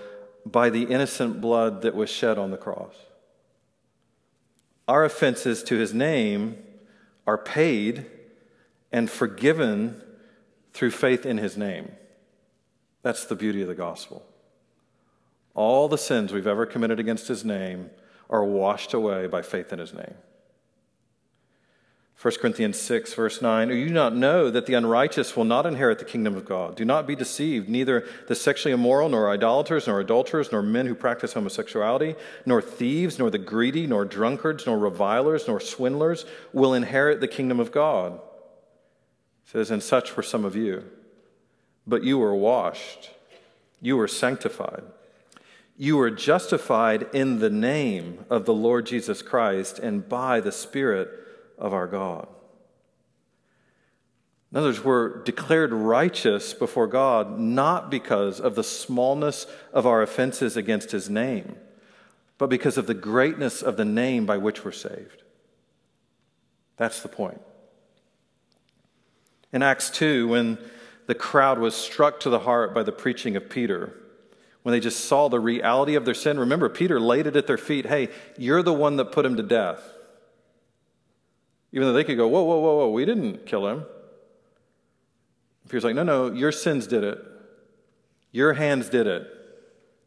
by 0.45 0.71
the 0.71 0.85
innocent 0.85 1.41
blood 1.41 1.83
that 1.83 1.95
was 1.95 2.11
shed 2.11 2.39
on 2.39 2.51
the 2.51 2.57
cross. 2.57 2.95
Our 4.87 5.05
offenses 5.05 5.63
to 5.65 5.77
his 5.77 5.93
name 5.93 6.59
are 7.27 7.39
paid 7.39 8.07
and 8.93 9.11
forgiven 9.11 10.01
through 10.73 10.93
faith 10.93 11.27
in 11.27 11.39
his 11.39 11.57
name. 11.57 11.91
That's 13.03 13.25
the 13.25 13.35
beauty 13.35 13.63
of 13.63 13.69
the 13.69 13.75
gospel. 13.75 14.25
All 15.55 15.89
the 15.89 15.99
sins 15.99 16.33
we've 16.33 16.47
ever 16.47 16.67
committed 16.67 17.01
against 17.01 17.29
his 17.29 17.45
name 17.45 17.91
are 18.29 18.45
washed 18.45 18.93
away 18.93 19.27
by 19.27 19.43
faith 19.43 19.73
in 19.73 19.79
his 19.79 19.95
name. 19.95 20.15
1 22.21 22.35
Corinthians 22.41 22.81
6, 22.81 23.13
verse 23.13 23.43
9, 23.43 23.69
Do 23.69 23.75
you 23.75 23.91
not 23.91 24.17
know 24.17 24.49
that 24.49 24.65
the 24.65 24.73
unrighteous 24.73 25.37
will 25.37 25.45
not 25.45 25.67
inherit 25.67 25.99
the 25.99 26.05
kingdom 26.07 26.35
of 26.35 26.47
God? 26.47 26.75
Do 26.75 26.85
not 26.87 27.07
be 27.07 27.15
deceived. 27.15 27.69
Neither 27.69 28.09
the 28.27 28.35
sexually 28.35 28.73
immoral, 28.73 29.11
nor 29.11 29.31
idolaters, 29.31 29.87
nor 29.87 30.01
adulterers, 30.01 30.51
nor 30.51 30.63
men 30.63 30.87
who 30.87 30.95
practice 30.95 31.35
homosexuality, 31.35 32.17
nor 32.47 32.63
thieves, 32.63 33.19
nor 33.19 33.29
the 33.29 33.37
greedy, 33.37 33.87
nor 33.87 34.07
drunkards, 34.07 34.65
nor 34.65 34.79
revilers, 34.79 35.47
nor 35.47 35.61
swindlers 35.61 36.25
will 36.55 36.73
inherit 36.73 37.21
the 37.21 37.29
kingdom 37.29 37.61
of 37.61 37.71
God. 37.71 38.15
It 38.15 39.51
says, 39.51 39.71
And 39.71 39.83
such 39.83 40.17
were 40.17 40.23
some 40.23 40.47
of 40.47 40.57
you. 40.57 40.85
But 41.87 42.03
you 42.03 42.17
were 42.17 42.35
washed, 42.35 43.11
you 43.83 43.99
were 43.99 44.09
sanctified, 44.09 44.85
you 45.77 45.99
were 45.99 46.11
justified 46.11 47.07
in 47.13 47.41
the 47.41 47.51
name 47.51 48.25
of 48.31 48.47
the 48.47 48.55
Lord 48.55 48.87
Jesus 48.87 49.21
Christ 49.21 49.79
and 49.79 50.09
by 50.09 50.41
the 50.41 50.51
Spirit 50.51 51.26
of 51.59 51.73
our 51.73 51.87
God. 51.87 52.29
In 54.53 54.59
other 54.59 54.69
words, 54.69 54.85
we're 54.85 55.23
declared 55.25 55.73
righteous 55.73 56.55
before 56.55 56.87
God 56.87 57.39
not 57.39 57.91
because 57.91 58.41
of 58.41 58.55
the 58.55 58.65
smallness 58.65 59.47
of 59.73 59.87
our 59.87 60.03
offenses 60.03 60.57
against 60.57 60.93
his 60.93 61.11
name, 61.11 61.57
but 62.39 62.49
because 62.49 62.79
of 62.79 62.87
the 62.87 62.95
greatness 62.95 63.61
of 63.63 63.77
the 63.77 63.85
name 63.85 64.25
by 64.25 64.37
which 64.37 64.65
we're 64.65 64.73
saved. 64.73 65.23
That's 66.77 67.01
the 67.01 67.09
point. 67.09 67.41
In 69.53 69.63
Acts 69.63 69.91
2, 69.91 70.29
when 70.29 70.59
the 71.07 71.15
crowd 71.15 71.59
was 71.59 71.75
struck 71.75 72.21
to 72.21 72.31
the 72.31 72.41
heart 72.41 72.75
by 72.75 72.83
the 72.83 72.93
preaching 72.93 73.37
of 73.37 73.49
Peter, 73.49 73.95
when 74.63 74.73
they 74.73 74.81
just 74.81 75.05
saw 75.05 75.29
the 75.29 75.41
reality 75.41 75.95
of 75.95 76.05
their 76.05 76.15
sin, 76.15 76.39
remember, 76.39 76.69
Peter 76.69 76.99
laid 77.01 77.27
it 77.27 77.37
at 77.37 77.47
their 77.47 77.59
feet 77.59 77.87
hey, 77.87 78.09
you're 78.37 78.63
the 78.63 78.73
one 78.73 78.97
that 78.97 79.13
put 79.13 79.25
him 79.25 79.37
to 79.37 79.43
death. 79.43 79.81
Even 81.77 81.89
though 81.89 81.93
they 81.93 82.05
could 82.05 82.17
go, 82.17 82.27
whoa, 82.27 82.43
whoa, 82.43 82.59
whoa, 82.59 82.77
whoa, 82.77 82.91
we 82.91 83.05
didn't 83.05 83.45
kill 83.45 83.67
him. 83.69 83.85
Peter's 85.69 85.85
like, 85.85 85.95
no, 85.95 86.05
no, 86.05 86.33
your 86.33 86.51
sins 86.51 86.87
did 86.87 87.05
it. 87.05 87.19
Your 88.33 88.55
hands 88.55 88.89
did 88.89 89.07
it. 89.07 89.27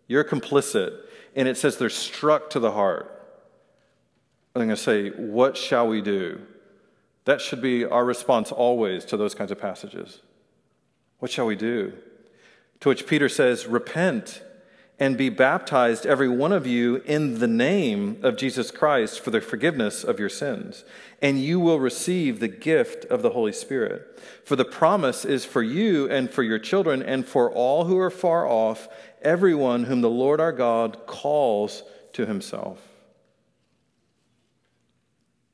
You're 0.07 0.23
complicit. 0.23 0.99
And 1.35 1.47
it 1.47 1.57
says 1.57 1.77
they're 1.77 1.91
struck 1.91 2.49
to 2.49 2.59
the 2.59 2.71
heart. 2.71 3.15
I'm 4.55 4.61
going 4.61 4.69
to 4.69 4.75
say, 4.75 5.09
what 5.09 5.55
shall 5.55 5.87
we 5.87 6.01
do? 6.01 6.41
That 7.25 7.39
should 7.39 7.61
be 7.61 7.85
our 7.85 8.03
response 8.03 8.51
always 8.51 9.05
to 9.05 9.15
those 9.15 9.35
kinds 9.35 9.51
of 9.51 9.61
passages. 9.61 10.21
What 11.19 11.29
shall 11.29 11.45
we 11.45 11.55
do? 11.55 11.93
To 12.79 12.89
which 12.89 13.05
Peter 13.05 13.29
says, 13.29 13.67
repent 13.67 14.41
and 14.99 15.17
be 15.17 15.29
baptized, 15.29 16.05
every 16.05 16.27
one 16.27 16.51
of 16.51 16.67
you, 16.67 16.97
in 17.05 17.39
the 17.39 17.47
name 17.47 18.19
of 18.21 18.35
Jesus 18.35 18.69
Christ 18.69 19.21
for 19.21 19.31
the 19.31 19.39
forgiveness 19.39 20.03
of 20.03 20.19
your 20.19 20.29
sins. 20.29 20.83
And 21.21 21.39
you 21.39 21.59
will 21.59 21.79
receive 21.79 22.39
the 22.39 22.47
gift 22.47 23.05
of 23.05 23.21
the 23.21 23.31
Holy 23.31 23.51
Spirit. 23.51 24.21
For 24.45 24.55
the 24.55 24.65
promise 24.65 25.25
is 25.25 25.43
for 25.43 25.61
you 25.61 26.09
and 26.09 26.29
for 26.29 26.43
your 26.43 26.59
children 26.59 27.01
and 27.01 27.27
for 27.27 27.51
all 27.51 27.85
who 27.85 27.97
are 27.97 28.09
far 28.09 28.47
off, 28.47 28.87
everyone 29.21 29.83
whom 29.83 30.01
the 30.01 30.09
Lord 30.09 30.39
our 30.39 30.53
God 30.53 31.05
calls 31.05 31.83
to 32.13 32.25
himself. 32.25 32.79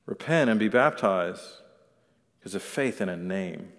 Repent 0.05 0.49
and 0.49 0.59
be 0.59 0.69
baptized 0.69 1.41
because 2.39 2.53
of 2.53 2.61
faith 2.61 3.01
in 3.01 3.09
a 3.09 3.17
name. 3.17 3.71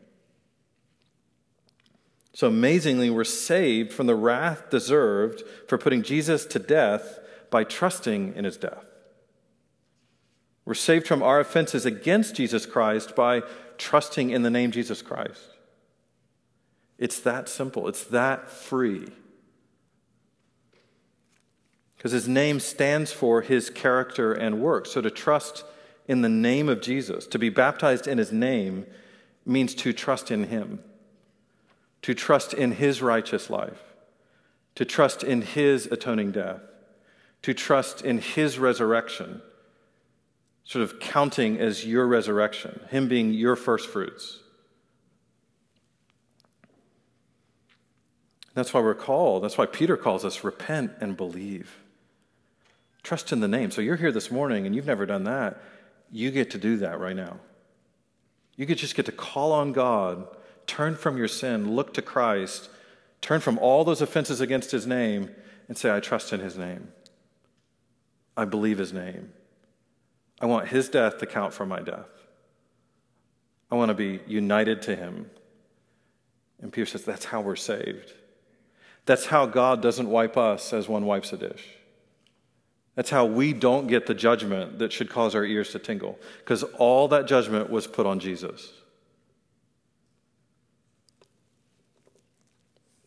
So 2.32 2.48
amazingly, 2.48 3.08
we're 3.08 3.24
saved 3.24 3.92
from 3.92 4.06
the 4.06 4.14
wrath 4.14 4.68
deserved 4.68 5.42
for 5.68 5.78
putting 5.78 6.02
Jesus 6.02 6.44
to 6.46 6.58
death 6.58 7.18
by 7.50 7.64
trusting 7.64 8.34
in 8.34 8.44
his 8.44 8.56
death. 8.56 8.84
We're 10.66 10.74
saved 10.74 11.06
from 11.06 11.22
our 11.22 11.40
offenses 11.40 11.86
against 11.86 12.34
Jesus 12.34 12.66
Christ 12.66 13.16
by 13.16 13.42
trusting 13.78 14.28
in 14.28 14.42
the 14.42 14.50
name 14.50 14.70
Jesus 14.70 15.00
Christ. 15.00 15.40
It's 16.98 17.20
that 17.20 17.48
simple, 17.48 17.88
it's 17.88 18.04
that 18.04 18.50
free. 18.50 19.06
Because 21.96 22.12
his 22.12 22.28
name 22.28 22.60
stands 22.60 23.12
for 23.12 23.40
his 23.40 23.70
character 23.70 24.34
and 24.34 24.60
work. 24.60 24.84
So 24.84 25.00
to 25.00 25.10
trust 25.10 25.64
in 26.06 26.20
the 26.20 26.28
name 26.28 26.68
of 26.68 26.82
Jesus, 26.82 27.26
to 27.28 27.38
be 27.38 27.48
baptized 27.48 28.06
in 28.06 28.18
his 28.18 28.30
name, 28.30 28.84
means 29.46 29.74
to 29.76 29.94
trust 29.94 30.30
in 30.30 30.44
him 30.44 30.80
to 32.06 32.14
trust 32.14 32.54
in 32.54 32.70
his 32.70 33.02
righteous 33.02 33.50
life, 33.50 33.82
to 34.76 34.84
trust 34.84 35.24
in 35.24 35.42
his 35.42 35.86
atoning 35.86 36.30
death, 36.30 36.60
to 37.42 37.52
trust 37.52 38.00
in 38.00 38.18
his 38.18 38.60
resurrection, 38.60 39.42
sort 40.66 40.82
of 40.82 40.98
counting 41.00 41.58
as 41.58 41.86
your 41.86 42.06
resurrection, 42.06 42.80
Him 42.90 43.08
being 43.08 43.32
your 43.32 43.56
first 43.56 43.88
fruits. 43.88 44.40
That's 48.52 48.74
why 48.74 48.80
we're 48.80 48.94
called, 48.94 49.44
that's 49.44 49.56
why 49.56 49.66
Peter 49.66 49.96
calls 49.96 50.24
us 50.24 50.42
repent 50.42 50.92
and 51.00 51.16
believe. 51.16 51.78
Trust 53.02 53.30
in 53.30 53.40
the 53.40 53.48
name. 53.48 53.70
So 53.70 53.80
you're 53.80 53.96
here 53.96 54.10
this 54.10 54.30
morning 54.30 54.66
and 54.66 54.74
you've 54.74 54.86
never 54.86 55.06
done 55.06 55.24
that. 55.24 55.62
You 56.10 56.32
get 56.32 56.50
to 56.52 56.58
do 56.58 56.78
that 56.78 56.98
right 56.98 57.14
now. 57.14 57.38
You 58.56 58.66
could 58.66 58.78
just 58.78 58.96
get 58.96 59.06
to 59.06 59.12
call 59.12 59.52
on 59.52 59.72
God, 59.72 60.26
turn 60.66 60.96
from 60.96 61.16
your 61.16 61.28
sin, 61.28 61.76
look 61.76 61.94
to 61.94 62.02
Christ, 62.02 62.68
turn 63.20 63.40
from 63.40 63.58
all 63.58 63.84
those 63.84 64.02
offenses 64.02 64.40
against 64.40 64.72
his 64.72 64.86
name, 64.86 65.30
and 65.68 65.76
say, 65.76 65.94
I 65.94 66.00
trust 66.00 66.32
in 66.32 66.40
his 66.40 66.56
name. 66.56 66.88
I 68.36 68.46
believe 68.46 68.78
his 68.78 68.92
name. 68.92 69.32
I 70.40 70.46
want 70.46 70.68
his 70.68 70.88
death 70.88 71.18
to 71.18 71.26
count 71.26 71.54
for 71.54 71.66
my 71.66 71.80
death. 71.80 72.08
I 73.70 73.74
want 73.74 73.88
to 73.88 73.94
be 73.94 74.20
united 74.26 74.82
to 74.82 74.96
him. 74.96 75.30
And 76.60 76.72
Peter 76.72 76.86
says 76.86 77.04
that's 77.04 77.24
how 77.24 77.40
we're 77.40 77.56
saved. 77.56 78.12
That's 79.06 79.26
how 79.26 79.46
God 79.46 79.82
doesn't 79.82 80.08
wipe 80.08 80.36
us 80.36 80.72
as 80.72 80.88
one 80.88 81.06
wipes 81.06 81.32
a 81.32 81.36
dish. 81.36 81.64
That's 82.96 83.10
how 83.10 83.26
we 83.26 83.52
don't 83.52 83.86
get 83.86 84.06
the 84.06 84.14
judgment 84.14 84.78
that 84.78 84.92
should 84.92 85.10
cause 85.10 85.34
our 85.34 85.44
ears 85.44 85.70
to 85.72 85.78
tingle, 85.78 86.18
because 86.38 86.62
all 86.62 87.08
that 87.08 87.26
judgment 87.26 87.70
was 87.70 87.86
put 87.86 88.06
on 88.06 88.18
Jesus. 88.20 88.72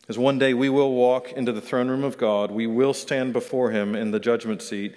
Because 0.00 0.16
one 0.16 0.38
day 0.38 0.54
we 0.54 0.68
will 0.68 0.92
walk 0.92 1.32
into 1.32 1.52
the 1.52 1.60
throne 1.60 1.88
room 1.88 2.04
of 2.04 2.18
God, 2.18 2.50
we 2.50 2.66
will 2.66 2.94
stand 2.94 3.32
before 3.32 3.70
Him 3.70 3.94
in 3.94 4.12
the 4.12 4.20
judgment 4.20 4.62
seat, 4.62 4.94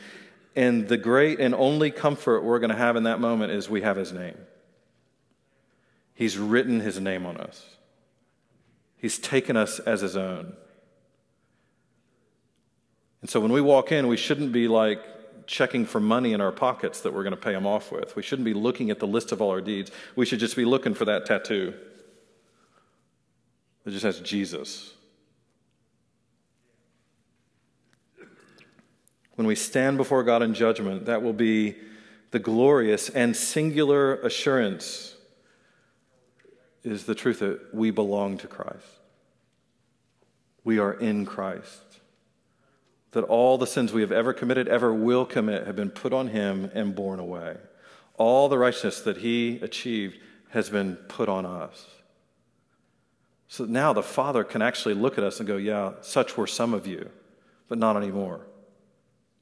and 0.56 0.88
the 0.88 0.98
great 0.98 1.40
and 1.40 1.56
only 1.56 1.92
comfort 1.92 2.44
we're 2.44 2.60
going 2.60 2.70
to 2.70 2.76
have 2.76 2.96
in 2.96 3.04
that 3.04 3.20
moment 3.20 3.52
is 3.52 3.70
we 3.70 3.82
have 3.82 3.98
his 3.98 4.12
name. 4.12 4.38
He's 6.14 6.38
written 6.38 6.80
his 6.80 7.00
name 7.00 7.26
on 7.26 7.38
us, 7.38 7.66
he's 8.98 9.18
taken 9.18 9.58
us 9.58 9.80
as 9.80 10.02
his 10.02 10.16
own. 10.16 10.54
And 13.22 13.30
so 13.30 13.40
when 13.40 13.54
we 13.54 13.62
walk 13.62 13.94
in, 13.94 14.08
we 14.08 14.18
shouldn't 14.18 14.52
be 14.52 14.68
like 14.68 15.02
checking 15.48 15.86
for 15.86 16.02
money 16.02 16.34
in 16.34 16.42
our 16.42 16.52
pockets 16.52 17.02
that 17.02 17.14
we're 17.14 17.24
going 17.24 17.36
to 17.36 17.42
pay 17.42 17.54
him 17.54 17.66
off 17.66 17.90
with. 17.90 18.16
We 18.18 18.22
shouldn't 18.22 18.46
be 18.46 18.54
looking 18.54 18.90
at 18.90 19.00
the 19.00 19.08
list 19.08 19.32
of 19.32 19.42
all 19.42 19.50
our 19.50 19.62
deeds. 19.62 19.92
We 20.16 20.26
should 20.26 20.40
just 20.40 20.58
be 20.58 20.66
looking 20.66 20.94
for 20.94 21.06
that 21.06 21.26
tattoo 21.26 21.74
that 23.84 23.92
just 23.92 24.04
has 24.04 24.20
Jesus 24.20 24.94
When 29.36 29.48
we 29.48 29.56
stand 29.56 29.98
before 29.98 30.24
God 30.24 30.44
in 30.44 30.54
judgment, 30.54 31.06
that 31.06 31.24
will 31.24 31.34
be 31.34 31.76
the 32.32 32.40
glorious 32.40 33.10
and 33.10 33.36
singular 33.36 34.16
assurance 34.16 35.16
is 36.84 37.06
the 37.06 37.16
truth 37.16 37.40
that 37.40 37.74
we 37.74 37.92
belong 37.92 38.38
to 38.40 38.48
Christ. 38.48 38.86
We 40.64 40.80
are 40.80 40.94
in 40.94 41.26
Christ. 41.26 41.82
That 43.12 43.24
all 43.26 43.58
the 43.58 43.68
sins 43.68 43.94
we 43.94 44.02
have 44.02 44.12
ever 44.12 44.34
committed, 44.34 44.68
ever 44.68 44.94
will 44.94 45.26
commit, 45.26 45.68
have 45.68 45.76
been 45.76 45.92
put 45.92 46.14
on 46.14 46.28
Him 46.28 46.72
and 46.74 46.96
borne 46.96 47.20
away. 47.20 47.58
All 48.18 48.50
the 48.50 48.58
righteousness 48.58 49.02
that 49.02 49.18
He 49.18 49.60
achieved 49.62 50.18
has 50.50 50.70
been 50.70 50.96
put 50.96 51.30
on 51.30 51.46
us. 51.46 51.86
So 53.48 53.66
now 53.66 53.94
the 53.94 54.04
Father 54.04 54.44
can 54.44 54.62
actually 54.62 54.96
look 54.96 55.18
at 55.18 55.24
us 55.24 55.40
and 55.40 55.48
go, 55.48 55.58
Yeah, 55.58 55.94
such 56.02 56.38
were 56.38 56.48
some 56.48 56.74
of 56.74 56.88
you, 56.88 57.10
but 57.68 57.78
not 57.78 57.96
anymore. 57.96 58.42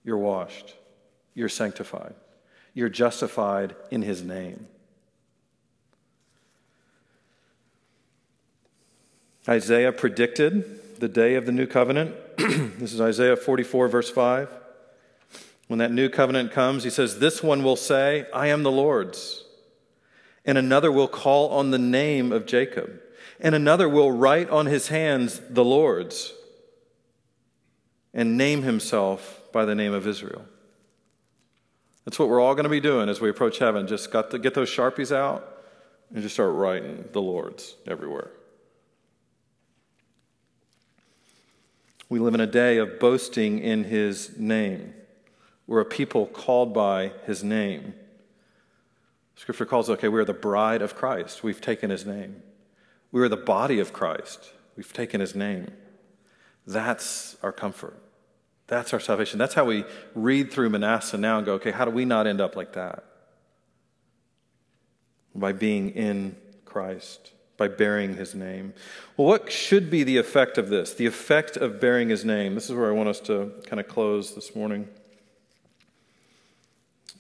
You're 0.04 0.18
washed. 0.18 0.76
You're 1.34 1.50
sanctified. 1.50 2.14
You're 2.74 2.90
justified 2.90 3.76
in 3.90 4.02
his 4.02 4.22
name. 4.22 4.68
Isaiah 9.48 9.92
predicted 9.92 11.00
the 11.00 11.08
day 11.08 11.36
of 11.36 11.46
the 11.46 11.52
new 11.52 11.66
covenant. 11.66 12.16
this 12.38 12.94
is 12.94 13.02
Isaiah 13.02 13.36
44, 13.36 13.88
verse 13.88 14.10
5. 14.10 14.50
When 15.68 15.80
that 15.80 15.92
new 15.92 16.10
covenant 16.10 16.52
comes, 16.52 16.84
he 16.84 16.90
says, 16.90 17.20
This 17.20 17.42
one 17.42 17.64
will 17.64 17.76
say, 17.76 18.28
I 18.34 18.48
am 18.48 18.64
the 18.64 18.72
Lord's. 18.72 19.44
And 20.46 20.58
another 20.58 20.92
will 20.92 21.08
call 21.08 21.50
on 21.50 21.72
the 21.72 21.80
name 21.80 22.32
of 22.32 22.46
Jacob. 22.46 23.00
And 23.40 23.56
another 23.56 23.90
will 23.90 24.12
write 24.12 24.50
on 24.50 24.68
his 24.68 24.90
hands 24.90 25.42
the 25.50 25.64
Lord's 25.64 26.34
and 28.14 28.38
name 28.38 28.64
himself 28.64 29.41
by 29.52 29.66
the 29.66 29.76
name 29.76 29.94
of 29.94 30.08
Israel. 30.08 30.46
That's 32.06 32.18
what 32.18 32.30
we're 32.30 32.42
all 32.42 32.56
going 32.56 32.64
to 32.64 32.70
be 32.70 32.80
doing 32.80 33.10
as 33.10 33.22
we 33.22 33.30
approach 33.30 33.60
heaven. 33.60 33.88
Just 33.88 34.12
got 34.12 34.32
to 34.32 34.40
get 34.40 34.54
those 34.54 34.70
Sharpies 34.70 35.16
out 35.16 35.48
and 36.14 36.22
just 36.22 36.36
start 36.36 36.54
writing 36.54 37.06
the 37.12 37.22
Lord's 37.22 37.76
everywhere. 37.88 38.32
We 42.10 42.20
live 42.20 42.34
in 42.34 42.42
a 42.42 42.48
day 42.48 42.78
of 42.78 43.00
boasting 43.00 43.60
in 43.60 43.86
his 43.86 44.38
name. 44.38 44.94
We're 45.68 45.80
a 45.80 45.86
people 45.86 46.26
called 46.26 46.74
by 46.74 47.14
his 47.26 47.44
name. 47.44 47.94
Scripture 49.36 49.66
calls, 49.66 49.90
okay, 49.90 50.10
we 50.10 50.20
are 50.20 50.26
the 50.26 50.34
bride 50.34 50.82
of 50.82 50.96
Christ. 50.96 51.44
We've 51.44 51.62
taken 51.62 51.90
his 51.90 52.06
name. 52.06 52.44
We 53.12 53.22
are 53.22 53.30
the 53.30 53.38
body 53.38 53.80
of 53.80 53.94
Christ. 53.94 54.52
We've 54.76 54.92
taken 54.92 55.22
his 55.22 55.36
name. 55.36 55.72
That's 56.68 57.38
our 57.42 57.52
comfort. 57.52 57.98
That's 58.72 58.94
our 58.94 59.02
salvation. 59.02 59.38
That's 59.38 59.54
how 59.54 59.66
we 59.66 59.84
read 60.16 60.50
through 60.50 60.70
Manasseh 60.70 61.18
now 61.18 61.36
and 61.36 61.46
go, 61.46 61.56
okay, 61.56 61.72
how 61.72 61.84
do 61.84 61.92
we 61.92 62.06
not 62.06 62.26
end 62.26 62.40
up 62.40 62.56
like 62.56 62.72
that? 62.72 63.04
By 65.36 65.52
being 65.52 65.90
in 65.90 66.38
Christ, 66.64 67.34
by 67.58 67.68
bearing 67.68 68.16
his 68.16 68.34
name. 68.34 68.74
Well, 69.18 69.28
what 69.28 69.52
should 69.52 69.92
be 69.92 70.04
the 70.04 70.16
effect 70.16 70.58
of 70.58 70.70
this? 70.70 70.94
The 70.94 71.06
effect 71.06 71.58
of 71.58 71.82
bearing 71.82 72.08
his 72.08 72.24
name. 72.24 72.56
This 72.56 72.70
is 72.70 72.76
where 72.78 72.88
I 72.88 72.94
want 72.94 73.10
us 73.10 73.20
to 73.22 73.52
kind 73.66 73.82
of 73.82 73.90
close 73.90 74.36
this 74.36 74.56
morning. 74.56 74.88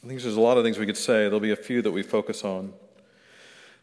I 0.01 0.07
think 0.07 0.21
there's 0.21 0.37
a 0.37 0.39
lot 0.39 0.57
of 0.57 0.63
things 0.63 0.79
we 0.79 0.85
could 0.85 0.95
say. 0.95 1.23
There'll 1.23 1.41
be 1.41 1.51
a 1.51 1.57
few 1.57 1.81
that 1.81 1.91
we 1.91 2.01
focus 2.01 2.45
on. 2.45 2.71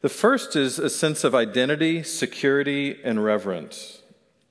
The 0.01 0.09
first 0.09 0.57
is 0.57 0.79
a 0.79 0.89
sense 0.89 1.23
of 1.23 1.35
identity, 1.35 2.03
security, 2.03 2.99
and 3.05 3.23
reverence. 3.23 3.98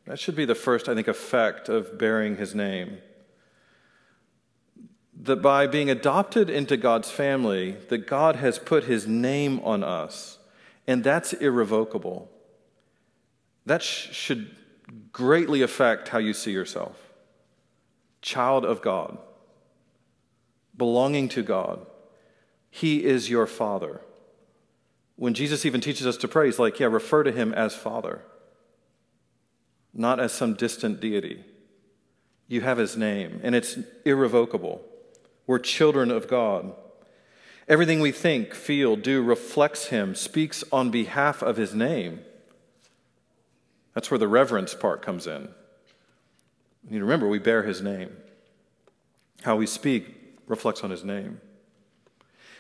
That 0.08 0.20
should 0.20 0.36
be 0.36 0.46
the 0.46 0.56
first, 0.56 0.88
I 0.90 0.96
think, 0.96 1.08
effect 1.08 1.70
of 1.70 1.98
bearing 1.98 2.38
his 2.38 2.56
name 2.56 3.00
that 5.24 5.42
by 5.42 5.68
being 5.68 5.90
adopted 5.90 6.50
into 6.50 6.78
God's 6.78 7.10
family, 7.10 7.78
that 7.90 8.08
God 8.08 8.38
has 8.38 8.60
put 8.60 8.84
his 8.84 9.08
name 9.08 9.60
on 9.64 9.84
us, 9.84 10.38
and 10.86 11.04
that's 11.04 11.34
irrevocable. 11.34 12.30
That 13.66 13.82
sh- 13.82 14.14
should 14.14 14.56
greatly 15.12 15.62
affect 15.62 16.10
how 16.10 16.20
you 16.20 16.34
see 16.34 16.52
yourself. 16.52 16.96
Child 18.22 18.64
of 18.64 18.82
God, 18.82 19.18
belonging 20.76 21.30
to 21.30 21.44
God, 21.44 21.86
He 22.70 23.04
is 23.04 23.30
your 23.30 23.48
Father. 23.48 24.02
When 25.16 25.34
Jesus 25.34 25.66
even 25.66 25.82
teaches 25.82 26.08
us 26.08 26.18
to 26.18 26.28
pray, 26.28 26.46
He's 26.46 26.60
like, 26.60 26.80
yeah, 26.80 26.88
refer 26.88 27.24
to 27.24 27.32
Him 27.32 27.54
as 27.54 27.76
Father, 27.76 28.22
not 29.98 30.20
as 30.20 30.32
some 30.32 30.54
distant 30.54 31.02
deity. 31.02 31.44
You 32.48 32.62
have 32.62 32.78
His 32.78 32.96
name, 32.96 33.42
and 33.44 33.56
it's 33.56 33.78
irrevocable. 34.06 34.82
We're 35.48 35.60
children 35.60 36.12
of 36.12 36.28
God. 36.28 36.74
Everything 37.68 38.00
we 38.00 38.12
think, 38.12 38.54
feel, 38.54 38.96
do 38.96 39.22
reflects 39.22 39.88
Him, 39.88 40.16
speaks 40.16 40.64
on 40.72 40.92
behalf 40.92 41.42
of 41.42 41.58
His 41.58 41.74
name. 41.74 42.22
That's 43.94 44.12
where 44.12 44.20
the 44.20 44.28
reverence 44.28 44.74
part 44.74 45.02
comes 45.02 45.26
in. 45.26 45.50
You 46.84 46.92
need 46.92 47.00
to 47.00 47.04
remember, 47.04 47.28
we 47.28 47.40
bear 47.40 47.64
His 47.64 47.82
name. 47.82 48.16
How 49.42 49.56
we 49.56 49.66
speak 49.66 50.16
reflects 50.48 50.84
on 50.84 50.92
His 50.92 51.04
name. 51.04 51.42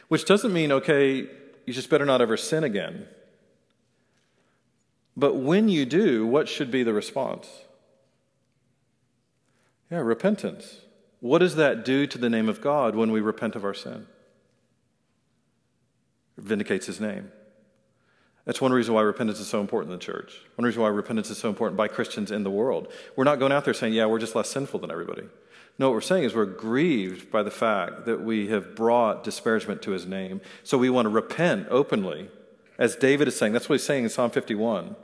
Which 0.07 0.25
doesn't 0.25 0.51
mean, 0.51 0.71
okay, 0.71 1.27
you 1.65 1.73
just 1.73 1.89
better 1.89 2.05
not 2.05 2.21
ever 2.21 2.35
sin 2.35 2.63
again. 2.63 3.07
But 5.17 5.35
when 5.35 5.67
you 5.67 5.85
do, 5.85 6.27
what 6.27 6.47
should 6.47 6.69
be 6.69 6.83
the 6.83 6.93
response? 6.93 7.49
Yeah, 9.89 9.97
repentance. 9.99 10.81
What 11.19 11.39
does 11.39 11.55
that 11.55 11.83
do 11.83 12.05
to 12.05 12.19
the 12.19 12.29
name 12.29 12.47
of 12.47 12.61
God 12.61 12.95
when 12.95 13.11
we 13.11 13.19
repent 13.19 13.55
of 13.55 13.65
our 13.65 13.73
sin? 13.73 14.05
It 16.37 16.43
vindicates 16.43 16.85
his 16.85 17.01
name. 17.01 17.31
That's 18.45 18.61
one 18.61 18.71
reason 18.71 18.93
why 18.93 19.01
repentance 19.01 19.39
is 19.39 19.47
so 19.47 19.59
important 19.59 19.91
in 19.91 19.97
the 19.97 20.05
church. 20.05 20.39
One 20.55 20.65
reason 20.65 20.81
why 20.83 20.89
repentance 20.89 21.31
is 21.31 21.39
so 21.39 21.49
important 21.49 21.77
by 21.77 21.87
Christians 21.87 22.31
in 22.31 22.43
the 22.43 22.51
world. 22.51 22.87
We're 23.15 23.23
not 23.23 23.39
going 23.39 23.51
out 23.51 23.65
there 23.65 23.73
saying, 23.73 23.93
yeah, 23.93 24.05
we're 24.05 24.19
just 24.19 24.35
less 24.35 24.49
sinful 24.49 24.79
than 24.81 24.91
everybody. 24.91 25.23
No, 25.79 25.89
what 25.89 25.95
we're 25.95 26.01
saying 26.01 26.25
is 26.25 26.35
we're 26.35 26.45
grieved 26.45 27.31
by 27.31 27.41
the 27.41 27.51
fact 27.51 28.05
that 28.05 28.21
we 28.21 28.47
have 28.49 28.75
brought 28.75 29.23
disparagement 29.23 29.81
to 29.81 29.91
his 29.91 30.05
name. 30.05 30.41
So 30.63 30.77
we 30.77 30.89
want 30.89 31.07
to 31.07 31.09
repent 31.09 31.67
openly, 31.69 32.29
as 32.77 32.95
David 32.95 33.27
is 33.27 33.35
saying. 33.35 33.53
That's 33.53 33.67
what 33.67 33.75
he's 33.75 33.85
saying 33.85 34.03
in 34.03 34.09
Psalm 34.09 34.31
51, 34.31 34.95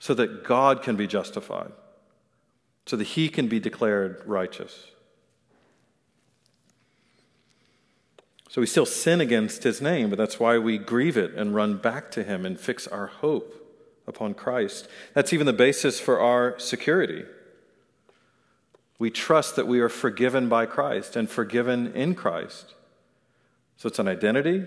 so 0.00 0.14
that 0.14 0.42
God 0.42 0.82
can 0.82 0.96
be 0.96 1.06
justified, 1.06 1.70
so 2.86 2.96
that 2.96 3.06
he 3.06 3.28
can 3.28 3.46
be 3.46 3.60
declared 3.60 4.20
righteous. 4.26 4.86
So 8.48 8.60
we 8.60 8.66
still 8.66 8.86
sin 8.86 9.20
against 9.20 9.62
his 9.62 9.80
name, 9.80 10.10
but 10.10 10.18
that's 10.18 10.40
why 10.40 10.58
we 10.58 10.78
grieve 10.78 11.16
it 11.16 11.34
and 11.34 11.54
run 11.54 11.76
back 11.76 12.10
to 12.12 12.24
him 12.24 12.44
and 12.44 12.58
fix 12.58 12.88
our 12.88 13.06
hope 13.06 13.54
upon 14.08 14.34
Christ. 14.34 14.88
That's 15.14 15.32
even 15.32 15.46
the 15.46 15.52
basis 15.52 16.00
for 16.00 16.18
our 16.18 16.58
security. 16.58 17.24
We 18.98 19.10
trust 19.10 19.54
that 19.56 19.68
we 19.68 19.80
are 19.80 19.88
forgiven 19.88 20.48
by 20.48 20.66
Christ 20.66 21.14
and 21.14 21.30
forgiven 21.30 21.92
in 21.94 22.14
Christ. 22.14 22.74
So 23.76 23.86
it's 23.86 23.98
an 23.98 24.08
identity, 24.08 24.64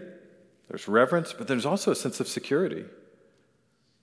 there's 0.70 0.88
reverence, 0.88 1.34
but 1.34 1.48
there's 1.48 1.66
also 1.66 1.92
a 1.92 1.96
sense 1.96 2.20
of 2.20 2.28
security. 2.28 2.86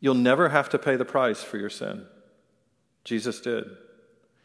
You'll 0.00 0.14
never 0.14 0.48
have 0.48 0.68
to 0.70 0.78
pay 0.78 0.96
the 0.96 1.04
price 1.04 1.42
for 1.42 1.58
your 1.58 1.70
sin. 1.70 2.06
Jesus 3.04 3.40
did. 3.40 3.64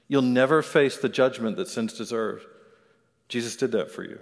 You'll 0.08 0.22
never 0.22 0.62
face 0.62 0.98
the 0.98 1.10
judgment 1.10 1.58
that 1.58 1.68
sins 1.68 1.94
deserve. 1.94 2.46
Jesus 3.28 3.56
did 3.56 3.72
that 3.72 3.90
for 3.90 4.04
you. 4.04 4.20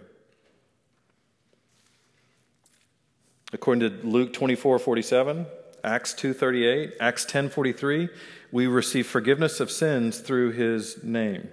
According 3.52 3.90
to 3.90 4.08
Luke 4.08 4.34
24 4.34 4.80
47, 4.80 5.46
Acts 5.84 6.14
2:38, 6.14 6.94
Acts 7.00 7.26
10:43, 7.26 8.10
we 8.52 8.68
receive 8.68 9.06
forgiveness 9.06 9.60
of 9.60 9.70
sins 9.70 10.20
through 10.20 10.52
his 10.52 11.04
name. 11.04 11.50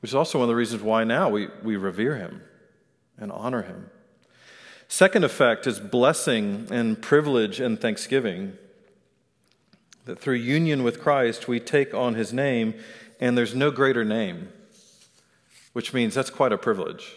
Which 0.00 0.10
is 0.10 0.14
also 0.14 0.38
one 0.38 0.44
of 0.44 0.48
the 0.48 0.56
reasons 0.56 0.82
why 0.82 1.04
now 1.04 1.28
we, 1.28 1.48
we 1.62 1.76
revere 1.76 2.16
him 2.16 2.42
and 3.18 3.30
honor 3.30 3.62
him. 3.62 3.90
Second 4.92 5.22
effect 5.22 5.68
is 5.68 5.78
blessing 5.78 6.66
and 6.68 7.00
privilege 7.00 7.60
and 7.60 7.80
thanksgiving. 7.80 8.58
That 10.04 10.18
through 10.18 10.34
union 10.34 10.82
with 10.82 11.00
Christ, 11.00 11.46
we 11.46 11.60
take 11.60 11.94
on 11.94 12.14
his 12.14 12.32
name, 12.32 12.74
and 13.20 13.38
there's 13.38 13.54
no 13.54 13.70
greater 13.70 14.04
name, 14.04 14.48
which 15.74 15.94
means 15.94 16.14
that's 16.14 16.28
quite 16.28 16.52
a 16.52 16.58
privilege. 16.58 17.14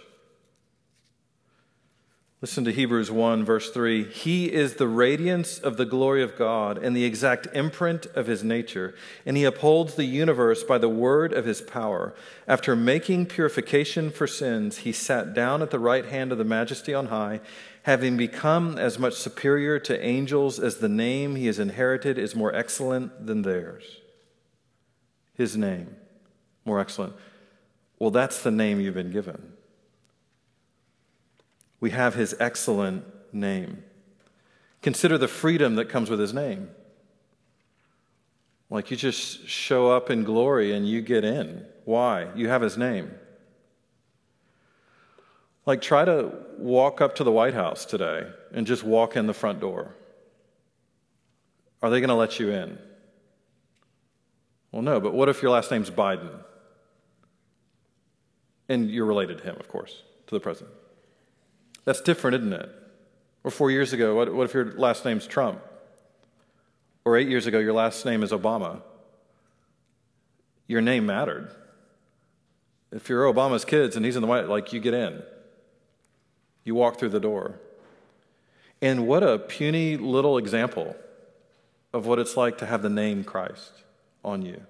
Listen 2.44 2.66
to 2.66 2.74
Hebrews 2.74 3.10
1, 3.10 3.46
verse 3.46 3.72
3. 3.72 4.04
He 4.04 4.52
is 4.52 4.74
the 4.74 4.90
radiance 4.90 5.60
of 5.60 5.78
the 5.78 5.86
glory 5.86 6.22
of 6.22 6.36
God 6.36 6.78
and 6.78 6.94
the 6.94 7.06
exact 7.06 7.48
imprint 7.54 8.06
of 8.08 8.28
his 8.28 8.44
nature, 8.44 8.94
and 9.26 9.38
he 9.38 9.46
upholds 9.46 9.96
the 9.96 10.04
universe 10.04 10.62
by 10.62 10.78
the 10.78 10.90
word 10.90 11.32
of 11.32 11.46
his 11.46 11.62
power. 11.62 12.14
After 12.46 12.76
making 12.76 13.28
purification 13.28 14.10
for 14.10 14.28
sins, 14.28 14.80
he 14.80 14.92
sat 14.92 15.34
down 15.34 15.62
at 15.62 15.72
the 15.72 15.80
right 15.80 16.06
hand 16.06 16.34
of 16.34 16.38
the 16.38 16.44
majesty 16.44 16.94
on 16.94 17.06
high, 17.06 17.40
having 17.84 18.18
become 18.18 18.78
as 18.78 19.00
much 19.00 19.14
superior 19.14 19.80
to 19.80 20.06
angels 20.06 20.60
as 20.60 20.80
the 20.80 20.90
name 20.90 21.38
he 21.38 21.46
has 21.46 21.60
inherited 21.60 22.18
is 22.18 22.36
more 22.36 22.54
excellent 22.54 23.26
than 23.26 23.44
theirs. 23.44 24.02
His 25.34 25.56
name, 25.56 25.96
more 26.66 26.82
excellent. 26.82 27.14
Well, 28.00 28.12
that's 28.12 28.44
the 28.44 28.52
name 28.52 28.82
you've 28.82 28.96
been 28.96 29.12
given 29.14 29.53
we 31.84 31.90
have 31.90 32.16
his 32.16 32.34
excellent 32.40 33.04
name. 33.34 33.84
Consider 34.82 35.18
the 35.18 35.28
freedom 35.28 35.76
that 35.76 35.90
comes 35.90 36.10
with 36.10 36.18
his 36.18 36.34
name. 36.34 36.70
Like 38.70 38.90
you 38.90 38.96
just 38.96 39.50
show 39.50 39.92
up 39.92 40.10
in 40.10 40.24
glory 40.24 40.72
and 40.72 40.88
you 40.88 41.02
get 41.02 41.26
in. 41.26 41.66
Why? 41.84 42.30
You 42.36 42.48
have 42.48 42.62
his 42.62 42.78
name. 42.78 43.12
Like 45.66 45.82
try 45.82 46.06
to 46.06 46.32
walk 46.58 47.02
up 47.02 47.16
to 47.16 47.26
the 47.26 47.34
White 47.34 47.54
House 47.54 47.84
today 47.84 48.30
and 48.54 48.66
just 48.66 48.86
walk 48.86 49.18
in 49.18 49.28
the 49.28 49.34
front 49.34 49.60
door. 49.60 49.94
Are 51.82 51.90
they 51.90 52.00
going 52.00 52.08
to 52.08 52.16
let 52.16 52.40
you 52.40 52.50
in? 52.50 52.80
Well, 54.72 54.84
no, 54.84 55.02
but 55.02 55.14
what 55.14 55.28
if 55.28 55.42
your 55.42 55.52
last 55.52 55.70
name's 55.70 55.90
Biden? 55.90 56.32
And 58.70 58.90
you're 58.90 59.06
related 59.06 59.40
to 59.40 59.44
him, 59.44 59.58
of 59.60 59.68
course, 59.68 60.02
to 60.28 60.36
the 60.36 60.40
president. 60.40 60.78
That's 61.86 62.02
different, 62.02 62.36
isn't 62.38 62.54
it? 62.54 62.70
Or 63.44 63.52
four 63.52 63.72
years 63.72 63.94
ago, 63.94 64.16
what, 64.16 64.34
what 64.34 64.46
if 64.46 64.54
your 64.54 64.74
last 64.74 65.04
name's 65.06 65.28
Trump? 65.28 65.62
Or 67.06 67.18
eight 67.18 67.28
years 67.28 67.46
ago, 67.48 67.60
your 67.60 67.74
last 67.74 68.06
name 68.06 68.24
is 68.24 68.32
Obama? 68.32 68.82
Your 70.68 70.82
name 70.82 71.06
mattered. 71.06 71.52
If 72.92 73.10
you're 73.10 73.26
Obama's 73.26 73.66
kids 73.66 73.96
and 73.96 74.06
he's 74.06 74.16
in 74.16 74.22
the 74.22 74.28
White, 74.28 74.48
like 74.48 74.72
you 74.72 74.80
get 74.80 74.94
in, 74.94 75.22
you 76.64 76.76
walk 76.76 77.00
through 77.00 77.10
the 77.10 77.20
door. 77.20 77.60
And 78.82 79.08
what 79.08 79.24
a 79.24 79.40
puny 79.40 79.98
little 79.98 80.38
example 80.38 80.96
of 81.92 82.06
what 82.06 82.20
it's 82.20 82.38
like 82.38 82.58
to 82.60 82.66
have 82.66 82.82
the 82.82 82.90
name 82.90 83.24
Christ 83.24 83.72
on 84.24 84.42
you. 84.42 84.62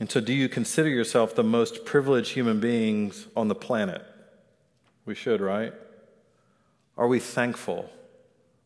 And 0.00 0.10
so, 0.10 0.18
do 0.18 0.32
you 0.32 0.48
consider 0.48 0.88
yourself 0.88 1.34
the 1.34 1.44
most 1.44 1.84
privileged 1.84 2.32
human 2.32 2.58
beings 2.58 3.28
on 3.36 3.48
the 3.48 3.54
planet? 3.54 4.02
We 5.04 5.14
should, 5.14 5.42
right? 5.42 5.74
Are 6.96 7.06
we 7.06 7.20
thankful? 7.20 7.90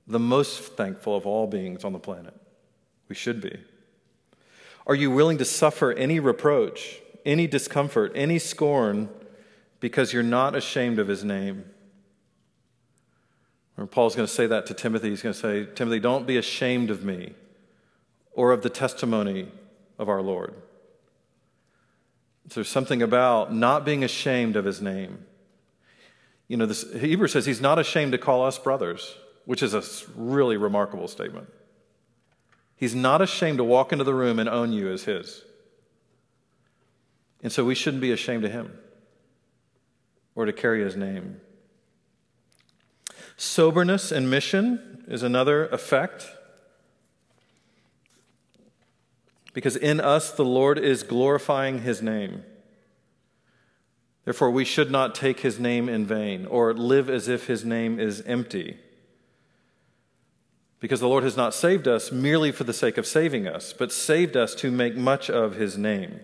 The 0.07 0.21
most 0.21 0.61
thankful 0.75 1.17
of 1.17 1.27
all 1.27 1.49
beings 1.49 1.85
on 1.85 1.93
the 1.93 1.99
planet? 1.99 2.35
We 3.09 3.17
should 3.17 3.41
be. 3.41 3.59
Are 4.87 4.95
you 4.95 5.11
willing 5.11 5.39
to 5.39 5.45
suffer 5.45 5.93
any 5.93 6.21
reproach, 6.21 7.01
any 7.27 7.47
discomfort, 7.47 8.13
any 8.15 8.39
scorn 8.39 9.09
because 9.81 10.13
you're 10.13 10.23
not 10.23 10.55
ashamed 10.55 10.99
of 10.99 11.09
his 11.09 11.25
name? 11.25 11.65
Paul's 13.91 14.15
going 14.15 14.27
to 14.27 14.33
say 14.33 14.47
that 14.47 14.67
to 14.67 14.75
Timothy. 14.75 15.11
He's 15.11 15.23
going 15.23 15.33
to 15.33 15.39
say, 15.39 15.67
Timothy, 15.75 15.99
don't 15.99 16.27
be 16.27 16.37
ashamed 16.37 16.91
of 16.91 17.05
me 17.05 17.35
or 18.33 18.53
of 18.53 18.63
the 18.63 18.71
testimony 18.71 19.49
of 19.99 20.09
our 20.09 20.23
Lord. 20.23 20.55
There's 22.47 22.69
something 22.69 23.03
about 23.03 23.55
not 23.55 23.85
being 23.85 24.05
ashamed 24.05 24.57
of 24.57 24.65
his 24.65 24.81
name. 24.81 25.25
You 26.47 26.57
know, 26.57 26.67
this, 26.67 26.85
Hebrew 26.93 27.29
says 27.29 27.47
he's 27.47 27.61
not 27.61 27.79
ashamed 27.79 28.13
to 28.13 28.19
call 28.19 28.45
us 28.45 28.59
brothers, 28.59 29.17
which 29.47 29.63
is 29.63 29.75
a 29.75 29.83
really 30.15 30.57
remarkable 30.57 31.09
statement. 31.09 31.49
He's 32.77 32.95
not 32.95 33.23
ashamed 33.23 33.59
to 33.59 33.65
walk 33.65 33.93
into 33.93 34.05
the 34.05 34.15
room 34.15 34.39
and 34.39 34.49
own 34.49 34.73
you 34.73 34.93
as 34.93 35.05
his. 35.05 35.43
And 37.43 37.53
so 37.53 37.65
we 37.65 37.75
shouldn't 37.75 38.01
be 38.01 38.13
ashamed 38.13 38.45
of 38.45 38.53
him 38.53 38.77
or 40.35 40.45
to 40.45 40.53
carry 40.53 40.83
his 40.83 40.97
name. 40.97 41.41
Soberness 43.37 44.13
and 44.13 44.31
mission 44.31 45.05
is 45.09 45.23
another 45.23 45.69
effect 45.69 46.29
because 49.55 49.77
in 49.77 50.01
us 50.01 50.33
the 50.33 50.45
Lord 50.45 50.79
is 50.79 51.03
glorifying 51.03 51.81
his 51.81 52.03
name. 52.03 52.43
Therefore, 54.25 54.51
we 54.51 54.65
should 54.65 54.91
not 54.91 55.15
take 55.15 55.41
his 55.41 55.59
name 55.61 55.89
in 55.89 56.05
vain 56.05 56.45
or 56.47 56.75
live 56.75 57.09
as 57.09 57.29
if 57.29 57.47
his 57.47 57.65
name 57.65 58.01
is 58.01 58.21
empty. 58.23 58.79
Because 60.81 61.01
the 61.01 61.09
Lord 61.09 61.25
has 61.25 61.37
not 61.37 61.55
saved 61.55 61.87
us 61.87 62.11
merely 62.11 62.51
for 62.51 62.65
the 62.65 62.73
sake 62.73 62.99
of 62.99 63.07
saving 63.07 63.47
us, 63.47 63.73
but 63.73 63.93
saved 63.93 64.37
us 64.37 64.55
to 64.57 64.71
make 64.71 64.97
much 64.97 65.31
of 65.31 65.55
his 65.55 65.79
name, 65.79 66.21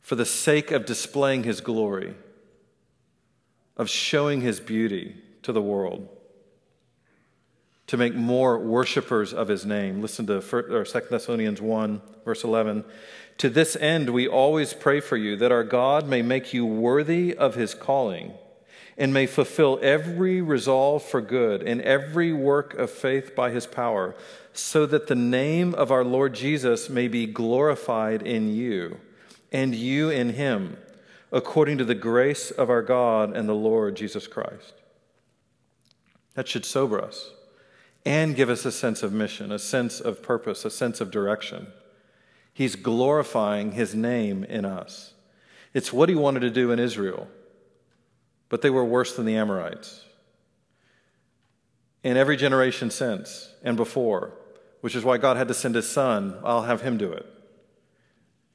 for 0.00 0.16
the 0.16 0.26
sake 0.26 0.70
of 0.70 0.86
displaying 0.86 1.44
his 1.44 1.60
glory, 1.60 2.14
of 3.76 3.88
showing 3.88 4.42
his 4.42 4.60
beauty 4.60 5.16
to 5.42 5.52
the 5.52 5.62
world 5.62 6.08
to 7.86 7.96
make 7.96 8.14
more 8.14 8.58
worshipers 8.58 9.32
of 9.32 9.48
his 9.48 9.64
name. 9.64 10.02
Listen 10.02 10.26
to 10.26 10.40
2 10.40 10.84
Thessalonians 11.10 11.60
1, 11.60 12.02
verse 12.24 12.42
11. 12.42 12.84
To 13.38 13.48
this 13.48 13.76
end, 13.76 14.10
we 14.10 14.26
always 14.26 14.72
pray 14.72 15.00
for 15.00 15.16
you 15.16 15.36
that 15.36 15.52
our 15.52 15.64
God 15.64 16.08
may 16.08 16.22
make 16.22 16.52
you 16.52 16.66
worthy 16.66 17.34
of 17.34 17.54
his 17.54 17.74
calling 17.74 18.32
and 18.98 19.12
may 19.12 19.26
fulfill 19.26 19.78
every 19.82 20.40
resolve 20.40 21.02
for 21.02 21.20
good 21.20 21.62
and 21.62 21.82
every 21.82 22.32
work 22.32 22.74
of 22.74 22.90
faith 22.90 23.36
by 23.36 23.50
his 23.50 23.66
power, 23.66 24.16
so 24.54 24.86
that 24.86 25.06
the 25.06 25.14
name 25.14 25.74
of 25.74 25.92
our 25.92 26.02
Lord 26.02 26.34
Jesus 26.34 26.88
may 26.88 27.06
be 27.06 27.26
glorified 27.26 28.22
in 28.22 28.48
you 28.48 28.98
and 29.52 29.74
you 29.74 30.08
in 30.08 30.30
him, 30.30 30.78
according 31.30 31.76
to 31.76 31.84
the 31.84 31.94
grace 31.94 32.50
of 32.50 32.70
our 32.70 32.82
God 32.82 33.36
and 33.36 33.46
the 33.46 33.54
Lord 33.54 33.96
Jesus 33.96 34.26
Christ. 34.26 34.72
That 36.34 36.48
should 36.48 36.64
sober 36.64 37.00
us 37.00 37.32
and 38.06 38.36
give 38.36 38.48
us 38.48 38.64
a 38.64 38.70
sense 38.70 39.02
of 39.02 39.12
mission, 39.12 39.50
a 39.50 39.58
sense 39.58 40.00
of 40.00 40.22
purpose, 40.22 40.64
a 40.64 40.70
sense 40.70 41.00
of 41.00 41.10
direction. 41.10 41.66
He's 42.54 42.76
glorifying 42.76 43.72
his 43.72 43.96
name 43.96 44.44
in 44.44 44.64
us. 44.64 45.12
It's 45.74 45.92
what 45.92 46.08
he 46.08 46.14
wanted 46.14 46.40
to 46.40 46.50
do 46.50 46.70
in 46.70 46.78
Israel, 46.78 47.26
but 48.48 48.62
they 48.62 48.70
were 48.70 48.84
worse 48.84 49.16
than 49.16 49.26
the 49.26 49.36
Amorites. 49.36 50.04
In 52.04 52.16
every 52.16 52.36
generation 52.36 52.92
since 52.92 53.52
and 53.64 53.76
before, 53.76 54.32
which 54.82 54.94
is 54.94 55.02
why 55.02 55.18
God 55.18 55.36
had 55.36 55.48
to 55.48 55.54
send 55.54 55.74
his 55.74 55.88
son, 55.88 56.38
I'll 56.44 56.62
have 56.62 56.82
him 56.82 56.96
do 56.96 57.12
it. 57.12 57.26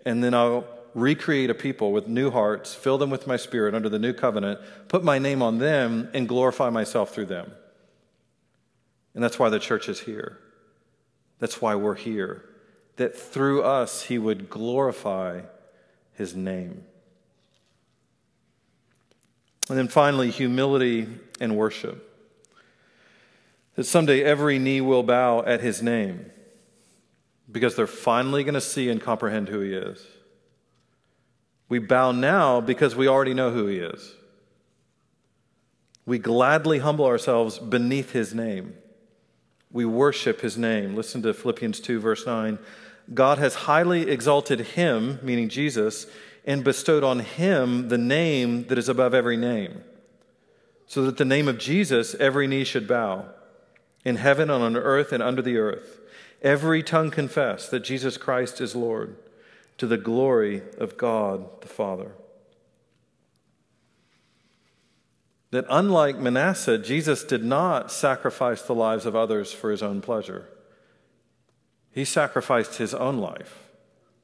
And 0.05 0.23
then 0.23 0.33
I'll 0.33 0.65
recreate 0.95 1.49
a 1.49 1.53
people 1.53 1.91
with 1.91 2.07
new 2.07 2.31
hearts, 2.31 2.73
fill 2.73 2.97
them 2.97 3.09
with 3.09 3.27
my 3.27 3.35
spirit 3.35 3.75
under 3.75 3.89
the 3.89 3.99
new 3.99 4.13
covenant, 4.13 4.61
put 4.87 5.03
my 5.03 5.19
name 5.19 5.41
on 5.41 5.57
them, 5.57 6.09
and 6.13 6.27
glorify 6.27 6.69
myself 6.69 7.13
through 7.13 7.25
them. 7.25 7.51
And 9.13 9.23
that's 9.23 9.37
why 9.37 9.49
the 9.49 9.59
church 9.59 9.89
is 9.89 9.99
here. 10.01 10.39
That's 11.39 11.61
why 11.61 11.75
we're 11.75 11.95
here. 11.95 12.45
that 12.97 13.17
through 13.17 13.63
us 13.63 14.03
he 14.03 14.19
would 14.19 14.49
glorify 14.49 15.41
his 16.13 16.35
name. 16.35 16.83
And 19.69 19.77
then 19.77 19.87
finally, 19.87 20.29
humility 20.29 21.07
and 21.39 21.57
worship. 21.57 22.07
That 23.75 23.85
someday 23.85 24.21
every 24.21 24.59
knee 24.59 24.81
will 24.81 25.01
bow 25.01 25.43
at 25.43 25.61
his 25.61 25.81
name 25.81 26.29
because 27.51 27.75
they're 27.75 27.87
finally 27.87 28.43
going 28.43 28.53
to 28.53 28.61
see 28.61 28.89
and 28.89 29.01
comprehend 29.01 29.49
who 29.49 29.61
he 29.61 29.73
is. 29.73 30.05
We 31.69 31.79
bow 31.79 32.11
now 32.11 32.59
because 32.59 32.95
we 32.95 33.07
already 33.07 33.33
know 33.33 33.49
who 33.51 33.65
he 33.67 33.77
is. 33.77 34.13
We 36.05 36.19
gladly 36.19 36.79
humble 36.79 37.05
ourselves 37.05 37.57
beneath 37.57 38.11
his 38.11 38.33
name. 38.35 38.75
We 39.73 39.85
worship 39.85 40.41
his 40.41 40.57
name. 40.57 40.95
Listen 40.95 41.21
to 41.21 41.33
Philippians 41.33 41.79
2, 41.79 41.99
verse 41.99 42.25
9. 42.25 42.59
God 43.13 43.37
has 43.37 43.55
highly 43.55 44.09
exalted 44.09 44.59
him, 44.59 45.19
meaning 45.21 45.49
Jesus, 45.49 46.07
and 46.45 46.63
bestowed 46.63 47.03
on 47.03 47.19
him 47.19 47.89
the 47.89 47.97
name 47.97 48.67
that 48.67 48.77
is 48.77 48.89
above 48.89 49.13
every 49.13 49.37
name, 49.37 49.83
so 50.87 51.03
that 51.03 51.17
the 51.17 51.25
name 51.25 51.47
of 51.47 51.57
Jesus 51.57 52.15
every 52.15 52.47
knee 52.47 52.63
should 52.63 52.87
bow, 52.87 53.25
in 54.03 54.15
heaven 54.15 54.49
and 54.49 54.63
on 54.63 54.75
earth 54.75 55.11
and 55.11 55.21
under 55.21 55.41
the 55.41 55.57
earth. 55.57 55.99
Every 56.41 56.81
tongue 56.81 57.11
confess 57.11 57.69
that 57.69 57.81
Jesus 57.81 58.17
Christ 58.17 58.59
is 58.59 58.75
Lord, 58.75 59.15
to 59.77 59.85
the 59.87 59.97
glory 59.97 60.63
of 60.77 60.97
God 60.97 61.61
the 61.61 61.67
Father. 61.67 62.11
That 65.51 65.65
unlike 65.69 66.17
Manasseh, 66.17 66.77
Jesus 66.77 67.23
did 67.23 67.43
not 67.43 67.91
sacrifice 67.91 68.61
the 68.61 68.73
lives 68.73 69.05
of 69.05 69.15
others 69.15 69.51
for 69.51 69.69
his 69.69 69.83
own 69.83 70.01
pleasure. 70.01 70.47
He 71.91 72.05
sacrificed 72.05 72.77
his 72.77 72.93
own 72.93 73.17
life 73.17 73.69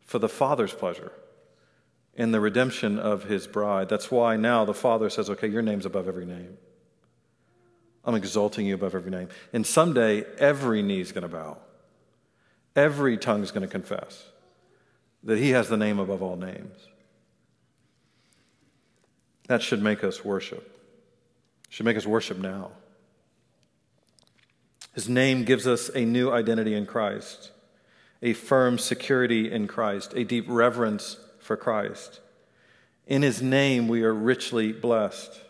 for 0.06 0.20
the 0.20 0.30
Father's 0.30 0.74
pleasure 0.74 1.12
in 2.14 2.32
the 2.32 2.40
redemption 2.40 2.98
of 2.98 3.26
his 3.26 3.46
bride. 3.46 3.90
That's 3.90 4.10
why 4.10 4.38
now 4.38 4.64
the 4.64 4.74
Father 4.74 5.10
says, 5.10 5.30
okay, 5.30 5.48
your 5.48 5.62
name's 5.62 5.86
above 5.86 6.08
every 6.08 6.26
name. 6.26 6.58
I'm 8.06 8.16
exalting 8.16 8.66
you 8.66 8.76
above 8.76 8.96
every 8.96 9.12
name. 9.12 9.28
And 9.52 9.68
someday, 9.68 10.24
every 10.38 10.82
knee's 10.82 11.12
going 11.12 11.24
to 11.24 11.28
bow, 11.28 11.58
every 12.74 13.18
tongue's 13.18 13.52
going 13.52 13.68
to 13.68 13.72
confess 13.72 14.24
that 15.24 15.38
he 15.38 15.50
has 15.50 15.68
the 15.68 15.76
name 15.76 16.00
above 16.00 16.24
all 16.24 16.38
names. 16.38 16.78
That 19.50 19.62
should 19.62 19.84
make 19.84 20.06
us 20.06 20.24
worship 20.24 20.77
should 21.70 21.86
make 21.86 21.98
us 21.98 22.06
worship 22.06 22.38
now. 22.38 22.72
His 24.94 25.08
name 25.08 25.44
gives 25.44 25.68
us 25.68 25.90
a 25.94 26.06
new 26.06 26.32
identity 26.32 26.74
in 26.74 26.86
Christ, 26.86 27.52
a 28.22 28.34
firm 28.34 28.80
security 28.80 29.52
in 29.52 29.68
Christ, 29.68 30.14
a 30.16 30.24
deep 30.24 30.46
reverence 30.48 31.18
for 31.40 31.56
Christ. 31.56 32.20
In 33.06 33.22
his 33.22 33.42
name, 33.42 33.88
we 33.88 34.04
are 34.04 34.14
richly 34.14 34.72
blessed. 34.72 35.42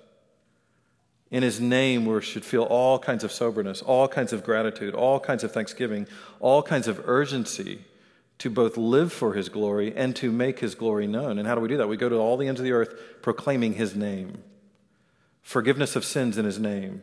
In 1.32 1.44
his 1.44 1.60
name, 1.60 2.06
we 2.06 2.22
should 2.22 2.46
feel 2.46 2.64
all 2.64 3.00
kinds 3.00 3.24
of 3.24 3.32
soberness, 3.32 3.82
all 3.82 4.08
kinds 4.08 4.34
of 4.34 4.44
gratitude, 4.44 4.94
all 4.94 5.20
kinds 5.20 5.44
of 5.44 5.52
thanksgiving, 5.52 6.08
all 6.40 6.62
kinds 6.62 6.88
of 6.88 7.02
urgency 7.08 7.80
to 8.40 8.50
both 8.50 8.78
live 8.78 9.12
for 9.12 9.34
his 9.34 9.50
glory 9.50 9.96
and 9.96 10.16
to 10.18 10.32
make 10.32 10.60
his 10.60 10.76
glory 10.76 11.08
known. 11.08 11.40
And 11.40 11.48
how 11.48 11.56
do 11.56 11.62
we 11.62 11.68
do 11.68 11.78
that? 11.78 11.90
We 11.90 11.98
go 11.98 12.10
to 12.10 12.18
all 12.18 12.38
the 12.38 12.48
ends 12.48 12.60
of 12.60 12.66
the 12.66 12.74
earth 12.74 13.22
proclaiming 13.22 13.74
his 13.74 13.96
name 13.96 14.44
forgiveness 15.48 15.96
of 15.96 16.04
sins 16.04 16.38
in 16.38 16.44
his 16.44 16.60
name, 16.60 17.02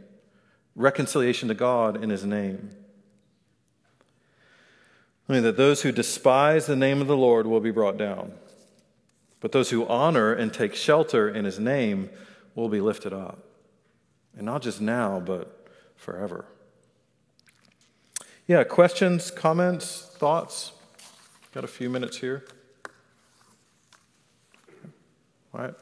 reconciliation 0.76 1.48
to 1.48 1.54
God 1.54 2.04
in 2.04 2.10
his 2.10 2.26
name. 2.26 2.72
Only 5.30 5.40
that 5.40 5.56
those 5.56 5.80
who 5.80 5.90
despise 5.90 6.66
the 6.66 6.76
name 6.76 7.00
of 7.00 7.06
the 7.06 7.16
Lord 7.16 7.46
will 7.46 7.60
be 7.60 7.70
brought 7.70 7.96
down, 7.96 8.32
but 9.40 9.52
those 9.52 9.70
who 9.70 9.86
honor 9.86 10.30
and 10.30 10.52
take 10.52 10.74
shelter 10.74 11.26
in 11.26 11.46
his 11.46 11.58
name 11.58 12.10
will 12.54 12.68
be 12.68 12.82
lifted 12.82 13.14
up. 13.14 13.38
And 14.36 14.44
not 14.44 14.60
just 14.60 14.78
now, 14.78 15.20
but 15.20 15.66
forever. 15.96 16.44
Yeah, 18.46 18.62
questions, 18.62 19.30
comments, 19.30 20.10
thoughts? 20.18 20.72
Got 21.54 21.64
a 21.64 21.68
few 21.68 21.88
minutes 21.88 22.18
here. 22.18 22.44
All 25.54 25.62
right. 25.62 25.74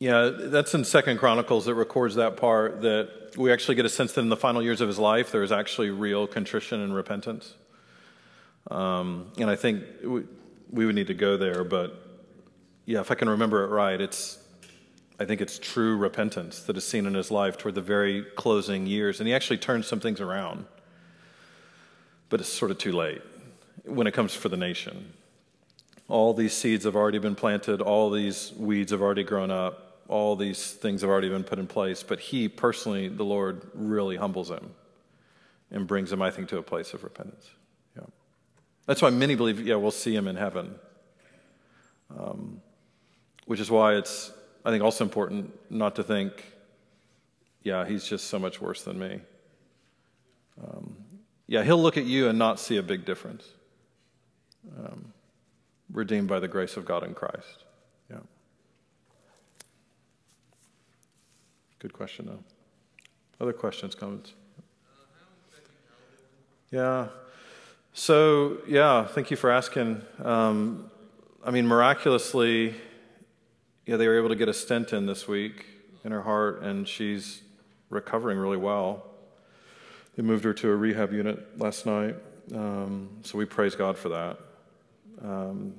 Yeah, 0.00 0.30
that's 0.34 0.74
in 0.74 0.84
Second 0.84 1.18
Chronicles 1.18 1.66
that 1.66 1.74
records 1.74 2.16
that 2.16 2.36
part 2.36 2.82
that 2.82 3.36
we 3.36 3.52
actually 3.52 3.76
get 3.76 3.84
a 3.84 3.88
sense 3.88 4.12
that 4.12 4.22
in 4.22 4.28
the 4.28 4.36
final 4.36 4.62
years 4.62 4.80
of 4.80 4.88
his 4.88 4.98
life 4.98 5.30
there 5.30 5.42
is 5.42 5.52
actually 5.52 5.90
real 5.90 6.26
contrition 6.26 6.80
and 6.80 6.94
repentance. 6.94 7.54
Um, 8.70 9.30
and 9.38 9.48
I 9.48 9.56
think 9.56 9.84
we, 10.02 10.22
we 10.70 10.86
would 10.86 10.94
need 10.94 11.06
to 11.08 11.14
go 11.14 11.36
there, 11.36 11.64
but 11.64 12.00
yeah, 12.86 13.00
if 13.00 13.10
I 13.10 13.14
can 13.14 13.28
remember 13.28 13.64
it 13.64 13.68
right, 13.68 14.00
it's 14.00 14.38
I 15.18 15.26
think 15.26 15.40
it's 15.40 15.60
true 15.60 15.96
repentance 15.96 16.62
that 16.62 16.76
is 16.76 16.86
seen 16.86 17.06
in 17.06 17.14
his 17.14 17.30
life 17.30 17.56
toward 17.56 17.76
the 17.76 17.80
very 17.80 18.24
closing 18.34 18.86
years, 18.86 19.20
and 19.20 19.28
he 19.28 19.34
actually 19.34 19.58
turns 19.58 19.86
some 19.86 20.00
things 20.00 20.20
around. 20.20 20.66
But 22.30 22.40
it's 22.40 22.48
sort 22.48 22.72
of 22.72 22.78
too 22.78 22.92
late 22.92 23.22
when 23.84 24.08
it 24.08 24.12
comes 24.12 24.34
for 24.34 24.48
the 24.48 24.56
nation. 24.56 25.12
All 26.08 26.34
these 26.34 26.52
seeds 26.52 26.84
have 26.84 26.96
already 26.96 27.18
been 27.18 27.36
planted, 27.36 27.80
all 27.80 28.10
these 28.10 28.52
weeds 28.56 28.90
have 28.90 29.00
already 29.00 29.22
grown 29.22 29.52
up 29.52 29.83
all 30.08 30.36
these 30.36 30.72
things 30.72 31.00
have 31.00 31.10
already 31.10 31.28
been 31.28 31.44
put 31.44 31.58
in 31.58 31.66
place, 31.66 32.02
but 32.02 32.20
he 32.20 32.48
personally, 32.48 33.08
the 33.08 33.24
Lord, 33.24 33.62
really 33.74 34.16
humbles 34.16 34.50
him 34.50 34.74
and 35.70 35.86
brings 35.86 36.12
him, 36.12 36.20
I 36.20 36.30
think, 36.30 36.48
to 36.50 36.58
a 36.58 36.62
place 36.62 36.94
of 36.94 37.04
repentance. 37.04 37.48
Yeah. 37.96 38.04
That's 38.86 39.00
why 39.00 39.10
many 39.10 39.34
believe, 39.34 39.66
yeah, 39.66 39.76
we'll 39.76 39.90
see 39.90 40.14
him 40.14 40.28
in 40.28 40.36
heaven. 40.36 40.74
Um, 42.16 42.60
which 43.46 43.60
is 43.60 43.70
why 43.70 43.94
it's, 43.94 44.32
I 44.64 44.70
think, 44.70 44.82
also 44.82 45.04
important 45.04 45.52
not 45.70 45.96
to 45.96 46.02
think, 46.02 46.44
yeah, 47.62 47.86
he's 47.86 48.04
just 48.04 48.28
so 48.28 48.38
much 48.38 48.60
worse 48.60 48.82
than 48.82 48.98
me. 48.98 49.20
Um, 50.62 50.96
yeah, 51.46 51.62
he'll 51.62 51.82
look 51.82 51.96
at 51.96 52.04
you 52.04 52.28
and 52.28 52.38
not 52.38 52.60
see 52.60 52.76
a 52.76 52.82
big 52.82 53.04
difference. 53.04 53.44
Um, 54.78 55.12
redeemed 55.92 56.28
by 56.28 56.40
the 56.40 56.48
grace 56.48 56.76
of 56.76 56.84
God 56.84 57.02
in 57.04 57.14
Christ. 57.14 57.64
Good 61.84 61.92
question, 61.92 62.24
though. 62.24 62.42
Other 63.42 63.52
questions, 63.52 63.94
comments? 63.94 64.32
Yeah. 66.70 67.08
So, 67.92 68.62
yeah, 68.66 69.06
thank 69.06 69.30
you 69.30 69.36
for 69.36 69.50
asking. 69.50 70.00
Um, 70.24 70.90
I 71.44 71.50
mean, 71.50 71.66
miraculously, 71.66 72.74
yeah, 73.84 73.98
they 73.98 74.08
were 74.08 74.16
able 74.16 74.30
to 74.30 74.34
get 74.34 74.48
a 74.48 74.54
stent 74.54 74.94
in 74.94 75.04
this 75.04 75.28
week 75.28 75.66
in 76.04 76.10
her 76.10 76.22
heart, 76.22 76.62
and 76.62 76.88
she's 76.88 77.42
recovering 77.90 78.38
really 78.38 78.56
well. 78.56 79.04
They 80.16 80.22
moved 80.22 80.44
her 80.44 80.54
to 80.54 80.70
a 80.70 80.74
rehab 80.74 81.12
unit 81.12 81.60
last 81.60 81.84
night, 81.84 82.16
um, 82.54 83.10
so 83.24 83.36
we 83.36 83.44
praise 83.44 83.74
God 83.74 83.98
for 83.98 84.08
that. 84.08 84.38
Um, 85.22 85.74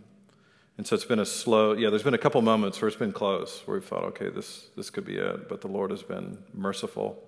and 0.77 0.85
so 0.85 0.93
it's 0.93 1.05
been 1.05 1.19
a 1.19 1.25
slow, 1.25 1.71
yeah, 1.73 1.89
there's 1.89 2.03
been 2.03 2.13
a 2.13 2.17
couple 2.17 2.41
moments 2.41 2.81
where 2.81 2.87
it's 2.87 2.97
been 2.97 3.13
close, 3.13 3.61
where 3.65 3.77
we 3.77 3.85
thought, 3.85 4.03
okay, 4.03 4.29
this, 4.29 4.69
this 4.75 4.89
could 4.89 5.05
be 5.05 5.15
it. 5.15 5.47
But 5.47 5.61
the 5.61 5.69
Lord 5.69 5.89
has 5.91 6.03
been 6.03 6.37
merciful 6.53 7.23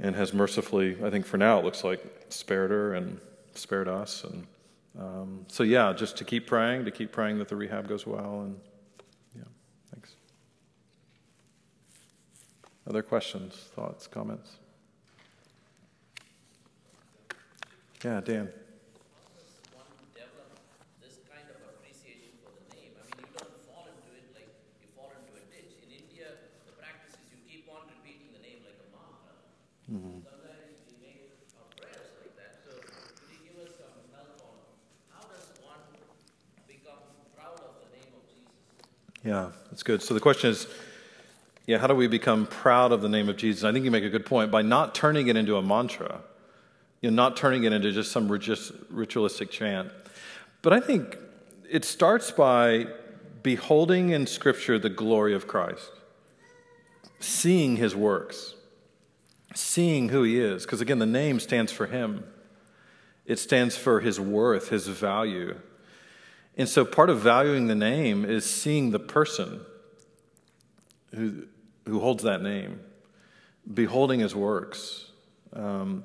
and 0.00 0.16
has 0.16 0.32
mercifully, 0.32 0.96
I 1.04 1.10
think 1.10 1.26
for 1.26 1.36
now 1.36 1.58
it 1.58 1.64
looks 1.64 1.84
like, 1.84 2.02
spared 2.30 2.70
her 2.70 2.94
and 2.94 3.20
spared 3.54 3.86
us. 3.86 4.24
And 4.24 4.46
um, 4.98 5.44
so, 5.48 5.62
yeah, 5.62 5.92
just 5.92 6.16
to 6.18 6.24
keep 6.24 6.46
praying, 6.46 6.86
to 6.86 6.90
keep 6.90 7.12
praying 7.12 7.38
that 7.38 7.48
the 7.48 7.56
rehab 7.56 7.86
goes 7.86 8.06
well. 8.06 8.40
And 8.40 8.58
yeah, 9.36 9.42
thanks. 9.92 10.14
Other 12.86 13.02
questions, 13.02 13.54
thoughts, 13.74 14.06
comments? 14.06 14.56
Yeah, 18.02 18.22
Dan. 18.22 18.48
Yeah, 39.24 39.50
that's 39.70 39.82
good. 39.82 40.02
So 40.02 40.14
the 40.14 40.20
question 40.20 40.50
is, 40.50 40.66
yeah, 41.66 41.78
how 41.78 41.86
do 41.86 41.94
we 41.94 42.08
become 42.08 42.46
proud 42.46 42.90
of 42.90 43.02
the 43.02 43.08
name 43.08 43.28
of 43.28 43.36
Jesus? 43.36 43.62
I 43.62 43.72
think 43.72 43.84
you 43.84 43.90
make 43.90 44.04
a 44.04 44.10
good 44.10 44.26
point 44.26 44.50
by 44.50 44.62
not 44.62 44.94
turning 44.94 45.28
it 45.28 45.36
into 45.36 45.56
a 45.56 45.62
mantra, 45.62 46.20
you 47.00 47.10
know, 47.10 47.14
not 47.14 47.36
turning 47.36 47.62
it 47.64 47.72
into 47.72 47.92
just 47.92 48.10
some 48.10 48.28
ritualistic 48.28 49.50
chant. 49.50 49.90
But 50.62 50.72
I 50.72 50.80
think 50.80 51.16
it 51.70 51.84
starts 51.84 52.32
by 52.32 52.86
beholding 53.42 54.10
in 54.10 54.26
Scripture 54.26 54.78
the 54.78 54.90
glory 54.90 55.34
of 55.34 55.46
Christ, 55.46 55.90
seeing 57.20 57.76
his 57.76 57.94
works, 57.94 58.54
seeing 59.54 60.08
who 60.08 60.24
he 60.24 60.40
is. 60.40 60.64
Because 60.64 60.80
again, 60.80 60.98
the 60.98 61.06
name 61.06 61.38
stands 61.38 61.70
for 61.70 61.86
him, 61.86 62.24
it 63.24 63.38
stands 63.38 63.76
for 63.76 64.00
his 64.00 64.18
worth, 64.18 64.70
his 64.70 64.88
value. 64.88 65.60
And 66.56 66.68
so 66.68 66.84
part 66.84 67.10
of 67.10 67.20
valuing 67.20 67.66
the 67.66 67.74
name 67.74 68.24
is 68.24 68.44
seeing 68.44 68.90
the 68.90 68.98
person 68.98 69.60
who, 71.14 71.46
who 71.86 72.00
holds 72.00 72.22
that 72.24 72.42
name, 72.42 72.80
beholding 73.72 74.20
his 74.20 74.34
works. 74.34 75.06
Um, 75.52 76.04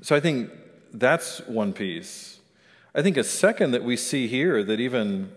so 0.00 0.16
I 0.16 0.20
think 0.20 0.50
that's 0.92 1.40
one 1.46 1.72
piece. 1.72 2.40
I 2.94 3.02
think 3.02 3.16
a 3.16 3.24
second 3.24 3.72
that 3.72 3.82
we 3.82 3.96
see 3.96 4.26
here 4.28 4.62
that 4.62 4.80
even 4.80 5.30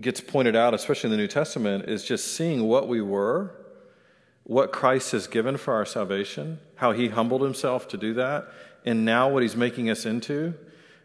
gets 0.00 0.20
pointed 0.20 0.56
out, 0.56 0.74
especially 0.74 1.08
in 1.08 1.12
the 1.12 1.16
New 1.16 1.28
Testament, 1.28 1.88
is 1.88 2.04
just 2.04 2.34
seeing 2.36 2.64
what 2.64 2.88
we 2.88 3.00
were, 3.00 3.54
what 4.44 4.72
Christ 4.72 5.12
has 5.12 5.26
given 5.26 5.56
for 5.56 5.74
our 5.74 5.86
salvation, 5.86 6.58
how 6.76 6.92
he 6.92 7.08
humbled 7.08 7.42
himself 7.42 7.88
to 7.88 7.96
do 7.96 8.14
that, 8.14 8.48
and 8.84 9.04
now 9.04 9.28
what 9.28 9.42
he's 9.42 9.56
making 9.56 9.88
us 9.88 10.04
into. 10.04 10.54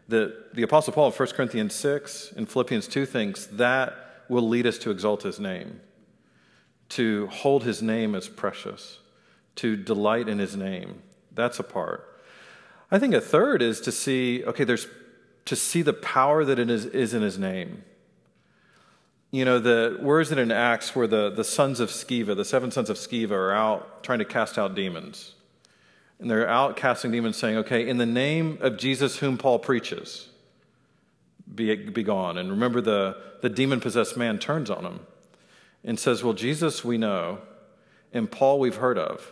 That 0.08 0.54
the 0.54 0.64
Apostle 0.64 0.94
Paul 0.94 1.08
in 1.08 1.14
1 1.14 1.28
Corinthians 1.30 1.76
6 1.76 2.34
and 2.38 2.50
Philippians 2.50 2.88
2 2.88 3.06
thinks 3.06 3.46
that 3.48 4.24
will 4.30 4.48
lead 4.48 4.66
us 4.66 4.78
to 4.80 4.92
exalt 4.92 5.24
his 5.24 5.40
name, 5.40 5.82
to 6.90 7.28
hold 7.28 7.64
his 7.64 7.82
name 7.82 8.16
as 8.16 8.28
precious, 8.28 9.00
to 9.56 9.76
delight 9.76 10.30
in 10.30 10.40
his 10.40 10.56
name. 10.56 11.02
That's 11.34 11.60
a 11.60 11.64
part. 11.64 12.22
I 12.90 13.00
think 13.00 13.14
a 13.14 13.22
third 13.22 13.62
is 13.62 13.82
to 13.82 13.92
see, 13.92 14.44
okay, 14.46 14.64
there's 14.64 14.88
to 15.46 15.56
see 15.56 15.82
the 15.82 15.94
power 15.94 16.44
that 16.44 16.60
it 16.60 16.70
is, 16.70 16.86
is 16.86 17.14
in 17.14 17.22
his 17.22 17.38
name. 17.38 17.84
You 19.32 19.46
know, 19.46 19.60
the 19.60 19.98
where 20.02 20.20
is 20.22 20.32
it 20.32 20.38
in 20.38 20.52
Acts 20.52 20.96
where 20.96 21.08
the, 21.08 21.30
the 21.30 21.44
sons 21.44 21.80
of 21.80 21.90
Sceva, 21.90 22.36
the 22.36 22.46
seven 22.46 22.72
sons 22.72 22.90
of 22.90 22.98
Sceva, 22.98 23.32
are 23.32 23.52
out 23.52 24.04
trying 24.04 24.20
to 24.20 24.26
cast 24.26 24.58
out 24.58 24.76
demons. 24.76 25.36
And 26.20 26.30
they're 26.30 26.48
out 26.48 26.76
casting 26.76 27.12
demons, 27.12 27.38
saying, 27.38 27.58
okay, 27.58 27.88
in 27.88 27.98
the 27.98 28.06
name 28.06 28.58
of 28.62 28.78
Jesus 28.78 29.18
whom 29.18 29.38
Paul 29.38 29.60
preaches, 29.60 30.30
be, 31.54 31.76
be 31.76 32.04
gone. 32.04 32.38
And 32.38 32.50
remember, 32.50 32.82
the, 32.82 33.18
the 33.42 33.50
demon 33.50 33.80
possessed 33.80 34.18
man 34.18 34.40
turns 34.40 34.70
on 34.70 34.84
him 34.84 35.00
and 35.84 36.00
says, 36.00 36.24
Well, 36.24 36.34
Jesus 36.34 36.84
we 36.84 36.98
know, 36.98 37.40
and 38.12 38.30
Paul 38.30 38.60
we've 38.60 38.76
heard 38.76 38.98
of, 38.98 39.32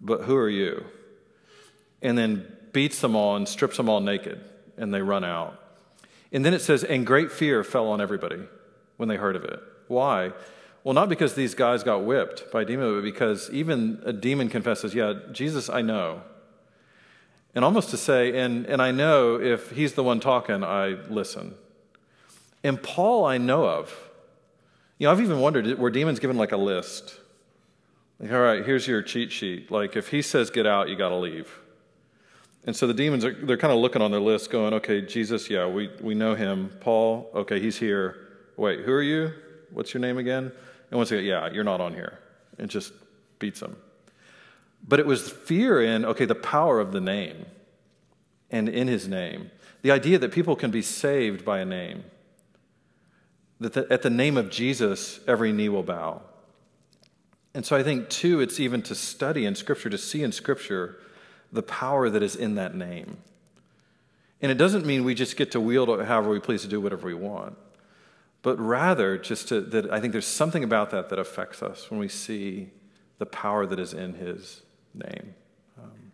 but 0.00 0.22
who 0.22 0.36
are 0.36 0.48
you? 0.48 0.84
And 2.02 2.16
then 2.16 2.50
beats 2.72 3.00
them 3.00 3.14
all 3.14 3.36
and 3.36 3.48
strips 3.48 3.76
them 3.76 3.88
all 3.88 4.00
naked, 4.00 4.40
and 4.76 4.92
they 4.92 5.02
run 5.02 5.24
out. 5.24 5.60
And 6.34 6.44
then 6.44 6.52
it 6.52 6.60
says, 6.60 6.82
and 6.82 7.06
great 7.06 7.30
fear 7.30 7.62
fell 7.62 7.88
on 7.88 8.00
everybody 8.00 8.40
when 8.96 9.08
they 9.08 9.16
heard 9.16 9.36
of 9.36 9.44
it. 9.44 9.60
Why? 9.86 10.32
Well, 10.84 10.92
not 10.92 11.08
because 11.08 11.34
these 11.34 11.54
guys 11.54 11.82
got 11.82 12.04
whipped 12.04 12.52
by 12.52 12.62
a 12.62 12.64
demon, 12.66 12.94
but 12.94 13.02
because 13.02 13.50
even 13.50 14.02
a 14.04 14.12
demon 14.12 14.50
confesses, 14.50 14.94
Yeah, 14.94 15.14
Jesus, 15.32 15.70
I 15.70 15.80
know. 15.80 16.22
And 17.54 17.64
almost 17.64 17.90
to 17.90 17.96
say, 17.96 18.38
and, 18.38 18.66
and 18.66 18.82
I 18.82 18.90
know 18.90 19.40
if 19.40 19.70
he's 19.70 19.94
the 19.94 20.02
one 20.02 20.20
talking, 20.20 20.62
I 20.62 20.88
listen. 21.08 21.54
And 22.62 22.82
Paul, 22.82 23.24
I 23.24 23.38
know 23.38 23.64
of. 23.64 23.96
You 24.98 25.06
know, 25.06 25.12
I've 25.12 25.20
even 25.20 25.40
wondered 25.40 25.78
were 25.78 25.90
demons 25.90 26.18
given 26.18 26.36
like 26.36 26.52
a 26.52 26.56
list? 26.56 27.18
Like, 28.18 28.32
all 28.32 28.40
right, 28.40 28.64
here's 28.64 28.86
your 28.86 29.02
cheat 29.02 29.32
sheet. 29.32 29.70
Like, 29.70 29.96
if 29.96 30.08
he 30.08 30.20
says 30.20 30.50
get 30.50 30.66
out, 30.66 30.88
you 30.88 30.96
got 30.96 31.10
to 31.10 31.16
leave. 31.16 31.60
And 32.66 32.74
so 32.74 32.86
the 32.86 32.94
demons 32.94 33.24
are 33.24 33.32
they're 33.32 33.56
kind 33.56 33.72
of 33.72 33.78
looking 33.78 34.02
on 34.02 34.10
their 34.10 34.20
list, 34.20 34.50
going, 34.50 34.74
okay, 34.74 35.00
Jesus, 35.00 35.48
yeah, 35.48 35.66
we, 35.66 35.90
we 36.00 36.14
know 36.14 36.34
him. 36.34 36.70
Paul, 36.80 37.30
okay, 37.34 37.60
he's 37.60 37.78
here. 37.78 38.16
Wait, 38.56 38.80
who 38.80 38.92
are 38.92 39.02
you? 39.02 39.32
What's 39.70 39.92
your 39.92 40.00
name 40.00 40.18
again? 40.18 40.52
And 40.94 41.00
once 41.00 41.10
again, 41.10 41.24
yeah, 41.24 41.50
you're 41.50 41.64
not 41.64 41.80
on 41.80 41.92
here. 41.92 42.20
It 42.56 42.68
just 42.68 42.92
beats 43.40 43.58
them. 43.58 43.76
But 44.86 45.00
it 45.00 45.06
was 45.06 45.28
fear 45.28 45.82
in, 45.82 46.04
okay, 46.04 46.24
the 46.24 46.36
power 46.36 46.78
of 46.78 46.92
the 46.92 47.00
name 47.00 47.46
and 48.48 48.68
in 48.68 48.86
his 48.86 49.08
name. 49.08 49.50
The 49.82 49.90
idea 49.90 50.20
that 50.20 50.30
people 50.30 50.54
can 50.54 50.70
be 50.70 50.82
saved 50.82 51.44
by 51.44 51.58
a 51.58 51.64
name. 51.64 52.04
That 53.58 53.72
the, 53.72 53.88
at 53.90 54.02
the 54.02 54.08
name 54.08 54.36
of 54.36 54.50
Jesus, 54.50 55.18
every 55.26 55.50
knee 55.50 55.68
will 55.68 55.82
bow. 55.82 56.22
And 57.54 57.66
so 57.66 57.74
I 57.74 57.82
think, 57.82 58.08
too, 58.08 58.38
it's 58.38 58.60
even 58.60 58.80
to 58.82 58.94
study 58.94 59.46
in 59.46 59.56
Scripture, 59.56 59.90
to 59.90 59.98
see 59.98 60.22
in 60.22 60.30
Scripture 60.30 61.00
the 61.50 61.64
power 61.64 62.08
that 62.08 62.22
is 62.22 62.36
in 62.36 62.54
that 62.54 62.76
name. 62.76 63.16
And 64.40 64.52
it 64.52 64.58
doesn't 64.58 64.86
mean 64.86 65.02
we 65.02 65.16
just 65.16 65.36
get 65.36 65.50
to 65.50 65.60
wield 65.60 65.88
it 65.88 66.06
however 66.06 66.30
we 66.30 66.38
please 66.38 66.62
to 66.62 66.68
do 66.68 66.80
whatever 66.80 67.08
we 67.08 67.14
want, 67.14 67.58
but 68.44 68.60
rather 68.60 69.16
just 69.16 69.48
to, 69.48 69.62
that 69.62 69.90
I 69.90 70.00
think 70.00 70.12
there's 70.12 70.26
something 70.26 70.62
about 70.62 70.90
that 70.90 71.08
that 71.08 71.18
affects 71.18 71.62
us 71.62 71.90
when 71.90 71.98
we 71.98 72.08
see 72.08 72.68
the 73.18 73.24
power 73.24 73.64
that 73.64 73.80
is 73.80 73.94
in 73.94 74.12
his 74.12 74.60
name. 74.92 75.34
Um, 75.82 76.12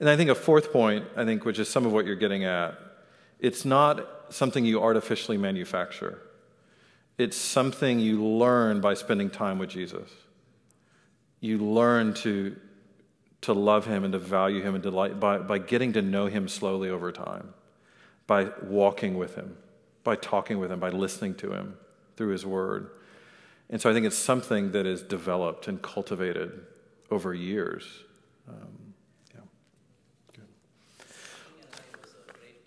and 0.00 0.10
I 0.10 0.16
think 0.16 0.28
a 0.28 0.34
fourth 0.34 0.72
point, 0.72 1.06
I 1.16 1.24
think, 1.24 1.44
which 1.44 1.60
is 1.60 1.68
some 1.68 1.86
of 1.86 1.92
what 1.92 2.04
you're 2.04 2.16
getting 2.16 2.44
at, 2.44 2.74
it's 3.38 3.64
not 3.64 4.34
something 4.34 4.64
you 4.64 4.82
artificially 4.82 5.38
manufacture. 5.38 6.18
It's 7.16 7.36
something 7.36 8.00
you 8.00 8.24
learn 8.24 8.80
by 8.80 8.94
spending 8.94 9.30
time 9.30 9.56
with 9.56 9.70
Jesus. 9.70 10.10
You 11.38 11.58
learn 11.58 12.12
to 12.14 12.56
to 13.42 13.52
love 13.52 13.86
him 13.86 14.04
and 14.04 14.12
to 14.12 14.18
value 14.18 14.62
him 14.62 14.74
and 14.74 14.82
delight 14.82 15.18
by, 15.18 15.38
by 15.38 15.58
getting 15.58 15.94
to 15.94 16.02
know 16.02 16.26
him 16.26 16.46
slowly 16.46 16.90
over 16.90 17.10
time, 17.10 17.54
by 18.26 18.48
walking 18.62 19.16
with 19.16 19.34
him, 19.34 19.56
by 20.04 20.16
talking 20.16 20.58
with 20.58 20.70
him, 20.70 20.80
by 20.80 20.90
listening 20.90 21.34
to 21.36 21.52
him 21.52 21.76
through 22.16 22.30
his 22.30 22.46
word. 22.46 22.90
And 23.68 23.80
so 23.80 23.88
I 23.90 23.92
think 23.92 24.06
it's 24.06 24.16
something 24.16 24.72
that 24.72 24.86
is 24.86 25.02
developed 25.02 25.68
and 25.68 25.80
cultivated 25.80 26.66
over 27.10 27.32
years. 27.34 27.84
Um, 28.48 28.94
Yeah, 29.32 29.40
Good. 30.32 30.44
The 30.98 31.04
King 31.04 31.60
and 31.60 31.74
I 31.74 32.00
was 32.00 32.10
a 32.10 32.32
great 32.32 32.60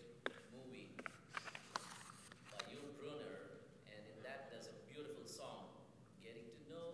movie 0.53 0.87
by 2.51 2.63
Yul 2.71 2.87
Brynner, 3.01 3.59
and 3.87 4.03
in 4.15 4.23
that 4.23 4.51
does 4.51 4.67
a 4.67 4.93
beautiful 4.93 5.27
song. 5.27 5.65
Getting 6.23 6.43
to 6.43 6.73
know 6.73 6.87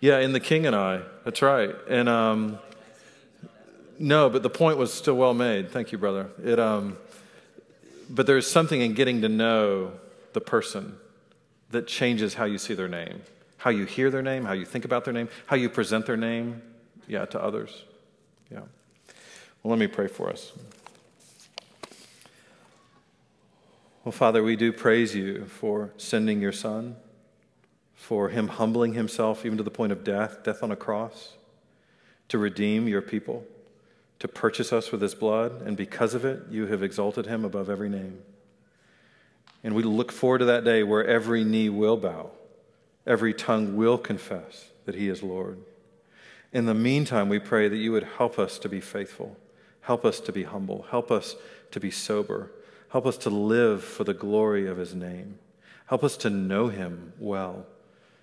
Yeah, 0.00 0.20
in 0.20 0.32
The 0.32 0.40
King 0.40 0.66
and 0.66 0.74
I. 0.76 1.02
That's 1.24 1.42
right. 1.42 1.74
And 1.88 2.08
um, 2.08 2.58
no, 3.98 4.30
but 4.30 4.42
the 4.42 4.48
point 4.50 4.78
was 4.78 4.90
still 4.90 5.16
well 5.16 5.34
made. 5.34 5.70
Thank 5.70 5.92
you, 5.92 5.98
brother. 5.98 6.30
It, 6.42 6.58
um, 6.58 6.96
but 8.10 8.26
there's 8.26 8.50
something 8.50 8.80
in 8.80 8.94
getting 8.94 9.22
to 9.22 9.28
know 9.28 9.92
the 10.32 10.40
person 10.40 10.96
that 11.70 11.86
changes 11.86 12.34
how 12.34 12.44
you 12.44 12.58
see 12.58 12.74
their 12.74 12.88
name, 12.88 13.22
how 13.56 13.70
you 13.70 13.84
hear 13.84 14.10
their 14.10 14.22
name, 14.22 14.44
how 14.44 14.52
you 14.52 14.64
think 14.64 14.84
about 14.84 15.04
their 15.04 15.14
name, 15.14 15.28
how 15.46 15.56
you 15.56 15.68
present 15.68 16.06
their 16.06 16.16
name, 16.16 16.60
yeah, 17.06 17.24
to 17.26 17.40
others. 17.42 17.84
Yeah. 18.50 18.60
Well, 19.62 19.70
let 19.70 19.78
me 19.78 19.86
pray 19.86 20.08
for 20.08 20.28
us. 20.28 20.52
Well, 24.04 24.12
Father, 24.12 24.42
we 24.42 24.56
do 24.56 24.72
praise 24.72 25.14
you 25.14 25.44
for 25.44 25.90
sending 25.96 26.40
your 26.40 26.52
Son 26.52 26.96
for 27.94 28.30
him 28.30 28.48
humbling 28.48 28.94
himself 28.94 29.44
even 29.44 29.58
to 29.58 29.62
the 29.62 29.70
point 29.70 29.92
of 29.92 30.02
death, 30.02 30.42
death 30.42 30.62
on 30.62 30.72
a 30.72 30.76
cross, 30.76 31.34
to 32.28 32.38
redeem 32.38 32.88
your 32.88 33.02
people, 33.02 33.44
to 34.20 34.28
purchase 34.28 34.72
us 34.72 34.92
with 34.92 35.02
his 35.02 35.14
blood, 35.14 35.62
and 35.62 35.76
because 35.76 36.14
of 36.14 36.24
it, 36.24 36.44
you 36.50 36.66
have 36.66 36.82
exalted 36.82 37.26
him 37.26 37.44
above 37.44 37.68
every 37.68 37.88
name. 37.88 38.22
And 39.64 39.74
we 39.74 39.82
look 39.82 40.12
forward 40.12 40.38
to 40.38 40.44
that 40.46 40.64
day 40.64 40.82
where 40.82 41.04
every 41.04 41.44
knee 41.44 41.68
will 41.68 41.96
bow, 41.96 42.30
every 43.06 43.34
tongue 43.34 43.76
will 43.76 43.98
confess 43.98 44.70
that 44.84 44.94
he 44.94 45.08
is 45.08 45.22
Lord. 45.22 45.58
In 46.52 46.66
the 46.66 46.74
meantime, 46.74 47.28
we 47.28 47.38
pray 47.38 47.68
that 47.68 47.76
you 47.76 47.92
would 47.92 48.04
help 48.18 48.38
us 48.38 48.58
to 48.60 48.68
be 48.68 48.80
faithful, 48.80 49.36
help 49.82 50.04
us 50.04 50.20
to 50.20 50.32
be 50.32 50.44
humble, 50.44 50.86
help 50.90 51.10
us 51.10 51.36
to 51.72 51.80
be 51.80 51.90
sober, 51.90 52.50
help 52.90 53.06
us 53.06 53.16
to 53.18 53.30
live 53.30 53.82
for 53.82 54.04
the 54.04 54.14
glory 54.14 54.66
of 54.66 54.76
his 54.76 54.94
name, 54.94 55.38
help 55.86 56.04
us 56.04 56.16
to 56.18 56.30
know 56.30 56.68
him 56.68 57.12
well 57.18 57.66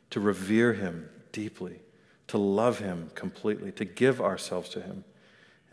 to 0.10 0.20
revere 0.20 0.74
him 0.74 1.10
deeply, 1.32 1.80
to 2.28 2.38
love 2.38 2.80
him 2.80 3.12
completely, 3.16 3.72
to 3.74 3.86
give 3.86 4.22
ourselves 4.22 4.70
to 4.70 4.82
him. 4.82 5.04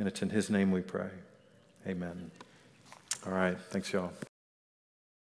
And 0.05 0.13
it's 0.13 0.21
in 0.21 0.29
his 0.29 0.51
name 0.51 0.71
we 0.71 0.83
pray. 0.83 1.09
Amen. 1.87 2.31
All 3.25 3.33
right. 3.33 3.59
Thanks, 3.71 3.91
y'all. 3.91 4.13